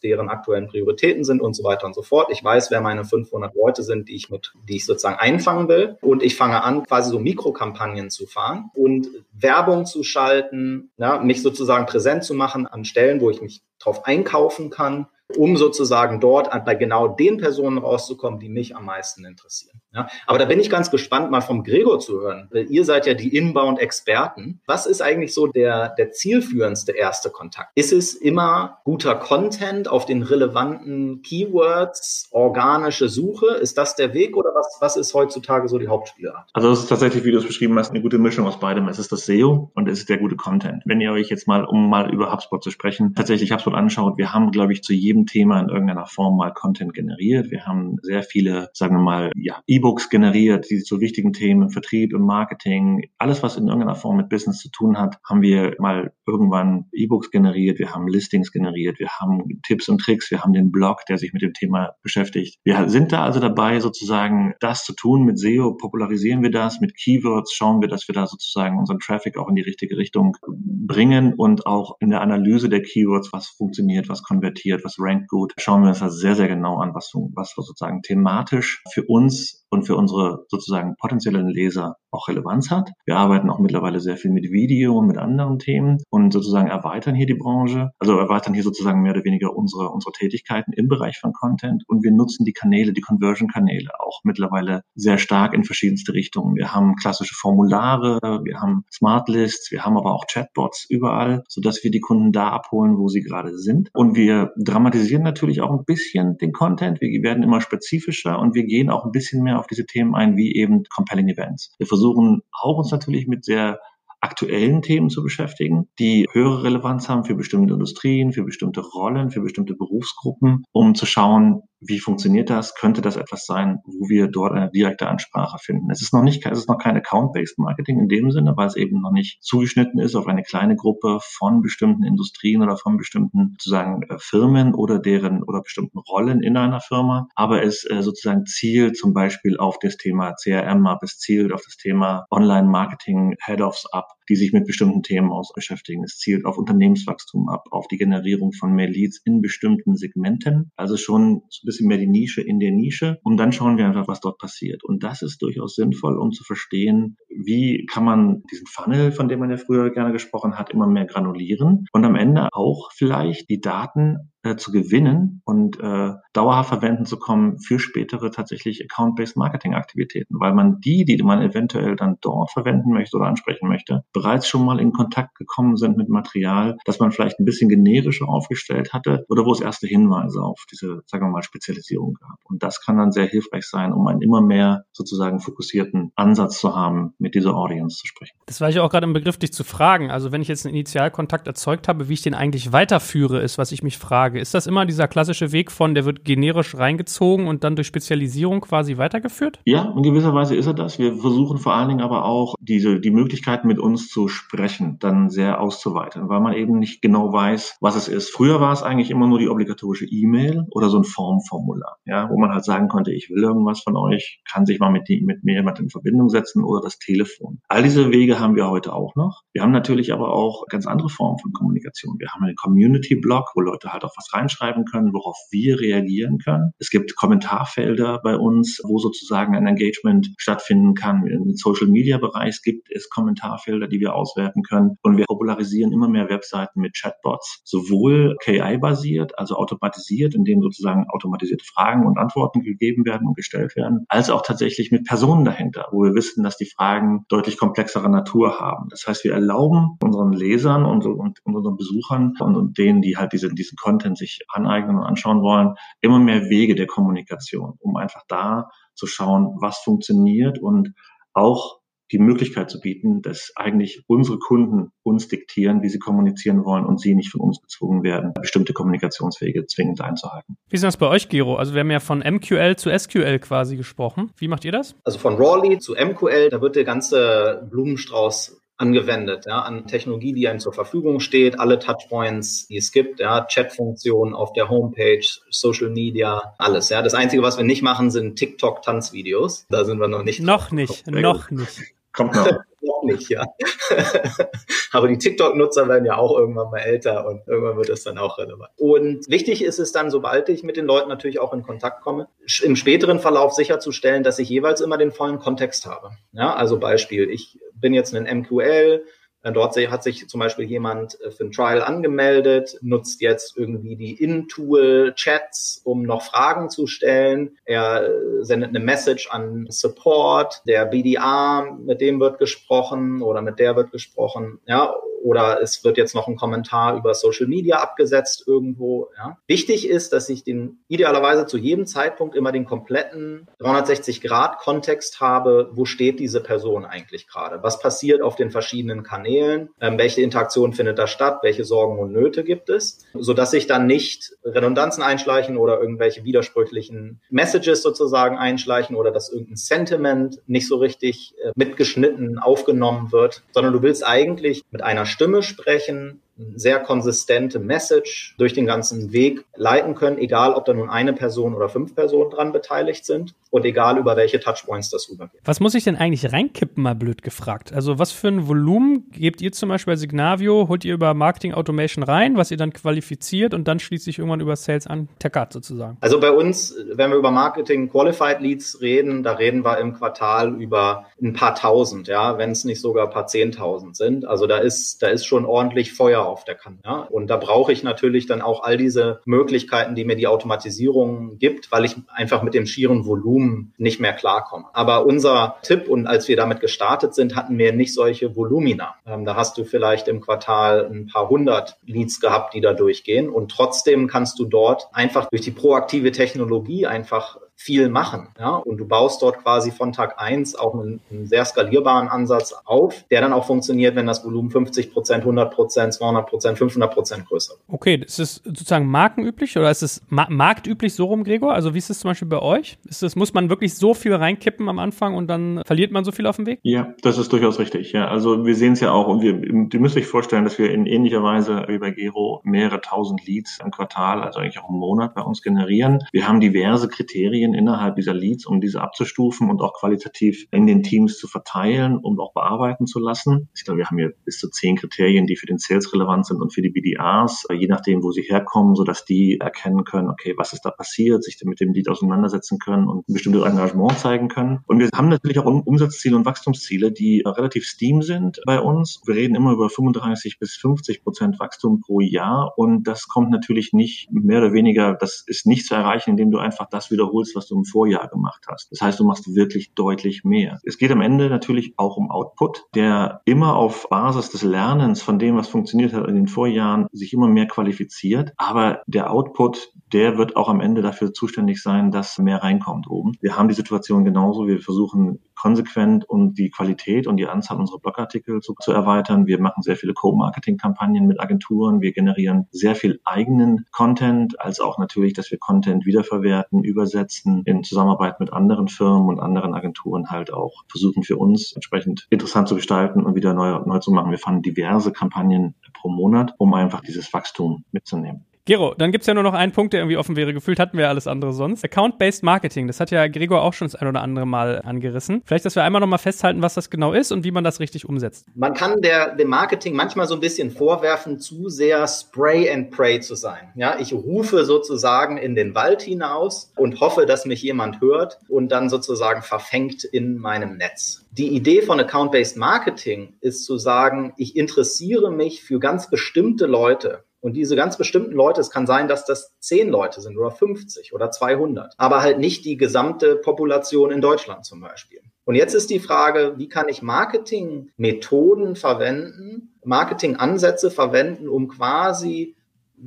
deren 0.00 0.28
aktuellen 0.28 0.68
Prioritäten 0.68 1.24
sind 1.24 1.40
und 1.40 1.54
so 1.54 1.64
weiter 1.64 1.86
und 1.86 1.94
so 1.94 2.02
fort. 2.02 2.28
Ich 2.30 2.44
weiß, 2.44 2.70
wer 2.70 2.80
meine 2.80 3.04
500 3.04 3.54
Leute 3.54 3.82
sind, 3.82 4.08
die 4.08 4.16
ich 4.16 4.28
mit, 4.28 4.52
die 4.68 4.76
ich 4.76 4.86
sozusagen 4.86 5.18
einfangen 5.18 5.68
will. 5.68 5.96
Und 6.02 6.22
ich 6.22 6.36
fange 6.36 6.62
an, 6.62 6.84
quasi 6.84 7.10
so 7.10 7.18
Mikrokampagnen 7.18 8.10
zu 8.10 8.26
fahren 8.26 8.70
und 8.74 9.08
Werbung 9.32 9.86
zu 9.86 10.02
schalten, 10.02 10.90
ja, 10.98 11.18
mich 11.18 11.42
sozusagen 11.42 11.86
präsent 11.86 12.24
zu 12.24 12.34
machen 12.34 12.66
an 12.66 12.84
Stellen, 12.84 13.20
wo 13.20 13.30
ich 13.30 13.40
mich 13.40 13.62
drauf 13.78 14.04
einkaufen 14.04 14.70
kann 14.70 15.06
um 15.36 15.56
sozusagen 15.56 16.20
dort 16.20 16.48
bei 16.64 16.74
genau 16.74 17.08
den 17.08 17.36
Personen 17.36 17.78
rauszukommen, 17.78 18.40
die 18.40 18.48
mich 18.48 18.74
am 18.76 18.86
meisten 18.86 19.24
interessieren. 19.24 19.80
Ja, 19.94 20.08
aber 20.26 20.38
da 20.38 20.44
bin 20.44 20.60
ich 20.60 20.68
ganz 20.68 20.90
gespannt, 20.90 21.30
mal 21.30 21.40
vom 21.40 21.64
Gregor 21.64 21.98
zu 21.98 22.20
hören, 22.20 22.48
weil 22.50 22.70
ihr 22.70 22.84
seid 22.84 23.06
ja 23.06 23.14
die 23.14 23.34
Inbound-Experten. 23.34 24.60
Was 24.66 24.86
ist 24.86 25.00
eigentlich 25.00 25.32
so 25.32 25.46
der, 25.46 25.94
der 25.96 26.10
zielführendste 26.12 26.92
erste 26.92 27.30
Kontakt? 27.30 27.70
Ist 27.74 27.92
es 27.92 28.14
immer 28.14 28.78
guter 28.84 29.14
Content 29.14 29.88
auf 29.88 30.04
den 30.04 30.22
relevanten 30.22 31.22
Keywords, 31.22 32.28
organische 32.32 33.08
Suche? 33.08 33.54
Ist 33.54 33.78
das 33.78 33.96
der 33.96 34.12
Weg 34.12 34.36
oder 34.36 34.50
was, 34.54 34.76
was 34.80 34.96
ist 34.96 35.14
heutzutage 35.14 35.68
so 35.68 35.78
die 35.78 35.88
Hauptspielart? 35.88 36.50
Also 36.52 36.70
es 36.70 36.80
ist 36.80 36.88
tatsächlich, 36.88 37.24
wie 37.24 37.32
du 37.32 37.38
es 37.38 37.46
beschrieben 37.46 37.78
hast, 37.78 37.90
eine 37.90 38.02
gute 38.02 38.18
Mischung 38.18 38.46
aus 38.46 38.60
beidem. 38.60 38.88
Es 38.88 38.98
ist 38.98 39.10
das 39.10 39.24
SEO 39.24 39.70
und 39.74 39.88
es 39.88 40.00
ist 40.00 40.10
der 40.10 40.18
gute 40.18 40.36
Content. 40.36 40.82
Wenn 40.84 41.00
ihr 41.00 41.12
euch 41.12 41.30
jetzt 41.30 41.48
mal, 41.48 41.64
um 41.64 41.88
mal 41.88 42.12
über 42.12 42.30
HubSpot 42.30 42.62
zu 42.62 42.70
sprechen, 42.70 43.14
tatsächlich 43.14 43.52
HubSpot 43.52 43.74
anschaut, 43.74 44.18
wir 44.18 44.34
haben, 44.34 44.50
glaube 44.50 44.74
ich, 44.74 44.82
zu 44.82 44.92
jedem 44.92 45.24
Thema 45.24 45.60
in 45.60 45.70
irgendeiner 45.70 46.06
Form 46.06 46.36
mal 46.36 46.52
Content 46.52 46.92
generiert. 46.92 47.50
Wir 47.50 47.66
haben 47.66 47.96
sehr 48.02 48.22
viele, 48.22 48.68
sagen 48.74 48.96
wir 48.96 49.02
mal, 49.02 49.32
ja, 49.34 49.62
E-Books 49.78 50.10
generiert, 50.10 50.68
die 50.70 50.82
zu 50.82 51.00
wichtigen 51.00 51.32
Themen 51.32 51.70
Vertrieb, 51.70 52.12
und 52.12 52.22
Marketing, 52.22 53.10
alles, 53.18 53.42
was 53.42 53.56
in 53.56 53.68
irgendeiner 53.68 53.94
Form 53.94 54.16
mit 54.16 54.28
Business 54.28 54.58
zu 54.58 54.70
tun 54.70 54.98
hat, 54.98 55.18
haben 55.28 55.40
wir 55.40 55.76
mal 55.78 56.12
irgendwann 56.26 56.86
E-Books 56.92 57.30
generiert, 57.30 57.78
wir 57.78 57.94
haben 57.94 58.08
Listings 58.08 58.50
generiert, 58.50 58.98
wir 58.98 59.08
haben 59.08 59.60
Tipps 59.66 59.88
und 59.88 60.00
Tricks, 60.00 60.30
wir 60.30 60.42
haben 60.42 60.52
den 60.52 60.72
Blog, 60.72 61.02
der 61.08 61.18
sich 61.18 61.32
mit 61.32 61.42
dem 61.42 61.52
Thema 61.52 61.92
beschäftigt. 62.02 62.58
Wir 62.64 62.88
sind 62.88 63.12
da 63.12 63.22
also 63.24 63.38
dabei, 63.38 63.78
sozusagen 63.78 64.54
das 64.60 64.84
zu 64.84 64.94
tun. 64.94 65.24
Mit 65.24 65.38
SEO 65.38 65.76
popularisieren 65.76 66.42
wir 66.42 66.50
das, 66.50 66.80
mit 66.80 66.96
Keywords 66.96 67.54
schauen 67.54 67.80
wir, 67.80 67.88
dass 67.88 68.08
wir 68.08 68.14
da 68.14 68.26
sozusagen 68.26 68.78
unseren 68.78 68.98
Traffic 68.98 69.36
auch 69.36 69.48
in 69.48 69.54
die 69.54 69.62
richtige 69.62 69.96
Richtung 69.96 70.36
bringen 70.66 71.34
und 71.36 71.66
auch 71.66 71.96
in 72.00 72.10
der 72.10 72.20
Analyse 72.20 72.68
der 72.68 72.82
Keywords, 72.82 73.32
was 73.32 73.48
funktioniert, 73.48 74.08
was 74.08 74.22
konvertiert, 74.22 74.84
was 74.84 74.96
rankt 74.98 75.28
gut, 75.28 75.54
schauen 75.58 75.82
wir 75.82 75.90
uns 75.90 76.00
das 76.00 76.18
sehr, 76.18 76.34
sehr 76.34 76.48
genau 76.48 76.78
an, 76.78 76.94
was, 76.94 77.12
was 77.34 77.54
sozusagen 77.54 78.02
thematisch 78.02 78.82
für 78.92 79.04
uns 79.04 79.66
und 79.70 79.84
für 79.84 79.96
unsere 79.96 80.44
sozusagen 80.48 80.96
potenziellen 80.96 81.48
Leser 81.48 81.96
auch 82.10 82.28
Relevanz 82.28 82.70
hat. 82.70 82.90
Wir 83.04 83.16
arbeiten 83.16 83.50
auch 83.50 83.58
mittlerweile 83.58 84.00
sehr 84.00 84.16
viel 84.16 84.30
mit 84.30 84.50
Video 84.50 84.96
und 84.98 85.06
mit 85.06 85.18
anderen 85.18 85.58
Themen 85.58 85.98
und 86.10 86.32
sozusagen 86.32 86.68
erweitern 86.68 87.14
hier 87.14 87.26
die 87.26 87.34
Branche, 87.34 87.90
also 87.98 88.18
erweitern 88.18 88.54
hier 88.54 88.62
sozusagen 88.62 89.02
mehr 89.02 89.12
oder 89.12 89.24
weniger 89.24 89.54
unsere, 89.56 89.90
unsere 89.90 90.12
Tätigkeiten 90.12 90.72
im 90.72 90.88
Bereich 90.88 91.18
von 91.18 91.32
Content 91.32 91.84
und 91.86 92.02
wir 92.02 92.12
nutzen 92.12 92.44
die 92.44 92.52
Kanäle, 92.52 92.92
die 92.92 93.00
Conversion-Kanäle 93.00 93.90
auch 94.00 94.20
mittlerweile 94.24 94.82
sehr 94.94 95.18
stark 95.18 95.54
in 95.54 95.64
verschiedenste 95.64 96.14
Richtungen. 96.14 96.56
Wir 96.56 96.74
haben 96.74 96.96
klassische 96.96 97.34
Formulare, 97.34 98.18
wir 98.44 98.60
haben 98.60 98.84
Smart 98.92 99.28
Lists, 99.28 99.70
wir 99.70 99.84
haben 99.84 99.96
aber 99.96 100.14
auch 100.14 100.26
Chatbots 100.26 100.86
überall, 100.88 101.42
sodass 101.48 101.82
wir 101.84 101.90
die 101.90 102.00
Kunden 102.00 102.32
da 102.32 102.50
abholen, 102.50 102.98
wo 102.98 103.08
sie 103.08 103.20
gerade 103.20 103.56
sind. 103.58 103.90
Und 103.94 104.16
wir 104.16 104.52
dramatisieren 104.56 105.22
natürlich 105.22 105.60
auch 105.60 105.70
ein 105.70 105.84
bisschen 105.84 106.36
den 106.38 106.52
Content. 106.52 107.00
Wir 107.00 107.22
werden 107.22 107.42
immer 107.42 107.60
spezifischer 107.60 108.38
und 108.38 108.54
wir 108.54 108.64
gehen 108.64 108.90
auch 108.90 109.04
ein 109.04 109.12
bisschen 109.12 109.42
mehr 109.42 109.58
auf 109.58 109.66
diese 109.66 109.86
Themen 109.86 110.14
ein, 110.14 110.36
wie 110.36 110.54
eben 110.54 110.84
Compelling 110.94 111.28
Events. 111.28 111.74
Wir 111.78 111.86
versuchen 111.98 112.42
auch 112.52 112.78
uns 112.78 112.90
natürlich 112.90 113.26
mit 113.26 113.44
sehr 113.44 113.80
aktuellen 114.20 114.82
Themen 114.82 115.10
zu 115.10 115.22
beschäftigen, 115.22 115.88
die 115.98 116.26
höhere 116.32 116.64
Relevanz 116.64 117.08
haben 117.08 117.24
für 117.24 117.34
bestimmte 117.34 117.74
Industrien, 117.74 118.32
für 118.32 118.42
bestimmte 118.42 118.80
Rollen, 118.80 119.30
für 119.30 119.40
bestimmte 119.40 119.74
Berufsgruppen, 119.74 120.64
um 120.72 120.94
zu 120.94 121.06
schauen, 121.06 121.62
wie 121.80 121.98
funktioniert 121.98 122.50
das? 122.50 122.74
Könnte 122.74 123.02
das 123.02 123.16
etwas 123.16 123.46
sein, 123.46 123.78
wo 123.84 124.08
wir 124.08 124.28
dort 124.28 124.52
eine 124.52 124.70
direkte 124.70 125.08
Ansprache 125.08 125.58
finden? 125.58 125.90
Es 125.90 126.02
ist 126.02 126.12
noch 126.12 126.22
nicht, 126.22 126.44
es 126.44 126.58
ist 126.58 126.68
noch 126.68 126.78
kein 126.78 126.96
Account-based 126.96 127.58
Marketing 127.58 128.00
in 128.00 128.08
dem 128.08 128.30
Sinne, 128.30 128.56
weil 128.56 128.66
es 128.66 128.76
eben 128.76 129.00
noch 129.00 129.12
nicht 129.12 129.42
zugeschnitten 129.42 130.00
ist 130.00 130.14
auf 130.16 130.26
eine 130.26 130.42
kleine 130.42 130.76
Gruppe 130.76 131.18
von 131.22 131.62
bestimmten 131.62 132.04
Industrien 132.04 132.62
oder 132.62 132.76
von 132.76 132.96
bestimmten 132.96 133.56
sozusagen 133.58 134.02
äh, 134.02 134.16
Firmen 134.18 134.74
oder 134.74 134.98
deren 134.98 135.42
oder 135.42 135.62
bestimmten 135.62 135.98
Rollen 135.98 136.42
in 136.42 136.56
einer 136.56 136.80
Firma. 136.80 137.28
Aber 137.34 137.62
es 137.62 137.84
äh, 137.88 138.02
sozusagen 138.02 138.44
zielt 138.46 138.96
zum 138.96 139.12
Beispiel 139.12 139.56
auf 139.56 139.78
das 139.80 139.96
Thema 139.96 140.34
CRM 140.34 140.86
ab, 140.86 141.00
es 141.02 141.18
zielt 141.18 141.52
auf 141.52 141.62
das 141.64 141.76
Thema 141.76 142.26
Online-Marketing 142.30 143.36
Head-Offs 143.44 143.86
ab, 143.92 144.08
die 144.28 144.36
sich 144.36 144.52
mit 144.52 144.66
bestimmten 144.66 145.02
Themen 145.02 145.30
aus 145.30 145.52
beschäftigen. 145.54 146.04
Es 146.04 146.18
zielt 146.18 146.44
auf 146.44 146.58
Unternehmenswachstum 146.58 147.48
ab, 147.48 147.64
auf 147.70 147.88
die 147.88 147.96
Generierung 147.96 148.52
von 148.52 148.72
mehr 148.72 148.88
Leads 148.88 149.20
in 149.24 149.40
bestimmten 149.40 149.96
Segmenten. 149.96 150.70
Also 150.76 150.96
schon 150.96 151.42
so 151.48 151.60
ein 151.62 151.66
bisschen 151.66 151.88
mehr 151.88 151.98
die 151.98 152.06
Nische 152.06 152.40
in 152.40 152.58
der 152.58 152.72
Nische. 152.72 153.18
Und 153.22 153.36
dann 153.36 153.52
schauen 153.52 153.76
wir 153.76 153.86
einfach, 153.86 154.08
was 154.08 154.20
dort 154.20 154.38
passiert. 154.38 154.84
Und 154.84 155.02
das 155.02 155.22
ist 155.22 155.42
durchaus 155.42 155.74
sinnvoll, 155.74 156.18
um 156.18 156.32
zu 156.32 156.44
verstehen, 156.44 157.16
wie 157.28 157.86
kann 157.86 158.04
man 158.04 158.42
diesen 158.50 158.66
Funnel, 158.66 159.12
von 159.12 159.28
dem 159.28 159.40
man 159.40 159.50
ja 159.50 159.56
früher 159.56 159.90
gerne 159.90 160.12
gesprochen 160.12 160.58
hat, 160.58 160.70
immer 160.70 160.86
mehr 160.86 161.06
granulieren 161.06 161.86
und 161.92 162.04
am 162.04 162.16
Ende 162.16 162.48
auch 162.52 162.90
vielleicht 162.92 163.48
die 163.48 163.60
Daten 163.60 164.32
äh, 164.42 164.56
zu 164.56 164.70
gewinnen 164.70 165.42
und 165.44 165.80
äh, 165.80 166.12
dauerhaft 166.32 166.68
verwenden 166.68 167.06
zu 167.06 167.18
kommen 167.18 167.58
für 167.58 167.78
spätere 167.80 168.30
tatsächlich 168.30 168.84
Account-Based 168.84 169.36
Marketing-Aktivitäten, 169.36 170.36
weil 170.38 170.54
man 170.54 170.80
die, 170.80 171.04
die 171.04 171.20
man 171.22 171.42
eventuell 171.42 171.96
dann 171.96 172.18
dort 172.20 172.52
verwenden 172.52 172.92
möchte 172.92 173.16
oder 173.16 173.26
ansprechen 173.26 173.68
möchte, 173.68 174.04
bereits 174.12 174.48
schon 174.48 174.64
mal 174.64 174.78
in 174.78 174.92
Kontakt 174.92 175.36
gekommen 175.36 175.76
sind 175.76 175.96
mit 175.96 176.08
Material, 176.08 176.76
das 176.84 177.00
man 177.00 177.10
vielleicht 177.10 177.40
ein 177.40 177.44
bisschen 177.44 177.68
generischer 177.68 178.28
aufgestellt 178.28 178.92
hatte 178.92 179.24
oder 179.28 179.44
wo 179.44 179.50
es 179.50 179.60
erste 179.60 179.88
Hinweise 179.88 180.40
auf 180.40 180.64
diese, 180.70 181.02
sagen 181.06 181.26
wir 181.26 181.32
mal, 181.32 181.42
Spezialisierung 181.42 182.14
gab. 182.14 182.38
Und 182.44 182.62
das 182.62 182.80
kann 182.80 182.96
dann 182.96 183.10
sehr 183.10 183.26
hilfreich 183.26 183.64
sein, 183.64 183.92
um 183.92 184.06
einen 184.06 184.22
immer 184.22 184.40
mehr 184.40 184.84
sozusagen 184.92 185.40
fokussierten 185.40 186.12
Ansatz 186.14 186.60
zu 186.60 186.76
haben, 186.76 187.14
mit 187.18 187.34
dieser 187.34 187.56
Audience 187.56 187.96
zu 187.98 188.06
sprechen. 188.06 188.36
Das 188.46 188.60
war 188.60 188.68
ich 188.68 188.78
auch 188.78 188.90
gerade 188.90 189.06
im 189.06 189.12
Begriff, 189.12 189.36
dich 189.36 189.52
zu 189.52 189.64
fragen. 189.64 190.12
Also 190.12 190.30
wenn 190.30 190.42
ich 190.42 190.48
jetzt 190.48 190.64
einen 190.64 190.76
Initialkontakt 190.76 191.48
erzeugt 191.48 191.88
habe, 191.88 192.08
wie 192.08 192.14
ich 192.14 192.22
den 192.22 192.34
eigentlich 192.34 192.72
weiterführe, 192.72 193.40
ist, 193.40 193.58
was 193.58 193.72
ich 193.72 193.82
mich 193.82 193.98
frage 193.98 194.27
Frage. 194.28 194.40
Ist 194.40 194.54
das 194.54 194.66
immer 194.66 194.84
dieser 194.84 195.08
klassische 195.08 195.52
Weg 195.52 195.70
von, 195.70 195.94
der 195.94 196.04
wird 196.04 196.24
generisch 196.24 196.74
reingezogen 196.76 197.46
und 197.46 197.64
dann 197.64 197.76
durch 197.76 197.86
Spezialisierung 197.86 198.60
quasi 198.60 198.98
weitergeführt? 198.98 199.60
Ja, 199.64 199.94
in 199.96 200.02
gewisser 200.02 200.34
Weise 200.34 200.54
ist 200.54 200.66
er 200.66 200.74
das. 200.74 200.98
Wir 200.98 201.16
versuchen 201.16 201.58
vor 201.58 201.74
allen 201.74 201.88
Dingen 201.88 202.00
aber 202.00 202.24
auch 202.24 202.54
diese, 202.60 203.00
die 203.00 203.10
Möglichkeiten 203.10 203.66
mit 203.68 203.78
uns 203.78 204.08
zu 204.08 204.28
sprechen, 204.28 204.98
dann 204.98 205.30
sehr 205.30 205.60
auszuweiten, 205.60 206.28
weil 206.28 206.40
man 206.40 206.52
eben 206.52 206.78
nicht 206.78 207.00
genau 207.00 207.32
weiß, 207.32 207.78
was 207.80 207.96
es 207.96 208.08
ist. 208.08 208.30
Früher 208.30 208.60
war 208.60 208.72
es 208.72 208.82
eigentlich 208.82 209.10
immer 209.10 209.26
nur 209.26 209.38
die 209.38 209.48
obligatorische 209.48 210.04
E-Mail 210.04 210.66
oder 210.70 210.88
so 210.88 210.98
ein 210.98 211.04
Formformular, 211.04 211.96
ja, 212.04 212.28
wo 212.30 212.38
man 212.38 212.50
halt 212.50 212.64
sagen 212.64 212.88
konnte, 212.88 213.12
ich 213.12 213.30
will 213.30 213.42
irgendwas 213.42 213.80
von 213.80 213.96
euch, 213.96 214.42
kann 214.50 214.66
sich 214.66 214.78
mal 214.78 214.90
mit, 214.90 215.08
die, 215.08 215.22
mit 215.22 215.42
mir 215.44 215.54
jemand 215.54 215.80
in 215.80 215.88
Verbindung 215.88 216.28
setzen 216.28 216.64
oder 216.64 216.82
das 216.82 216.98
Telefon. 216.98 217.60
All 217.68 217.82
diese 217.82 218.10
Wege 218.10 218.38
haben 218.38 218.56
wir 218.56 218.68
heute 218.68 218.92
auch 218.92 219.14
noch. 219.14 219.42
Wir 219.52 219.62
haben 219.62 219.72
natürlich 219.72 220.12
aber 220.12 220.32
auch 220.32 220.66
ganz 220.68 220.86
andere 220.86 221.08
Formen 221.08 221.38
von 221.38 221.52
Kommunikation. 221.52 222.16
Wir 222.18 222.28
haben 222.28 222.44
einen 222.44 222.56
Community-Blog, 222.56 223.52
wo 223.54 223.60
Leute 223.60 223.92
halt 223.92 224.04
auch 224.04 224.12
was 224.18 224.32
reinschreiben 224.34 224.84
können, 224.84 225.12
worauf 225.12 225.36
wir 225.50 225.80
reagieren 225.80 226.38
können. 226.38 226.72
Es 226.78 226.90
gibt 226.90 227.16
Kommentarfelder 227.16 228.20
bei 228.22 228.36
uns, 228.36 228.80
wo 228.84 228.98
sozusagen 228.98 229.56
ein 229.56 229.66
Engagement 229.66 230.30
stattfinden 230.36 230.94
kann. 230.94 231.26
Im 231.26 231.54
Social-Media-Bereich 231.54 232.60
gibt 232.62 232.88
es 232.90 233.08
Kommentarfelder, 233.08 233.86
die 233.86 234.00
wir 234.00 234.14
auswerten 234.14 234.62
können. 234.62 234.96
Und 235.02 235.16
wir 235.16 235.24
popularisieren 235.26 235.92
immer 235.92 236.08
mehr 236.08 236.28
Webseiten 236.28 236.80
mit 236.80 236.96
Chatbots, 236.96 237.60
sowohl 237.64 238.36
KI-basiert, 238.42 239.38
also 239.38 239.56
automatisiert, 239.56 240.34
in 240.34 240.44
dem 240.44 240.60
sozusagen 240.60 241.06
automatisierte 241.08 241.64
Fragen 241.64 242.06
und 242.06 242.18
Antworten 242.18 242.60
gegeben 242.60 243.04
werden 243.04 243.26
und 243.26 243.36
gestellt 243.36 243.76
werden, 243.76 244.04
als 244.08 244.30
auch 244.30 244.42
tatsächlich 244.42 244.90
mit 244.90 245.04
Personen 245.04 245.44
dahinter, 245.44 245.88
wo 245.92 246.02
wir 246.02 246.14
wissen, 246.14 246.42
dass 246.42 246.56
die 246.56 246.66
Fragen 246.66 247.24
deutlich 247.28 247.56
komplexerer 247.58 248.08
Natur 248.08 248.58
haben. 248.58 248.88
Das 248.90 249.06
heißt, 249.06 249.24
wir 249.24 249.32
erlauben 249.32 249.96
unseren 250.02 250.32
Lesern 250.32 250.84
und, 250.84 251.06
und, 251.06 251.38
und 251.44 251.56
unseren 251.56 251.76
Besuchern 251.76 252.34
und, 252.40 252.56
und 252.56 252.78
denen, 252.78 253.02
die 253.02 253.16
halt 253.16 253.32
diese, 253.32 253.52
diesen 253.54 253.76
Content 253.76 254.07
sich 254.16 254.40
aneignen 254.48 254.98
und 254.98 255.04
anschauen 255.04 255.42
wollen, 255.42 255.74
immer 256.00 256.18
mehr 256.18 256.48
Wege 256.48 256.74
der 256.74 256.86
Kommunikation, 256.86 257.74
um 257.78 257.96
einfach 257.96 258.22
da 258.28 258.70
zu 258.94 259.06
schauen, 259.06 259.56
was 259.60 259.78
funktioniert 259.78 260.58
und 260.58 260.92
auch 261.32 261.78
die 262.10 262.18
Möglichkeit 262.18 262.70
zu 262.70 262.80
bieten, 262.80 263.22
dass 263.22 263.52
eigentlich 263.56 264.02
unsere 264.06 264.38
Kunden 264.38 264.92
uns 265.02 265.28
diktieren, 265.28 265.82
wie 265.82 265.88
sie 265.88 265.98
kommunizieren 265.98 266.64
wollen 266.64 266.86
und 266.86 267.00
sie 267.00 267.14
nicht 267.14 267.30
von 267.30 267.40
uns 267.40 267.60
gezwungen 267.60 268.02
werden, 268.02 268.32
bestimmte 268.40 268.72
Kommunikationswege 268.72 269.66
zwingend 269.66 270.00
einzuhalten. 270.00 270.56
Wie 270.68 270.76
ist 270.76 270.84
das 270.84 270.96
bei 270.96 271.06
euch, 271.06 271.28
Gero? 271.28 271.56
Also 271.56 271.74
wir 271.74 271.80
haben 271.80 271.90
ja 271.90 272.00
von 272.00 272.20
MQL 272.20 272.76
zu 272.76 272.90
SQL 272.96 273.38
quasi 273.40 273.76
gesprochen. 273.76 274.30
Wie 274.38 274.48
macht 274.48 274.64
ihr 274.64 274.72
das? 274.72 274.96
Also 275.04 275.18
von 275.18 275.34
Rawly 275.34 275.78
zu 275.78 275.94
MQL, 275.94 276.48
da 276.50 276.60
wird 276.60 276.76
der 276.76 276.84
ganze 276.84 277.68
Blumenstrauß 277.70 278.58
angewendet, 278.78 279.44
ja, 279.46 279.60
an 279.60 279.86
Technologie, 279.86 280.32
die 280.32 280.48
einem 280.48 280.60
zur 280.60 280.72
Verfügung 280.72 281.20
steht, 281.20 281.58
alle 281.58 281.78
Touchpoints, 281.78 282.68
die 282.68 282.76
es 282.76 282.92
gibt, 282.92 283.20
ja, 283.20 283.44
Chatfunktionen 283.44 284.34
auf 284.34 284.52
der 284.52 284.70
Homepage, 284.70 285.26
Social 285.50 285.90
Media, 285.90 286.54
alles, 286.58 286.88
ja. 286.88 287.02
Das 287.02 287.14
Einzige, 287.14 287.42
was 287.42 287.58
wir 287.58 287.64
nicht 287.64 287.82
machen, 287.82 288.10
sind 288.10 288.36
TikTok-Tanzvideos. 288.36 289.66
Da 289.68 289.84
sind 289.84 289.98
wir 289.98 290.08
noch 290.08 290.22
nicht. 290.22 290.40
Noch 290.40 290.70
nicht, 290.70 291.06
noch 291.06 291.50
nicht. 291.50 291.94
Kommt 292.18 292.34
noch. 292.34 292.46
noch 292.80 293.02
nicht, 293.04 293.28
ja. 293.28 293.46
Aber 294.92 295.06
die 295.06 295.18
TikTok-Nutzer 295.18 295.88
werden 295.88 296.04
ja 296.04 296.16
auch 296.16 296.36
irgendwann 296.36 296.70
mal 296.70 296.80
älter 296.80 297.28
und 297.28 297.46
irgendwann 297.46 297.76
wird 297.76 297.90
das 297.90 298.02
dann 298.02 298.18
auch 298.18 298.38
relevant. 298.38 298.70
Und 298.76 299.28
wichtig 299.28 299.62
ist 299.62 299.78
es 299.78 299.92
dann, 299.92 300.10
sobald 300.10 300.48
ich 300.48 300.64
mit 300.64 300.76
den 300.76 300.86
Leuten 300.86 301.08
natürlich 301.08 301.38
auch 301.38 301.52
in 301.52 301.62
Kontakt 301.62 302.02
komme, 302.02 302.26
im 302.62 302.74
späteren 302.74 303.20
Verlauf 303.20 303.52
sicherzustellen, 303.52 304.24
dass 304.24 304.40
ich 304.40 304.48
jeweils 304.48 304.80
immer 304.80 304.98
den 304.98 305.12
vollen 305.12 305.38
Kontext 305.38 305.86
habe. 305.86 306.10
Ja, 306.32 306.54
also 306.54 306.80
Beispiel, 306.80 307.30
ich 307.30 307.60
bin 307.74 307.94
jetzt 307.94 308.12
ein 308.16 308.40
MQL, 308.40 309.04
Dort 309.42 309.76
hat 309.76 310.02
sich 310.02 310.28
zum 310.28 310.40
Beispiel 310.40 310.64
jemand 310.64 311.20
äh, 311.20 311.30
für 311.30 311.44
ein 311.44 311.52
Trial 311.52 311.82
angemeldet, 311.82 312.76
nutzt 312.82 313.20
jetzt 313.20 313.56
irgendwie 313.56 313.96
die 313.96 314.22
In-Tool-Chats, 314.22 315.82
um 315.84 316.02
noch 316.02 316.22
Fragen 316.22 316.70
zu 316.70 316.86
stellen. 316.86 317.56
Er 317.64 318.02
äh, 318.02 318.44
sendet 318.44 318.70
eine 318.70 318.80
Message 318.80 319.30
an 319.30 319.66
Support, 319.68 320.62
der 320.66 320.86
BDA, 320.86 321.76
mit 321.80 322.00
dem 322.00 322.20
wird 322.20 322.38
gesprochen 322.38 323.22
oder 323.22 323.42
mit 323.42 323.58
der 323.58 323.76
wird 323.76 323.92
gesprochen. 323.92 324.60
Ja, 324.66 324.94
oder 325.22 325.60
es 325.62 325.84
wird 325.84 325.96
jetzt 325.96 326.14
noch 326.14 326.28
ein 326.28 326.36
Kommentar 326.36 326.96
über 326.96 327.14
Social 327.14 327.46
Media 327.46 327.78
abgesetzt 327.78 328.44
irgendwo. 328.46 329.08
Ja. 329.16 329.38
Wichtig 329.46 329.88
ist, 329.88 330.12
dass 330.12 330.28
ich 330.28 330.44
den 330.44 330.78
idealerweise 330.88 331.46
zu 331.46 331.58
jedem 331.58 331.86
Zeitpunkt 331.86 332.34
immer 332.36 332.52
den 332.52 332.64
kompletten 332.64 333.48
360-Grad-Kontext 333.60 335.20
habe. 335.20 335.70
Wo 335.72 335.84
steht 335.84 336.20
diese 336.20 336.40
Person 336.40 336.84
eigentlich 336.84 337.26
gerade? 337.26 337.62
Was 337.62 337.80
passiert 337.80 338.22
auf 338.22 338.36
den 338.36 338.50
verschiedenen 338.50 339.02
Kanälen? 339.02 339.70
Ähm, 339.80 339.98
welche 339.98 340.22
Interaktion 340.22 340.72
findet 340.72 340.98
da 340.98 341.06
statt? 341.06 341.40
Welche 341.42 341.64
Sorgen 341.64 341.98
und 341.98 342.12
Nöte 342.12 342.44
gibt 342.44 342.70
es? 342.70 343.04
Sodass 343.14 343.50
sich 343.50 343.66
dann 343.66 343.86
nicht 343.86 344.32
Redundanzen 344.44 345.02
einschleichen 345.02 345.56
oder 345.56 345.80
irgendwelche 345.80 346.24
widersprüchlichen 346.24 347.20
Messages 347.30 347.82
sozusagen 347.82 348.36
einschleichen 348.38 348.96
oder 348.96 349.10
dass 349.10 349.30
irgendein 349.30 349.56
Sentiment 349.56 350.40
nicht 350.46 350.68
so 350.68 350.76
richtig 350.76 351.34
äh, 351.42 351.52
mitgeschnitten 351.56 352.38
aufgenommen 352.38 353.12
wird, 353.12 353.42
sondern 353.52 353.72
du 353.72 353.82
willst 353.82 354.06
eigentlich 354.06 354.62
mit 354.70 354.82
einer 354.82 355.06
Stimme 355.08 355.42
sprechen, 355.42 356.22
sehr 356.54 356.78
konsistente 356.80 357.58
Message 357.58 358.34
durch 358.38 358.52
den 358.52 358.66
ganzen 358.66 359.12
Weg 359.12 359.44
leiten 359.56 359.94
können, 359.94 360.18
egal 360.18 360.54
ob 360.54 360.64
da 360.64 360.72
nun 360.72 360.88
eine 360.88 361.12
Person 361.12 361.54
oder 361.54 361.68
fünf 361.68 361.94
Personen 361.94 362.30
dran 362.30 362.52
beteiligt 362.52 363.04
sind 363.04 363.34
und 363.50 363.64
egal 363.64 363.98
über 363.98 364.16
welche 364.16 364.38
Touchpoints 364.38 364.90
das 364.90 365.10
rübergeht. 365.10 365.40
Was 365.44 365.60
muss 365.60 365.74
ich 365.74 365.84
denn 365.84 365.96
eigentlich 365.96 366.32
reinkippen, 366.32 366.82
mal 366.82 366.94
blöd 366.94 367.22
gefragt? 367.22 367.72
Also 367.72 367.98
was 367.98 368.12
für 368.12 368.28
ein 368.28 368.46
Volumen 368.46 369.10
gebt 369.10 369.40
ihr 369.40 369.52
zum 369.52 369.68
Beispiel 369.68 369.94
bei 369.94 369.96
Signavio, 369.96 370.68
holt 370.68 370.84
ihr 370.84 370.94
über 370.94 371.14
Marketing 371.14 371.54
Automation 371.54 372.04
rein, 372.04 372.36
was 372.36 372.50
ihr 372.50 372.56
dann 372.56 372.72
qualifiziert 372.72 373.54
und 373.54 373.66
dann 373.66 373.80
schließlich 373.80 374.18
irgendwann 374.18 374.40
über 374.40 374.54
Sales 374.54 374.86
an 374.86 375.08
Takat 375.18 375.52
sozusagen? 375.52 375.96
Also 376.00 376.20
bei 376.20 376.30
uns, 376.30 376.74
wenn 376.92 377.10
wir 377.10 377.16
über 377.16 377.30
Marketing 377.30 377.90
Qualified 377.90 378.40
Leads 378.40 378.80
reden, 378.80 379.22
da 379.22 379.32
reden 379.32 379.64
wir 379.64 379.78
im 379.78 379.94
Quartal 379.94 380.54
über 380.60 381.06
ein 381.20 381.32
paar 381.32 381.54
tausend, 381.54 382.06
ja, 382.06 382.38
wenn 382.38 382.50
es 382.50 382.64
nicht 382.64 382.80
sogar 382.80 383.06
ein 383.06 383.12
paar 383.12 383.26
zehntausend 383.26 383.96
sind. 383.96 384.24
Also 384.24 384.46
da 384.46 384.58
ist, 384.58 385.02
da 385.02 385.08
ist 385.08 385.26
schon 385.26 385.44
ordentlich 385.44 385.92
Feuer 385.92 386.27
auf 386.28 386.44
der 386.44 386.54
Kante. 386.54 386.82
Ja? 386.84 387.06
Und 387.10 387.28
da 387.28 387.36
brauche 387.36 387.72
ich 387.72 387.82
natürlich 387.82 388.26
dann 388.26 388.42
auch 388.42 388.62
all 388.62 388.76
diese 388.76 389.20
Möglichkeiten, 389.24 389.94
die 389.94 390.04
mir 390.04 390.16
die 390.16 390.26
Automatisierung 390.26 391.38
gibt, 391.38 391.70
weil 391.72 391.84
ich 391.84 391.96
einfach 392.08 392.42
mit 392.42 392.54
dem 392.54 392.66
schieren 392.66 393.06
Volumen 393.06 393.72
nicht 393.78 394.00
mehr 394.00 394.12
klarkomme. 394.12 394.66
Aber 394.72 395.06
unser 395.06 395.56
Tipp 395.62 395.88
und 395.88 396.06
als 396.06 396.28
wir 396.28 396.36
damit 396.36 396.60
gestartet 396.60 397.14
sind, 397.14 397.36
hatten 397.36 397.58
wir 397.58 397.72
nicht 397.72 397.94
solche 397.94 398.36
Volumina. 398.36 398.94
Ähm, 399.06 399.24
da 399.24 399.36
hast 399.36 399.58
du 399.58 399.64
vielleicht 399.64 400.08
im 400.08 400.20
Quartal 400.20 400.86
ein 400.90 401.06
paar 401.06 401.28
hundert 401.28 401.78
Leads 401.86 402.20
gehabt, 402.20 402.54
die 402.54 402.60
da 402.60 402.72
durchgehen. 402.72 403.28
Und 403.28 403.50
trotzdem 403.50 404.08
kannst 404.08 404.38
du 404.38 404.44
dort 404.44 404.88
einfach 404.92 405.28
durch 405.30 405.42
die 405.42 405.50
proaktive 405.50 406.12
Technologie 406.12 406.86
einfach 406.86 407.38
viel 407.60 407.88
machen. 407.88 408.28
Ja? 408.38 408.50
Und 408.50 408.78
du 408.78 408.86
baust 408.86 409.20
dort 409.20 409.42
quasi 409.42 409.72
von 409.72 409.92
Tag 409.92 410.14
eins 410.18 410.54
auch 410.54 410.74
einen, 410.74 411.00
einen, 411.10 411.26
sehr 411.26 411.44
skalierbaren 411.44 412.08
Ansatz 412.08 412.54
auf, 412.64 413.04
der 413.10 413.20
dann 413.20 413.32
auch 413.32 413.46
funktioniert, 413.46 413.96
wenn 413.96 414.06
das 414.06 414.24
Volumen 414.24 414.50
50 414.50 414.92
Prozent, 414.92 415.22
100 415.22 415.52
Prozent, 415.52 415.92
200 415.92 416.26
Prozent, 416.28 416.56
500 416.56 416.94
Prozent 416.94 417.26
größer 417.26 417.54
wird. 417.54 417.62
Okay, 417.66 417.96
ist 417.96 418.20
es 418.20 418.36
sozusagen 418.44 418.86
markenüblich 418.86 419.58
oder 419.58 419.72
ist 419.72 419.82
es 419.82 420.02
ma 420.08 420.28
marktüblich 420.30 420.94
so 420.94 421.06
rum, 421.06 421.24
Gregor? 421.24 421.52
Also 421.52 421.74
wie 421.74 421.78
ist 421.78 421.90
es 421.90 421.98
zum 421.98 422.10
Beispiel 422.10 422.28
bei 422.28 422.40
euch? 422.40 422.78
Ist 422.84 423.02
es, 423.02 423.16
muss 423.16 423.34
man 423.34 423.50
wirklich 423.50 423.74
so 423.74 423.92
viel 423.92 424.14
reinkippen 424.14 424.68
am 424.68 424.78
Anfang 424.78 425.16
und 425.16 425.26
dann 425.26 425.60
verliert 425.66 425.90
man 425.90 426.04
so 426.04 426.12
viel 426.12 426.26
auf 426.26 426.36
dem 426.36 426.46
Weg? 426.46 426.60
Ja, 426.62 426.94
das 427.02 427.18
ist 427.18 427.32
durchaus 427.32 427.58
richtig. 427.58 427.90
Ja, 427.90 428.06
also 428.06 428.46
wir 428.46 428.54
sehen 428.54 428.74
es 428.74 428.80
ja 428.80 428.92
auch 428.92 429.08
und 429.08 429.20
wir, 429.20 429.34
ihr 429.42 429.80
müsst 429.80 429.96
euch 429.96 430.06
vorstellen, 430.06 430.44
dass 430.44 430.60
wir 430.60 430.70
in 430.70 430.86
ähnlicher 430.86 431.24
Weise 431.24 431.64
wie 431.66 431.78
bei 431.78 431.90
Gero 431.90 432.40
mehrere 432.44 432.80
tausend 432.80 433.26
Leads 433.26 433.58
im 433.64 433.72
Quartal, 433.72 434.22
also 434.22 434.38
eigentlich 434.38 434.60
auch 434.60 434.70
im 434.70 434.76
Monat 434.76 435.16
bei 435.16 435.22
uns 435.22 435.42
generieren. 435.42 436.04
Wir 436.12 436.28
haben 436.28 436.38
diverse 436.38 436.88
Kriterien 436.88 437.47
Kriterien 437.48 437.54
innerhalb 437.54 437.96
dieser 437.96 438.14
Leads, 438.14 438.46
um 438.46 438.60
diese 438.60 438.80
abzustufen 438.80 439.50
und 439.50 439.60
auch 439.60 439.72
qualitativ 439.74 440.46
in 440.50 440.66
den 440.66 440.82
Teams 440.82 441.18
zu 441.18 441.26
verteilen 441.28 441.96
und 441.96 442.20
auch 442.20 442.32
bearbeiten 442.32 442.86
zu 442.86 442.98
lassen. 442.98 443.48
Ich 443.54 443.64
glaube, 443.64 443.78
wir 443.78 443.86
haben 443.86 443.98
hier 443.98 444.12
bis 444.24 444.38
zu 444.38 444.48
zehn 444.48 444.76
Kriterien, 444.76 445.26
die 445.26 445.36
für 445.36 445.46
den 445.46 445.58
Sales 445.58 445.92
relevant 445.92 446.26
sind 446.26 446.40
und 446.40 446.52
für 446.52 446.62
die 446.62 446.70
BDAs, 446.70 447.46
je 447.52 447.66
nachdem, 447.66 448.02
wo 448.02 448.12
sie 448.12 448.22
herkommen, 448.22 448.74
so 448.74 448.84
dass 448.84 449.04
die 449.04 449.38
erkennen 449.40 449.84
können, 449.84 450.08
okay, 450.08 450.34
was 450.36 450.52
ist 450.52 450.62
da 450.64 450.70
passiert, 450.70 451.24
sich 451.24 451.38
mit 451.44 451.60
dem 451.60 451.72
Lead 451.72 451.88
auseinandersetzen 451.88 452.58
können 452.58 452.88
und 452.88 453.08
ein 453.08 453.12
bestimmtes 453.14 453.44
Engagement 453.44 453.98
zeigen 453.98 454.28
können. 454.28 454.60
Und 454.66 454.78
wir 454.78 454.88
haben 454.94 455.08
natürlich 455.08 455.38
auch 455.38 455.46
Umsatzziele 455.46 456.16
und 456.16 456.26
Wachstumsziele, 456.26 456.92
die 456.92 457.22
relativ 457.24 457.66
steam 457.66 458.02
sind 458.02 458.40
bei 458.46 458.60
uns. 458.60 459.00
Wir 459.06 459.14
reden 459.14 459.34
immer 459.34 459.52
über 459.52 459.70
35 459.70 460.38
bis 460.38 460.54
50 460.56 461.02
Prozent 461.02 461.40
Wachstum 461.40 461.80
pro 461.80 462.00
Jahr 462.00 462.52
und 462.56 462.84
das 462.86 463.08
kommt 463.08 463.30
natürlich 463.30 463.72
nicht 463.72 464.10
mehr 464.10 464.38
oder 464.38 464.52
weniger, 464.52 464.94
das 464.94 465.24
ist 465.26 465.46
nicht 465.46 465.66
zu 465.66 465.74
erreichen, 465.74 466.10
indem 466.10 466.30
du 466.30 466.38
einfach 466.38 466.68
das 466.68 466.90
wiederholst, 466.90 467.34
was 467.38 467.46
du 467.46 467.56
im 467.56 467.64
Vorjahr 467.64 468.08
gemacht 468.08 468.44
hast. 468.50 468.70
Das 468.70 468.80
heißt, 468.80 469.00
du 469.00 469.04
machst 469.04 469.34
wirklich 469.34 469.72
deutlich 469.74 470.24
mehr. 470.24 470.58
Es 470.64 470.76
geht 470.76 470.90
am 470.90 471.00
Ende 471.00 471.30
natürlich 471.30 471.74
auch 471.76 471.96
um 471.96 472.10
Output, 472.10 472.64
der 472.74 473.22
immer 473.24 473.56
auf 473.56 473.88
Basis 473.88 474.30
des 474.30 474.42
Lernens 474.42 475.02
von 475.02 475.18
dem, 475.18 475.36
was 475.36 475.48
funktioniert 475.48 475.92
hat 475.92 476.06
in 476.08 476.14
den 476.14 476.28
Vorjahren, 476.28 476.86
sich 476.92 477.12
immer 477.12 477.28
mehr 477.28 477.46
qualifiziert. 477.46 478.32
Aber 478.36 478.82
der 478.86 479.10
Output, 479.10 479.72
der 479.92 480.18
wird 480.18 480.36
auch 480.36 480.48
am 480.48 480.60
Ende 480.60 480.82
dafür 480.82 481.12
zuständig 481.12 481.62
sein, 481.62 481.90
dass 481.90 482.18
mehr 482.18 482.42
reinkommt 482.42 482.90
oben. 482.90 483.12
Wir 483.20 483.36
haben 483.36 483.48
die 483.48 483.54
Situation 483.54 484.04
genauso. 484.04 484.46
Wir 484.46 484.60
versuchen 484.60 485.20
konsequent, 485.40 486.08
um 486.08 486.34
die 486.34 486.50
Qualität 486.50 487.06
und 487.06 487.16
die 487.16 487.26
Anzahl 487.26 487.58
unserer 487.58 487.78
Blogartikel 487.78 488.40
zu, 488.40 488.54
zu 488.60 488.72
erweitern. 488.72 489.26
Wir 489.26 489.40
machen 489.40 489.62
sehr 489.62 489.76
viele 489.76 489.94
Co-Marketing-Kampagnen 489.94 491.06
mit 491.06 491.20
Agenturen. 491.20 491.80
Wir 491.80 491.92
generieren 491.92 492.46
sehr 492.50 492.74
viel 492.74 493.00
eigenen 493.04 493.66
Content, 493.70 494.40
als 494.40 494.60
auch 494.60 494.78
natürlich, 494.78 495.12
dass 495.14 495.30
wir 495.30 495.38
Content 495.38 495.86
wiederverwerten, 495.86 496.64
übersetzen, 496.64 497.42
in 497.44 497.64
Zusammenarbeit 497.64 498.20
mit 498.20 498.32
anderen 498.32 498.68
Firmen 498.68 499.08
und 499.08 499.20
anderen 499.20 499.54
Agenturen 499.54 500.10
halt 500.10 500.32
auch 500.32 500.64
versuchen 500.68 501.02
für 501.02 501.16
uns 501.16 501.52
entsprechend 501.52 502.06
interessant 502.10 502.48
zu 502.48 502.54
gestalten 502.54 503.04
und 503.04 503.14
wieder 503.14 503.34
neu, 503.34 503.58
neu 503.64 503.78
zu 503.78 503.90
machen. 503.90 504.10
Wir 504.10 504.18
fahren 504.18 504.42
diverse 504.42 504.92
Kampagnen 504.92 505.54
pro 505.72 505.88
Monat, 505.88 506.34
um 506.38 506.54
einfach 506.54 506.80
dieses 506.80 507.12
Wachstum 507.12 507.64
mitzunehmen. 507.72 508.27
Gero, 508.48 508.72
dann 508.78 508.92
gibt 508.92 509.02
es 509.02 509.06
ja 509.06 509.12
nur 509.12 509.24
noch 509.24 509.34
einen 509.34 509.52
Punkt, 509.52 509.74
der 509.74 509.80
irgendwie 509.80 509.98
offen 509.98 510.16
wäre. 510.16 510.32
Gefühlt 510.32 510.58
hatten 510.58 510.78
wir 510.78 510.84
ja 510.84 510.88
alles 510.88 511.06
andere 511.06 511.34
sonst. 511.34 511.62
Account-Based 511.66 512.22
Marketing, 512.22 512.66
das 512.66 512.80
hat 512.80 512.90
ja 512.90 513.06
Gregor 513.06 513.42
auch 513.42 513.52
schon 513.52 513.68
das 513.68 513.74
ein 513.74 513.86
oder 513.86 514.00
andere 514.00 514.24
Mal 514.24 514.62
angerissen. 514.62 515.20
Vielleicht, 515.26 515.44
dass 515.44 515.54
wir 515.54 515.64
einmal 515.64 515.82
nochmal 515.82 515.98
festhalten, 515.98 516.40
was 516.40 516.54
das 516.54 516.70
genau 516.70 516.94
ist 516.94 517.12
und 517.12 517.24
wie 517.24 517.30
man 517.30 517.44
das 517.44 517.60
richtig 517.60 517.86
umsetzt. 517.86 518.24
Man 518.34 518.54
kann 518.54 518.80
der, 518.80 519.14
dem 519.14 519.28
Marketing 519.28 519.74
manchmal 519.74 520.06
so 520.06 520.14
ein 520.14 520.20
bisschen 520.20 520.50
vorwerfen, 520.50 521.20
zu 521.20 521.50
sehr 521.50 521.86
Spray 521.86 522.50
and 522.50 522.70
Pray 522.70 523.00
zu 523.00 523.16
sein. 523.16 523.52
Ja, 523.54 523.78
ich 523.78 523.92
rufe 523.92 524.46
sozusagen 524.46 525.18
in 525.18 525.34
den 525.34 525.54
Wald 525.54 525.82
hinaus 525.82 526.50
und 526.56 526.80
hoffe, 526.80 527.04
dass 527.04 527.26
mich 527.26 527.42
jemand 527.42 527.82
hört 527.82 528.18
und 528.30 528.50
dann 528.50 528.70
sozusagen 528.70 529.20
verfängt 529.20 529.84
in 529.84 530.16
meinem 530.16 530.56
Netz. 530.56 531.04
Die 531.10 531.34
Idee 531.34 531.60
von 531.60 531.80
Account-Based 531.80 532.38
Marketing 532.38 533.12
ist 533.20 533.44
zu 533.44 533.58
sagen, 533.58 534.14
ich 534.16 534.36
interessiere 534.36 535.10
mich 535.10 535.42
für 535.42 535.58
ganz 535.58 535.90
bestimmte 535.90 536.46
Leute 536.46 537.04
und 537.20 537.32
diese 537.32 537.56
ganz 537.56 537.76
bestimmten 537.76 538.12
Leute, 538.12 538.40
es 538.40 538.50
kann 538.50 538.66
sein, 538.66 538.88
dass 538.88 539.04
das 539.04 539.36
zehn 539.40 539.68
Leute 539.68 540.00
sind 540.00 540.16
oder 540.16 540.30
50 540.30 540.92
oder 540.92 541.10
200, 541.10 541.74
aber 541.76 542.00
halt 542.00 542.18
nicht 542.18 542.44
die 542.44 542.56
gesamte 542.56 543.16
Population 543.16 543.90
in 543.90 544.00
Deutschland 544.00 544.44
zum 544.44 544.60
Beispiel. 544.60 545.00
Und 545.24 545.34
jetzt 545.34 545.54
ist 545.54 545.68
die 545.68 545.80
Frage, 545.80 546.34
wie 546.36 546.48
kann 546.48 546.68
ich 546.68 546.80
Marketingmethoden 546.80 548.56
verwenden, 548.56 549.54
Marketingansätze 549.64 550.70
verwenden, 550.70 551.28
um 551.28 551.48
quasi 551.48 552.34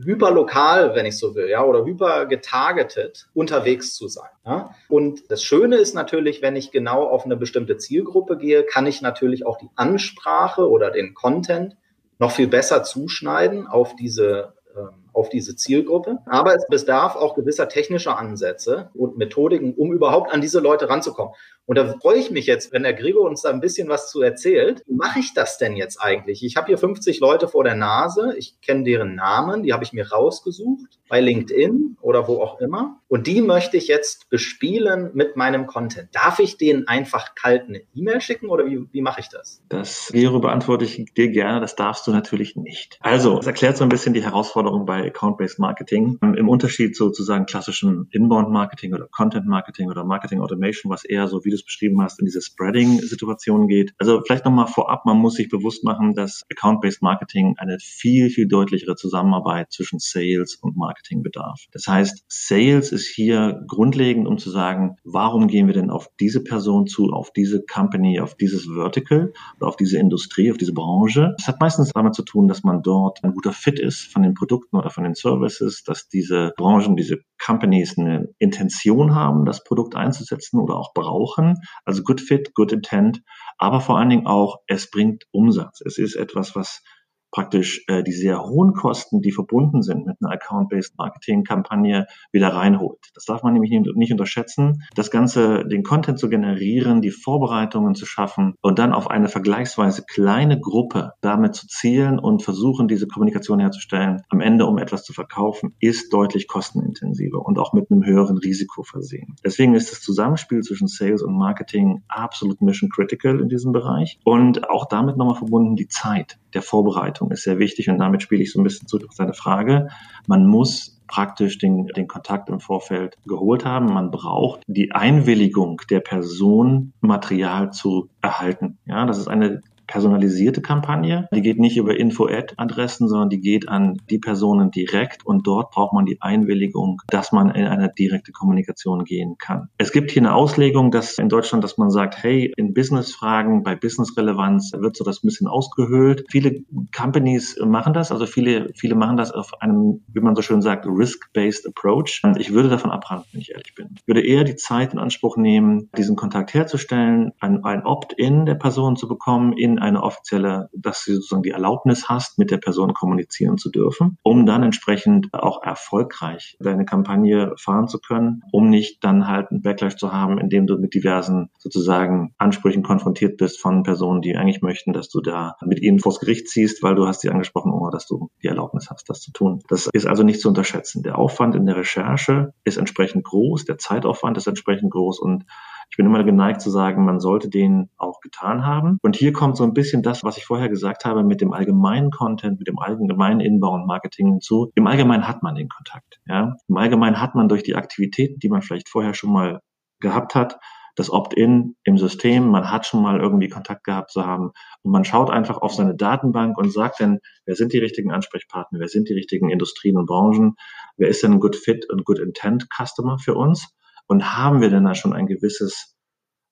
hyperlokal, 0.04 0.96
wenn 0.96 1.06
ich 1.06 1.18
so 1.18 1.36
will, 1.36 1.50
ja, 1.50 1.64
oder 1.64 1.86
hyper 1.86 2.26
getargetet 2.26 3.28
unterwegs 3.34 3.94
zu 3.94 4.08
sein. 4.08 4.30
Ja? 4.46 4.74
Und 4.88 5.30
das 5.30 5.44
Schöne 5.44 5.76
ist 5.76 5.94
natürlich, 5.94 6.42
wenn 6.42 6.56
ich 6.56 6.72
genau 6.72 7.04
auf 7.04 7.26
eine 7.26 7.36
bestimmte 7.36 7.78
Zielgruppe 7.78 8.38
gehe, 8.38 8.64
kann 8.64 8.88
ich 8.88 9.02
natürlich 9.02 9.46
auch 9.46 9.58
die 9.58 9.70
Ansprache 9.76 10.70
oder 10.70 10.92
den 10.92 11.14
Content 11.14 11.76
noch 12.22 12.32
viel 12.32 12.48
besser 12.48 12.84
zuschneiden 12.84 13.68
auf 13.68 13.96
diese, 13.96 14.54
ähm, 14.78 14.90
auf 15.12 15.30
diese 15.30 15.56
Zielgruppe. 15.56 16.20
Aber 16.28 16.56
es 16.56 16.68
bedarf 16.68 17.16
auch 17.16 17.34
gewisser 17.34 17.68
technischer 17.68 18.18
Ansätze 18.18 18.92
und 18.94 19.18
Methodiken, 19.18 19.74
um 19.74 19.92
überhaupt 19.92 20.32
an 20.32 20.40
diese 20.40 20.60
Leute 20.60 20.88
ranzukommen. 20.88 21.34
Und 21.72 21.78
da 21.78 21.88
freue 22.02 22.18
ich 22.18 22.32
mich 22.32 22.48
jetzt, 22.48 22.74
wenn 22.74 22.84
der 22.84 22.94
Gregor 22.94 23.26
uns 23.30 23.44
da 23.44 23.50
ein 23.50 23.62
bisschen 23.62 23.88
was 23.88 24.12
zu 24.12 24.22
erzählt. 24.22 24.84
Wie 24.88 24.94
mache 24.94 25.20
ich 25.20 25.34
das 25.34 25.58
denn 25.58 25.78
jetzt 25.78 26.02
eigentlich? 26.02 26.44
Ich 26.44 26.58
habe 26.58 26.68
hier 26.68 26.78
50 26.78 27.22
Leute 27.22 27.48
vor 27.48 27.64
der 27.64 27.76
Nase. 27.76 28.36
Ich 28.38 28.60
kenne 28.60 28.84
deren 28.84 29.16
Namen. 29.16 29.64
Die 29.64 29.72
habe 29.72 29.86
ich 29.86 29.94
mir 29.94 30.12
rausgesucht 30.12 31.00
bei 31.08 31.22
LinkedIn 31.22 31.96
oder 32.02 32.28
wo 32.28 32.42
auch 32.42 32.60
immer. 32.60 33.00
Und 33.08 33.26
die 33.26 33.42
möchte 33.42 33.78
ich 33.78 33.88
jetzt 33.88 34.30
bespielen 34.30 35.12
mit 35.14 35.38
meinem 35.38 35.66
Content. 35.66 36.10
Darf 36.12 36.40
ich 36.40 36.58
denen 36.58 36.90
einfach 36.90 37.36
kalt 37.36 37.70
eine 37.70 37.84
E-Mail 37.94 38.20
schicken 38.20 38.50
oder 38.50 38.66
wie, 38.66 38.88
wie 38.92 39.02
mache 39.02 39.22
ich 39.22 39.30
das? 39.30 39.64
Das, 39.70 40.10
Gero, 40.12 40.40
beantworte 40.40 40.84
ich 40.84 41.06
dir 41.14 41.30
gerne. 41.30 41.62
Das 41.62 41.78
darfst 41.78 42.06
du 42.06 42.12
natürlich 42.12 42.58
nicht. 42.58 42.98
Also, 43.00 43.40
es 43.40 43.48
erklärt 43.48 43.78
so 43.78 43.84
ein 43.84 43.90
bisschen 43.90 44.14
die 44.14 44.24
Herausforderung 44.24 44.86
bei 44.86 45.08
Account-Based 45.08 45.60
Marketing. 45.60 46.18
Im 46.22 46.50
Unterschied 46.50 46.98
zu 46.98 47.06
sozusagen 47.06 47.46
klassischen 47.46 48.08
Inbound-Marketing 48.12 48.94
oder 48.94 49.08
Content-Marketing 49.08 49.90
oder 49.90 50.04
Marketing-Automation, 50.04 50.92
was 50.92 51.06
eher 51.06 51.30
so, 51.30 51.46
wie 51.46 51.50
du 51.50 51.61
es 51.62 51.66
beschrieben 51.66 52.02
hast, 52.02 52.20
in 52.20 52.26
diese 52.26 52.42
Spreading-Situation 52.42 53.68
geht. 53.68 53.94
Also 53.98 54.22
vielleicht 54.26 54.46
nochmal 54.46 54.68
vorab, 54.68 55.06
man 55.06 55.18
muss 55.18 55.36
sich 55.36 55.50
bewusst 55.50 55.84
machen, 55.84 56.14
dass 56.14 56.44
Account-Based 56.52 57.02
Marketing 57.02 57.56
eine 57.58 57.78
viel, 57.80 58.30
viel 58.30 58.48
deutlichere 58.48 58.96
Zusammenarbeit 58.96 59.72
zwischen 59.72 60.00
Sales 60.00 60.56
und 60.56 60.76
Marketing 60.78 61.24
bedarf. 61.24 61.66
Das 61.72 61.88
heißt, 61.88 62.26
Sales 62.28 62.92
ist 62.92 63.08
hier 63.08 63.64
grundlegend, 63.68 64.28
um 64.28 64.38
zu 64.38 64.50
sagen, 64.50 64.98
warum 65.04 65.48
gehen 65.48 65.68
wir 65.68 65.74
denn 65.74 65.90
auf 65.90 66.10
diese 66.20 66.44
Person 66.44 66.88
zu, 66.88 67.12
auf 67.12 67.32
diese 67.32 67.64
Company, 67.64 68.20
auf 68.20 68.36
dieses 68.36 68.66
Vertical 68.66 69.34
oder 69.58 69.68
auf 69.68 69.76
diese 69.76 69.98
Industrie, 69.98 70.52
auf 70.52 70.58
diese 70.58 70.74
Branche. 70.74 71.34
Das 71.38 71.48
hat 71.48 71.62
meistens 71.62 71.92
damit 71.94 72.16
zu 72.16 72.24
tun, 72.24 72.48
dass 72.48 72.64
man 72.64 72.82
dort 72.82 73.24
ein 73.24 73.34
guter 73.34 73.54
Fit 73.54 73.80
ist 73.80 74.12
von 74.12 74.24
den 74.24 74.34
Produkten 74.34 74.78
oder 74.78 74.90
von 74.90 75.04
den 75.04 75.16
Services, 75.16 75.84
dass 75.84 76.08
diese 76.08 76.54
Branchen, 76.58 76.96
diese 76.96 77.20
Companies 77.44 77.98
eine 77.98 78.30
Intention 78.40 79.16
haben, 79.16 79.46
das 79.46 79.64
Produkt 79.64 79.96
einzusetzen 79.96 80.60
oder 80.60 80.76
auch 80.76 80.94
brauchen. 80.94 81.41
Also 81.86 82.04
good 82.04 82.22
fit, 82.22 82.54
good 82.54 82.72
intent, 82.72 83.22
aber 83.58 83.82
vor 83.82 83.98
allen 83.98 84.10
Dingen 84.10 84.28
auch, 84.28 84.60
es 84.68 84.90
bringt 84.90 85.26
Umsatz. 85.32 85.82
Es 85.82 85.98
ist 85.98 86.16
etwas, 86.16 86.56
was 86.56 86.84
praktisch 87.32 87.84
äh, 87.88 88.04
die 88.04 88.12
sehr 88.12 88.44
hohen 88.44 88.74
Kosten, 88.74 89.22
die 89.22 89.32
verbunden 89.32 89.82
sind 89.82 90.06
mit 90.06 90.18
einer 90.22 90.34
Account-Based 90.34 90.98
Marketing-Kampagne, 90.98 92.08
wieder 92.32 92.50
reinholt. 92.50 93.00
Das 93.16 93.26
darf 93.26 93.44
man 93.44 93.54
nämlich 93.54 93.72
nicht 93.72 94.12
unterschätzen. 94.12 94.84
Das 94.96 95.12
Ganze, 95.12 95.66
den 95.66 95.84
Content 95.84 96.20
zu 96.20 96.30
generieren, 96.30 97.02
die 97.02 97.12
Vorbereitungen 97.12 97.96
zu 97.96 98.06
schaffen 98.06 98.56
und 98.62 98.80
dann 98.80 98.94
auf 98.94 99.10
eine 99.10 99.30
vergleichsweise 99.30 100.04
kleine 100.04 100.60
Gruppe 100.60 101.14
damit 101.22 101.56
zu 101.56 101.68
zielen 101.68 102.20
und 102.20 102.44
versuchen, 102.44 102.88
diese 102.88 103.08
Kommunikation 103.08 103.60
herzustellen, 103.60 104.22
am 104.30 104.42
Ende 104.42 104.66
um 104.66 104.78
etwas 104.78 105.04
zu 105.04 105.14
verkaufen, 105.14 105.76
ist 105.80 106.14
deutlich 106.14 106.48
kostenintensiver 106.48 107.40
und 107.40 107.58
auch 107.58 107.74
mit 107.74 107.90
einem 107.90 108.06
höheren 108.06 108.38
Risiko 108.38 108.84
versehen. 108.84 109.36
Deswegen 109.44 109.74
ist 109.74 109.92
das 109.92 110.02
Zusammenspiel 110.02 110.62
zwischen 110.62 110.88
Sales 110.88 111.22
und 111.24 111.38
Marketing 111.38 112.04
absolut 112.08 112.62
mission 112.62 112.90
critical 112.90 113.40
in 113.40 113.50
diesem 113.50 113.72
Bereich 113.72 114.20
und 114.24 114.70
auch 114.70 114.88
damit 114.88 115.18
nochmal 115.18 115.36
verbunden 115.36 115.76
die 115.76 115.88
Zeit 115.88 116.38
der 116.54 116.62
Vorbereitung 116.62 117.21
ist 117.30 117.44
sehr 117.44 117.60
wichtig 117.60 117.90
und 117.90 118.00
damit 118.00 118.24
spiele 118.24 118.42
ich 118.42 118.52
so 118.52 118.60
ein 118.60 118.64
bisschen 118.64 118.88
zurück 118.88 119.10
auf 119.10 119.16
seine 119.16 119.34
Frage. 119.34 119.90
Man 120.28 120.48
muss 120.48 121.00
praktisch 121.08 121.58
den, 121.58 121.88
den 121.88 122.08
Kontakt 122.08 122.50
im 122.50 122.60
Vorfeld 122.60 123.18
geholt 123.26 123.66
haben. 123.66 123.88
Man 123.88 124.12
braucht 124.12 124.62
die 124.66 124.94
Einwilligung 124.94 125.82
der 125.90 126.00
Person, 126.00 126.94
Material 127.02 127.72
zu 127.72 128.10
erhalten. 128.22 128.78
Ja, 128.86 129.06
das 129.06 129.18
ist 129.18 129.28
eine 129.28 129.62
personalisierte 129.88 130.62
Kampagne. 130.62 131.28
Die 131.34 131.42
geht 131.42 131.60
nicht 131.60 131.78
über 131.78 131.98
Info-Ad-Adressen, 131.98 133.08
sondern 133.08 133.30
die 133.30 133.42
geht 133.42 133.70
an 133.70 133.98
die 134.10 134.20
Personen 134.20 134.72
direkt 134.72 135.26
und 135.26 135.46
dort 135.48 135.72
braucht 135.72 135.94
man 135.94 136.06
die 136.06 136.22
Einwilligung, 136.22 137.02
dass 137.08 137.32
man 137.32 137.50
in 137.52 137.66
eine 137.66 137.90
direkte 137.90 138.32
Kommunikation 138.32 139.04
gehen 139.04 139.36
kann. 139.38 139.70
Es 139.78 139.92
gibt 139.92 140.12
hier 140.12 140.22
eine 140.22 140.34
Auslegung, 140.34 140.92
dass 140.92 141.18
in 141.18 141.30
Deutschland, 141.30 141.64
dass 141.64 141.78
man 141.78 141.90
sagt, 141.90 142.24
hey, 142.24 142.52
in 142.58 142.74
Business-Fragen, 142.74 143.64
bei 143.64 143.76
Business-Relevanz 143.76 144.74
wird 144.78 144.96
so 144.96 145.04
das 145.04 145.24
ein 145.24 145.28
bisschen 145.28 145.48
ausgehöhlt. 145.48 146.26
Viele 146.30 146.64
Companies 146.96 147.58
machen 147.64 147.94
das, 147.94 148.12
also 148.12 148.26
viele, 148.26 148.72
viele 148.76 148.96
machen 148.96 149.18
das 149.18 149.32
auf 149.32 149.62
einem, 149.62 150.02
wie 150.08 150.22
man 150.22 150.36
so 150.36 150.42
schön 150.42 150.62
sagt, 150.62 150.86
risk-based 150.86 151.68
approach. 151.68 152.22
Ich 152.38 152.54
würde 152.54 152.70
davon 152.70 152.92
abraten, 152.92 153.26
wenn 153.32 153.42
ich 153.42 153.52
ehrlich 153.52 153.76
bin. 153.76 153.90
Ich 153.96 154.08
würde 154.08 154.26
eher 154.26 154.44
die 154.44 154.56
Zeit 154.56 154.94
in 154.94 155.00
Anspruch 155.00 155.38
nehmen, 155.38 155.90
diesen 155.98 156.16
Kontakt 156.16 156.54
herzustellen, 156.54 157.32
ein, 157.40 157.64
ein 157.64 157.86
Opt-in 157.86 158.46
der 158.46 158.56
Person 158.56 158.96
zu 158.96 159.08
bekommen 159.08 159.54
in 159.54 159.80
eine 159.82 160.04
offizielle, 160.04 160.70
dass 160.74 161.04
du 161.06 161.16
sozusagen 161.16 161.44
die 161.44 161.52
Erlaubnis 161.52 162.10
hast, 162.10 162.38
mit 162.38 162.52
der 162.52 162.58
Person 162.58 162.94
kommunizieren 162.94 163.58
zu 163.58 163.70
dürfen, 163.70 164.18
um 164.24 164.46
dann 164.46 164.64
entsprechend 164.64 165.28
auch 165.34 165.64
erfolgreich 165.64 166.58
deine 166.60 166.86
Kampagne 166.86 167.54
fahren 167.58 167.88
zu 167.88 168.00
können, 168.00 168.44
um 168.52 168.70
nicht 168.70 169.04
dann 169.04 169.28
halt 169.28 169.52
einen 169.52 169.62
Backlash 169.62 169.96
zu 169.96 170.12
haben, 170.12 170.38
indem 170.38 170.68
du 170.68 170.78
mit 170.78 170.94
diversen 170.94 171.50
sozusagen 171.58 172.34
Ansprüchen 172.38 172.84
konfrontiert 172.84 173.38
bist 173.38 173.60
von 173.60 173.84
Personen, 173.84 174.22
die 174.22 174.36
eigentlich 174.36 174.62
möchten, 174.62 174.94
dass 174.94 175.10
du 175.10 175.22
da 175.22 175.56
mit 175.66 175.82
ihnen 175.82 176.00
vors 176.00 176.20
Gericht 176.20 176.48
ziehst, 176.48 176.84
weil 176.84 176.96
du 176.96 177.08
hast 177.08 177.22
sie 177.22 177.30
angesprochen, 177.30 177.72
ohne 177.72 177.92
dass 177.92 178.08
du 178.08 178.30
die 178.44 178.48
Erlaubnis 178.48 178.90
hast, 178.90 179.10
das 179.10 179.22
zu 179.22 179.32
tun. 179.32 179.62
Das 179.68 179.90
ist 179.92 180.06
also 180.06 180.24
nicht 180.24 180.42
zu 180.42 180.50
unterschätzen. 180.50 181.04
Der 181.04 181.18
Aufwand 181.18 181.56
in 181.56 181.66
der 181.66 181.78
Recherche 181.78 182.54
ist 182.64 182.78
entsprechend 182.78 183.24
groß, 183.24 183.66
der 183.66 183.78
Zeitaufwand 183.78 184.38
ist 184.38 184.48
entsprechend 184.48 184.92
groß 184.92 185.20
und 185.20 185.46
ich 185.92 185.98
bin 185.98 186.06
immer 186.06 186.24
geneigt 186.24 186.62
zu 186.62 186.70
sagen, 186.70 187.04
man 187.04 187.20
sollte 187.20 187.50
den 187.50 187.90
auch 187.98 188.22
getan 188.22 188.66
haben. 188.66 188.98
Und 189.02 189.18
hier 189.18 189.34
kommt 189.34 189.58
so 189.58 189.66
ein 189.66 189.74
bisschen 189.74 190.02
das, 190.02 190.24
was 190.24 190.38
ich 190.38 190.46
vorher 190.46 190.70
gesagt 190.70 191.04
habe, 191.04 191.22
mit 191.24 191.42
dem 191.42 191.52
allgemeinen 191.52 192.12
Content, 192.12 192.60
mit 192.60 192.70
dem 192.70 192.80
allgemeinen 192.80 193.42
Inbound-Marketing 193.42 194.30
hinzu. 194.30 194.72
Im 194.76 194.88
Allgemeinen 194.88 195.28
hat 195.28 195.44
man 195.44 195.54
den 195.54 195.68
Kontakt. 195.68 196.22
Ja? 196.28 196.56
Im 196.70 196.78
Allgemeinen 196.78 197.20
hat 197.20 197.36
man 197.36 197.50
durch 197.50 197.64
die 197.64 197.76
Aktivitäten, 197.76 198.40
die 198.40 198.48
man 198.48 198.62
vielleicht 198.62 198.88
vorher 198.88 199.14
schon 199.14 199.34
mal 199.34 199.60
gehabt 200.00 200.34
hat, 200.34 200.60
das 200.96 201.10
Opt-in 201.10 201.76
im 201.84 201.98
System, 201.98 202.50
man 202.50 202.72
hat 202.72 202.86
schon 202.86 203.02
mal 203.02 203.20
irgendwie 203.20 203.50
Kontakt 203.50 203.84
gehabt 203.84 204.12
zu 204.12 204.26
haben 204.26 204.52
und 204.84 204.92
man 204.92 205.06
schaut 205.06 205.30
einfach 205.30 205.58
auf 205.62 205.74
seine 205.74 205.96
Datenbank 205.96 206.58
und 206.58 206.72
sagt 206.72 207.00
dann, 207.00 207.20
wer 207.46 207.56
sind 207.56 207.74
die 207.74 207.80
richtigen 207.80 208.12
Ansprechpartner, 208.12 208.80
wer 208.80 208.88
sind 208.88 209.08
die 209.10 209.14
richtigen 209.14 209.50
Industrien 209.50 209.98
und 209.98 210.06
Branchen, 210.06 210.56
wer 210.98 211.08
ist 211.08 211.24
denn 211.24 211.34
ein 211.34 211.40
Good 211.40 211.56
Fit 211.56 211.90
und 211.90 212.04
Good 212.04 212.20
Intent 212.20 212.68
Customer 212.70 213.20
für 213.20 213.36
uns 213.36 213.74
und 214.08 214.38
haben 214.38 214.62
wir 214.62 214.70
denn 214.70 214.84
da 214.84 214.96
schon 214.96 215.14
ein 215.14 215.28
gewisses, 215.28 215.96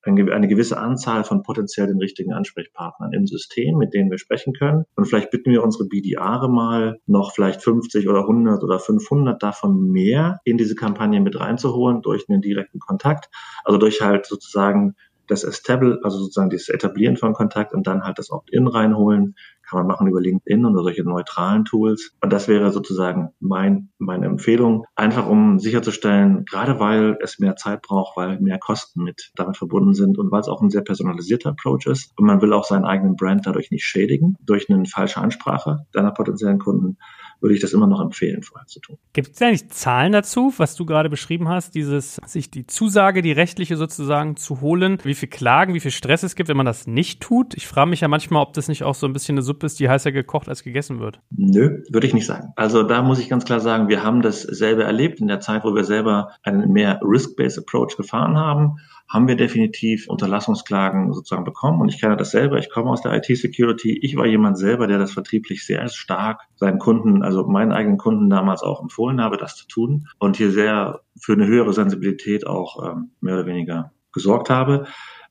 eine 0.04 0.48
gewisse 0.48 0.78
Anzahl 0.78 1.24
von 1.24 1.44
potenziell 1.44 1.88
den 1.88 2.00
richtigen 2.00 2.34
Ansprechpartnern 2.34 3.12
im 3.14 3.28
System, 3.28 3.78
mit 3.78 3.94
denen 3.94 4.10
wir 4.10 4.18
sprechen 4.18 4.54
können? 4.54 4.86
Und 4.96 5.06
vielleicht 5.06 5.30
bitten 5.32 5.52
wir 5.52 5.64
unsere 5.64 5.88
BDAre 5.88 6.50
mal, 6.50 7.00
noch 7.06 7.34
vielleicht 7.34 7.62
50 7.62 8.08
oder 8.08 8.22
100 8.22 8.64
oder 8.64 8.80
500 8.80 9.42
davon 9.44 9.92
mehr 9.92 10.40
in 10.46 10.58
diese 10.58 10.76
Kampagne 10.76 11.20
mit 11.20 11.40
reinzuholen 11.40 12.02
durch 12.02 12.30
einen 12.30 12.42
direkten 12.42 12.80
Kontakt. 12.80 13.30
Also 13.66 13.78
durch 13.78 14.02
halt 14.02 14.26
sozusagen 14.26 14.96
das 15.30 15.44
Establish, 15.44 16.00
also 16.04 16.18
sozusagen 16.18 16.50
das 16.50 16.70
Etablieren 16.70 17.16
von 17.16 17.34
Kontakt 17.34 17.74
und 17.74 17.86
dann 17.88 18.04
halt 18.04 18.18
das 18.18 18.32
Opt-in 18.32 18.68
reinholen. 18.68 19.36
Kann 19.70 19.80
man 19.80 19.88
machen 19.88 20.08
über 20.08 20.22
LinkedIn 20.22 20.66
oder 20.66 20.84
solche 20.84 21.04
neutralen 21.04 21.66
Tools. 21.66 22.12
Und 22.22 22.34
das 22.34 22.48
wäre 22.48 22.72
sozusagen 22.72 23.30
mein, 23.40 23.90
meine 23.98 24.26
Empfehlung. 24.26 24.86
Einfach 24.96 25.28
um 25.28 25.60
sicherzustellen, 25.60 26.46
gerade 26.46 26.80
weil 26.80 27.18
es 27.22 27.40
mehr 27.40 27.56
Zeit 27.56 27.82
braucht, 27.82 28.18
weil 28.18 28.40
mehr 28.40 28.58
Kosten 28.58 29.04
mit 29.04 29.32
damit 29.36 29.58
verbunden 29.58 29.94
sind 29.94 30.18
und 30.18 30.32
weil 30.32 30.42
es 30.42 30.48
auch 30.48 30.62
ein 30.62 30.70
sehr 30.70 30.82
personalisierter 30.82 31.52
Approach 31.52 31.86
ist. 31.86 32.12
Und 32.18 32.26
man 32.26 32.42
will 32.42 32.54
auch 32.54 32.64
seinen 32.66 32.86
eigenen 32.86 33.16
Brand 33.16 33.46
dadurch 33.46 33.72
nicht 33.72 33.86
schädigen 33.86 34.36
durch 34.46 34.70
eine 34.70 34.86
falsche 34.86 35.22
Ansprache 35.22 35.86
deiner 35.92 36.12
potenziellen 36.12 36.60
Kunden 36.60 36.98
würde 37.42 37.56
ich 37.56 37.62
das 37.62 37.74
immer 37.74 37.88
noch 37.88 38.02
empfehlen, 38.02 38.44
vorher 38.44 38.68
zu 38.68 38.80
tun. 38.80 38.98
Gibt 39.14 39.36
es 39.36 39.42
eigentlich 39.42 39.70
Zahlen 39.70 40.12
dazu, 40.12 40.54
was 40.58 40.76
du 40.76 40.86
gerade 40.86 41.10
beschrieben 41.10 41.48
hast, 41.50 41.76
dieses 41.76 42.16
sich 42.26 42.52
die 42.52 42.68
Zusage, 42.68 43.22
die 43.22 43.32
rechtliche 43.32 43.78
sozusagen 43.78 44.36
zu 44.36 44.62
holen, 44.62 44.98
wie 45.04 45.16
viel 45.16 45.30
Klagen, 45.30 45.74
wie 45.74 45.80
viel 45.80 45.92
Stress 45.92 46.24
es 46.24 46.36
gibt, 46.36 46.50
wenn 46.50 46.58
man 46.58 46.66
das 46.66 46.88
nicht 46.88 47.22
tut? 47.22 47.56
Ich 47.56 47.68
frage 47.68 47.90
mich 47.90 48.02
ja 48.02 48.08
manchmal, 48.08 48.42
ob 48.42 48.54
das 48.54 48.68
nicht 48.68 48.84
auch 48.84 48.96
so 48.96 49.08
ein 49.08 49.14
bisschen 49.14 49.36
eine 49.36 49.42
Suppe 49.42 49.66
ist, 49.66 49.80
die 49.80 49.90
heißer 49.90 50.12
gekocht 50.12 50.50
als 50.50 50.64
gegessen 50.64 51.00
wird. 51.00 51.22
Nö, 51.32 51.84
würde 51.90 52.08
ich 52.08 52.14
nicht 52.14 52.26
sagen. 52.26 52.54
Also 52.56 52.84
da 52.84 53.02
muss 53.02 53.20
ich 53.20 53.30
ganz 53.30 53.46
klar 53.46 53.60
sagen, 53.60 53.88
wir 53.88 54.04
haben 54.04 54.22
das 54.22 54.42
selber 54.42 54.84
erlebt 54.84 55.20
in 55.20 55.28
der 55.28 55.40
Zeit, 55.40 55.64
wo 55.64 55.76
wir 55.76 55.84
selber 55.84 56.32
einen 56.44 56.72
mehr 56.72 57.00
Risk-Based 57.04 57.60
Approach 57.60 57.96
gefahren 57.98 58.38
haben 58.38 58.78
haben 59.10 59.28
wir 59.28 59.36
definitiv 59.36 60.08
Unterlassungsklagen 60.08 61.14
sozusagen 61.14 61.44
bekommen. 61.44 61.82
Und 61.82 61.90
ich 61.90 62.00
kenne 62.00 62.16
das 62.16 62.32
selber. 62.32 62.60
Ich 62.60 62.70
komme 62.70 62.92
aus 62.92 63.02
der 63.02 63.14
IT-Security. 63.14 64.00
Ich 64.02 64.16
war 64.16 64.28
jemand 64.28 64.58
selber, 64.58 64.86
der 64.86 65.00
das 65.00 65.12
vertrieblich 65.12 65.66
sehr 65.66 65.88
stark 65.90 66.42
seinen 66.56 66.78
Kunden, 66.78 67.24
also 67.24 67.48
meinen 67.48 67.72
eigenen 67.72 67.98
Kunden 67.98 68.30
damals 68.30 68.62
auch 68.62 68.82
empfohlen 68.82 69.20
habe, 69.20 69.38
das 69.38 69.56
zu 69.56 69.68
tun 69.68 70.08
und 70.20 70.38
hier 70.38 70.52
sehr 70.52 71.02
für 71.20 71.34
eine 71.34 71.48
höhere 71.48 71.74
Sensibilität 71.74 72.46
auch 72.46 72.92
ähm, 72.92 73.12
mehr 73.20 73.34
oder 73.34 73.48
weniger 73.48 73.92
gesorgt 74.12 74.50
habe 74.50 74.86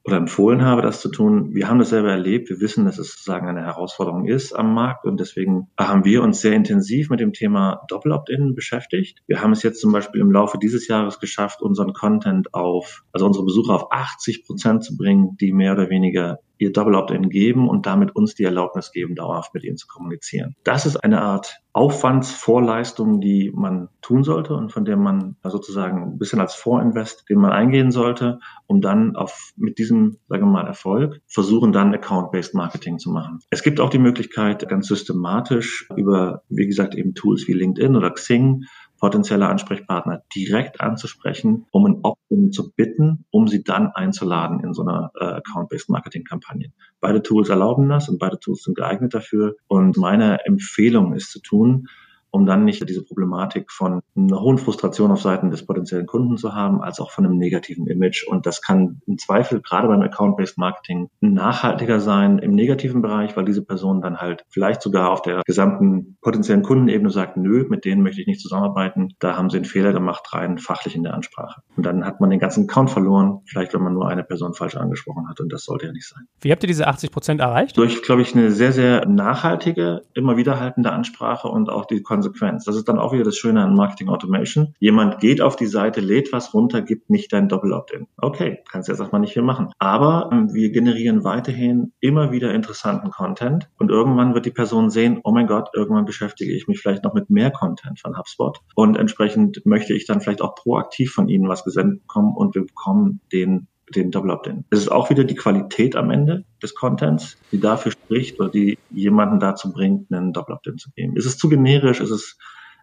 oder 0.09 0.17
empfohlen 0.17 0.65
habe, 0.65 0.81
das 0.81 1.03
zu 1.03 1.11
tun. 1.11 1.55
Wir 1.55 1.69
haben 1.69 1.79
das 1.79 1.91
selber 1.91 2.11
erlebt. 2.11 2.49
Wir 2.49 2.61
wissen, 2.61 2.87
dass 2.87 2.99
es 2.99 3.13
sozusagen 3.13 3.47
eine 3.47 3.61
Herausforderung 3.61 4.27
ist 4.27 4.55
am 4.55 4.73
Markt 4.73 5.05
und 5.05 5.21
deswegen 5.21 5.69
haben 5.79 6.07
wir 6.07 6.23
uns 6.23 6.41
sehr 6.41 6.55
intensiv 6.55 7.11
mit 7.11 7.21
dem 7.21 7.35
Thema 7.35 7.83
Doppel-Opt-In 7.89 8.55
beschäftigt. 8.55 9.23
Wir 9.27 9.43
haben 9.43 9.53
es 9.53 9.63
jetzt 9.63 9.81
zum 9.83 9.93
Beispiel 9.93 10.23
im 10.23 10.33
Laufe 10.33 10.59
dieses 10.59 10.89
Jahres 10.89 11.21
geschafft, 11.21 11.61
unseren 11.61 11.93
Content 11.93 12.55
auf, 12.55 13.05
also 13.13 13.27
unsere 13.27 13.45
Besucher 13.45 13.75
auf 13.75 13.93
80 13.93 14.47
Prozent 14.47 14.83
zu 14.83 14.97
bringen, 14.97 15.37
die 15.39 15.53
mehr 15.53 15.75
oder 15.75 15.91
weniger 15.91 16.39
ihr 16.59 16.73
Double 16.73 16.95
Opt-in 16.95 17.31
geben 17.31 17.69
und 17.69 17.87
damit 17.87 18.15
uns 18.15 18.35
die 18.35 18.45
Erlaubnis 18.45 18.93
geben, 18.93 19.15
dauerhaft 19.15 19.55
mit 19.55 19.65
ihnen 19.65 19.77
zu 19.77 19.87
kommunizieren. 19.87 20.55
Das 20.65 20.87
ist 20.87 20.97
eine 20.97 21.23
Art 21.23 21.61
Aufwandsvorleistung, 21.73 23.21
die 23.21 23.53
man 23.55 23.89
tun 24.03 24.25
sollte 24.25 24.55
und 24.55 24.73
von 24.73 24.85
der 24.85 24.97
man 24.97 25.37
sozusagen 25.45 26.03
ein 26.03 26.19
bisschen 26.19 26.41
als 26.41 26.55
Vorinvest, 26.55 27.27
den 27.29 27.39
man 27.39 27.53
eingehen 27.53 27.93
sollte, 27.93 28.41
um 28.67 28.81
dann 28.81 29.15
auf, 29.15 29.53
mit 29.57 29.79
diesem, 29.79 30.19
sagen 30.29 30.47
wir 30.47 30.53
mal, 30.53 30.67
Erfolg 30.67 31.21
versuchen 31.29 31.73
dann 31.73 31.95
Account-Based 31.95 32.55
Marketing 32.55 32.99
zu 32.99 33.11
machen. 33.11 33.39
Es 33.51 33.63
gibt 33.63 33.79
auch 33.79 33.91
die 33.91 34.01
Möglichkeit, 34.01 34.69
ganz 34.69 34.89
systematisch 34.89 35.89
über, 35.97 36.43
wie 36.49 36.67
gesagt, 36.67 36.97
eben 36.97 37.15
Tools 37.15 37.47
wie 37.47 37.53
LinkedIn 37.53 37.95
oder 37.95 38.11
Xing 38.11 38.65
potenzielle 38.99 39.49
Ansprechpartner 39.49 40.23
direkt 40.35 40.81
anzusprechen, 40.81 41.67
um 41.71 41.87
ein 41.87 42.01
Opt-in 42.03 42.53
zu 42.53 42.73
bitten, 42.73 43.25
um 43.31 43.49
sie 43.49 43.63
dann 43.63 43.89
einzuladen 43.89 44.61
in 44.61 44.75
so 44.75 44.83
einer 44.83 45.13
äh, 45.19 45.25
Account-Based 45.25 45.89
Marketing-Kampagne. 45.89 46.73
Beide 47.01 47.23
Tools 47.23 47.49
erlauben 47.49 47.89
das 47.89 48.09
und 48.09 48.19
beide 48.19 48.39
Tools 48.39 48.63
sind 48.65 48.77
geeignet 48.77 49.15
dafür. 49.15 49.57
Und 49.69 49.97
meine 49.97 50.45
Empfehlung 50.45 51.15
ist 51.15 51.31
zu 51.31 51.41
tun, 51.41 51.89
um 52.31 52.47
dann 52.47 52.65
nicht 52.65 52.87
diese 52.89 53.05
Problematik 53.05 53.71
von 53.71 54.01
einer 54.17 54.41
hohen 54.41 54.59
Frustration 54.59 55.11
auf 55.11 55.21
Seiten 55.21 55.51
des 55.51 55.67
potenziellen 55.67 56.07
Kunden 56.07 56.37
zu 56.37 56.55
haben, 56.55 56.83
als 56.83 57.01
auch 57.01 57.11
von 57.11 57.25
einem 57.25 57.39
negativen 57.39 57.87
Image. 57.87 58.25
Und 58.27 58.47
das 58.47 58.63
kann 58.63 59.01
im 59.07 59.19
Zweifel 59.19 59.61
gerade 59.61 59.89
beim 59.89 60.03
Account-Based 60.03 60.59
Marketing 60.59 61.09
nachhaltiger 61.21 62.01
sein 62.01 62.39
im 62.39 62.53
negativen 62.53 63.03
Bereich, 63.03 63.37
weil 63.37 63.45
diese 63.45 63.65
Person 63.65 64.01
dann 64.01 64.19
halt 64.19 64.45
vielleicht 64.51 64.83
sogar 64.83 65.11
auf 65.11 65.23
der 65.23 65.43
gesamten 65.47 66.17
potenziellen 66.21 66.63
Kundenebene 66.63 67.11
sagt, 67.11 67.37
nö, 67.37 67.67
mit 67.69 67.85
denen 67.85 68.03
möchte 68.03 68.21
ich 68.21 68.27
nicht 68.27 68.41
zusammenarbeiten. 68.41 69.15
Da 69.19 69.37
haben 69.37 69.51
sie 69.51 69.57
einen 69.57 69.65
Fehler 69.65 69.93
gemacht, 69.93 70.33
rein 70.33 70.59
fachlich 70.59 70.95
in 70.95 71.03
der 71.03 71.15
Ansprache. 71.15 71.63
Und 71.77 71.87
dann 71.87 72.05
hat 72.05 72.21
man 72.21 72.31
den 72.31 72.39
ganzen 72.39 72.69
Account 72.69 72.91
verloren, 72.91 73.41
vielleicht 73.47 73.75
wenn 73.75 73.83
man 73.83 73.95
nur 73.95 74.09
eine 74.09 74.25
Person 74.25 74.55
falsch 74.55 74.77
angesprochen 74.77 75.29
hat. 75.29 75.41
Und 75.41 75.53
das 75.53 75.65
sollte 75.65 75.87
ja 75.87 75.93
nicht 75.93 76.09
sein. 76.09 76.27
Wie 76.41 76.53
habt 76.53 76.63
ihr 76.63 76.69
diese 76.69 76.87
80 76.87 77.11
Prozent 77.11 77.41
erreicht? 77.41 77.77
Durch, 77.77 78.03
glaube 78.03 78.23
ich, 78.23 78.35
eine 78.35 78.51
sehr, 78.51 78.73
sehr 78.73 79.07
nachhaltige, 79.07 80.03
immer 80.15 80.37
wiederhaltende 80.37 80.93
Ansprache 80.93 81.49
und 81.49 81.71
auch 81.71 81.87
die 81.87 82.03
Konsequenz. 82.19 82.65
Das 82.65 82.75
ist 82.75 82.89
dann 82.89 82.99
auch 82.99 83.13
wieder 83.13 83.23
das 83.23 83.37
Schöne 83.37 83.63
an 83.63 83.75
Marketing 83.75 84.09
Automation. 84.09 84.75
Jemand 84.81 85.21
geht 85.21 85.41
auf 85.41 85.55
die 85.55 85.67
Seite, 85.67 86.01
lädt 86.01 86.33
was 86.33 86.53
runter, 86.53 86.83
gibt 86.83 87.11
nicht 87.11 87.33
dein 87.33 87.49
Doppel-Opt-in. 87.49 88.09
Okay, 88.17 88.59
kannst 88.69 88.89
jetzt 88.89 88.99
erstmal 88.99 89.21
nicht 89.21 89.35
viel 89.35 89.43
machen. 89.43 89.71
Aber 89.79 90.31
ähm, 90.33 90.53
wir 90.53 90.73
generieren 90.73 91.23
weiterhin 91.23 91.93
immer 92.01 92.33
wieder 92.33 92.53
interessanten 92.53 93.11
Content 93.11 93.71
und 93.79 93.91
irgendwann 93.91 94.35
wird 94.35 94.47
die 94.47 94.51
Person 94.51 94.91
sehen, 94.91 95.21
oh 95.23 95.31
mein 95.31 95.47
Gott, 95.47 95.69
irgendwann 95.75 96.07
beschäftige 96.07 96.53
ich 96.53 96.67
mich 96.67 96.81
vielleicht 96.81 97.05
noch 97.05 97.15
mit 97.15 97.31
mehr 97.31 97.53
Content 97.53 98.01
von 98.01 98.19
HubSpot 98.19 98.59
und 98.75 98.97
entsprechend 98.97 99.65
möchte 99.65 99.95
ich 99.95 100.05
dann 100.05 100.21
vielleicht 100.21 100.43
auch 100.43 100.57
proaktiv 100.57 101.13
von 101.13 101.29
Ihnen 101.29 101.49
was 101.49 101.63
gesendet 101.63 102.01
bekommen 102.01 102.35
und 102.37 102.57
wir 102.57 102.63
bekommen 102.63 103.21
den 103.33 103.69
den 103.93 104.11
Double 104.11 104.31
Opt-in. 104.31 104.65
Es 104.71 104.81
ist 104.81 104.89
auch 104.89 105.11
wieder 105.11 105.25
die 105.25 105.35
Qualität 105.35 105.97
am 105.97 106.11
Ende 106.11 106.45
des 106.63 106.75
Contents, 106.75 107.37
die 107.53 107.61
dafür 107.61 107.93
spricht 107.93 108.39
oder 108.41 108.51
die 108.51 108.79
jemanden 108.91 109.41
dazu 109.41 109.73
bringt, 109.73 110.13
einen 110.13 110.33
Double 110.33 110.55
Opt-in 110.55 110.79
zu 110.79 110.91
geben. 110.91 111.17
Ist 111.17 111.27
es 111.27 111.39
zu 111.39 111.49
generisch? 111.49 112.01
Ist 112.01 112.11
es 112.11 112.39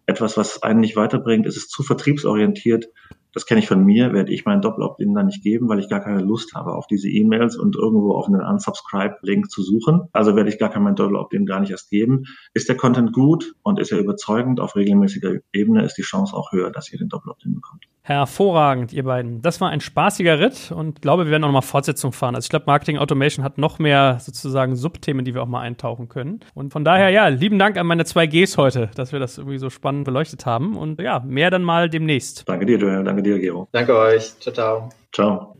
etwas, 0.05 0.37
was 0.37 0.63
einen 0.63 0.79
nicht 0.79 0.95
weiterbringt? 0.95 1.45
Ist 1.45 1.57
es 1.57 1.67
zu 1.67 1.83
vertriebsorientiert? 1.83 2.87
Das 3.35 3.45
kenne 3.45 3.59
ich 3.59 3.67
von 3.67 3.83
mir, 3.83 4.13
werde 4.13 4.31
ich 4.31 4.45
meinen 4.45 4.61
Doppel-Opt-in 4.61 5.13
dann 5.13 5.25
nicht 5.25 5.43
geben, 5.43 5.67
weil 5.67 5.79
ich 5.79 5.89
gar 5.89 5.99
keine 5.99 6.21
Lust 6.21 6.55
habe, 6.55 6.73
auf 6.73 6.87
diese 6.87 7.09
E-Mails 7.09 7.57
und 7.57 7.75
irgendwo 7.75 8.13
auf 8.13 8.27
einen 8.27 8.41
Unsubscribe-Link 8.41 9.51
zu 9.51 9.61
suchen. 9.61 10.03
Also 10.13 10.37
werde 10.37 10.49
ich 10.49 10.57
gar 10.57 10.69
keinen 10.69 10.95
Doppel-Opt-in 10.95 11.45
gar 11.45 11.59
nicht 11.59 11.71
erst 11.71 11.89
geben. 11.89 12.23
Ist 12.53 12.69
der 12.69 12.77
Content 12.77 13.11
gut 13.11 13.53
und 13.61 13.77
ist 13.77 13.91
er 13.91 13.99
überzeugend 13.99 14.61
auf 14.61 14.77
regelmäßiger 14.77 15.39
Ebene, 15.51 15.83
ist 15.83 15.97
die 15.97 16.01
Chance 16.01 16.33
auch 16.33 16.53
höher, 16.53 16.71
dass 16.71 16.91
ihr 16.93 16.97
den 16.97 17.09
Doppel-Opt-in 17.09 17.55
bekommt. 17.55 17.83
Hervorragend, 18.07 18.93
ihr 18.93 19.03
beiden. 19.03 19.41
Das 19.41 19.59
war 19.61 19.69
ein 19.71 19.81
spaßiger 19.81 20.39
Ritt 20.39 20.71
und 20.71 20.99
ich 20.99 21.01
glaube, 21.01 21.25
wir 21.25 21.31
werden 21.31 21.43
auch 21.43 21.47
nochmal 21.47 21.63
Fortsetzung 21.63 22.11
fahren. 22.11 22.35
Also 22.35 22.45
ich 22.45 22.51
glaube, 22.51 22.65
Marketing 22.67 22.99
Automation 22.99 23.43
hat 23.43 23.57
noch 23.57 23.79
mehr 23.79 24.19
sozusagen 24.21 24.75
Subthemen, 24.75 25.25
die 25.25 25.33
wir 25.33 25.41
auch 25.41 25.47
mal 25.47 25.61
eintauchen 25.61 26.07
können. 26.07 26.41
Und 26.53 26.71
von 26.71 26.85
daher, 26.85 27.09
ja, 27.09 27.27
lieben 27.29 27.57
Dank 27.57 27.79
an 27.79 27.87
meine 27.87 28.05
zwei 28.05 28.27
Gs 28.27 28.59
heute, 28.59 28.91
dass 28.93 29.11
wir 29.11 29.19
das 29.19 29.39
irgendwie 29.39 29.57
so 29.57 29.71
spannend 29.71 30.05
beleuchtet 30.05 30.45
haben. 30.45 30.77
Und 30.77 31.01
ja, 31.01 31.19
mehr 31.25 31.49
dann 31.49 31.63
mal 31.63 31.89
demnächst. 31.89 32.47
Danke 32.47 32.67
dir, 32.67 32.77
Joel. 32.77 33.03
Danke 33.03 33.23
dir, 33.25 33.39
Gero. 33.39 33.67
Danke 33.71 33.95
euch. 33.95 34.39
Ciao, 34.39 34.53
ciao. 34.53 34.89
Ciao. 35.11 35.57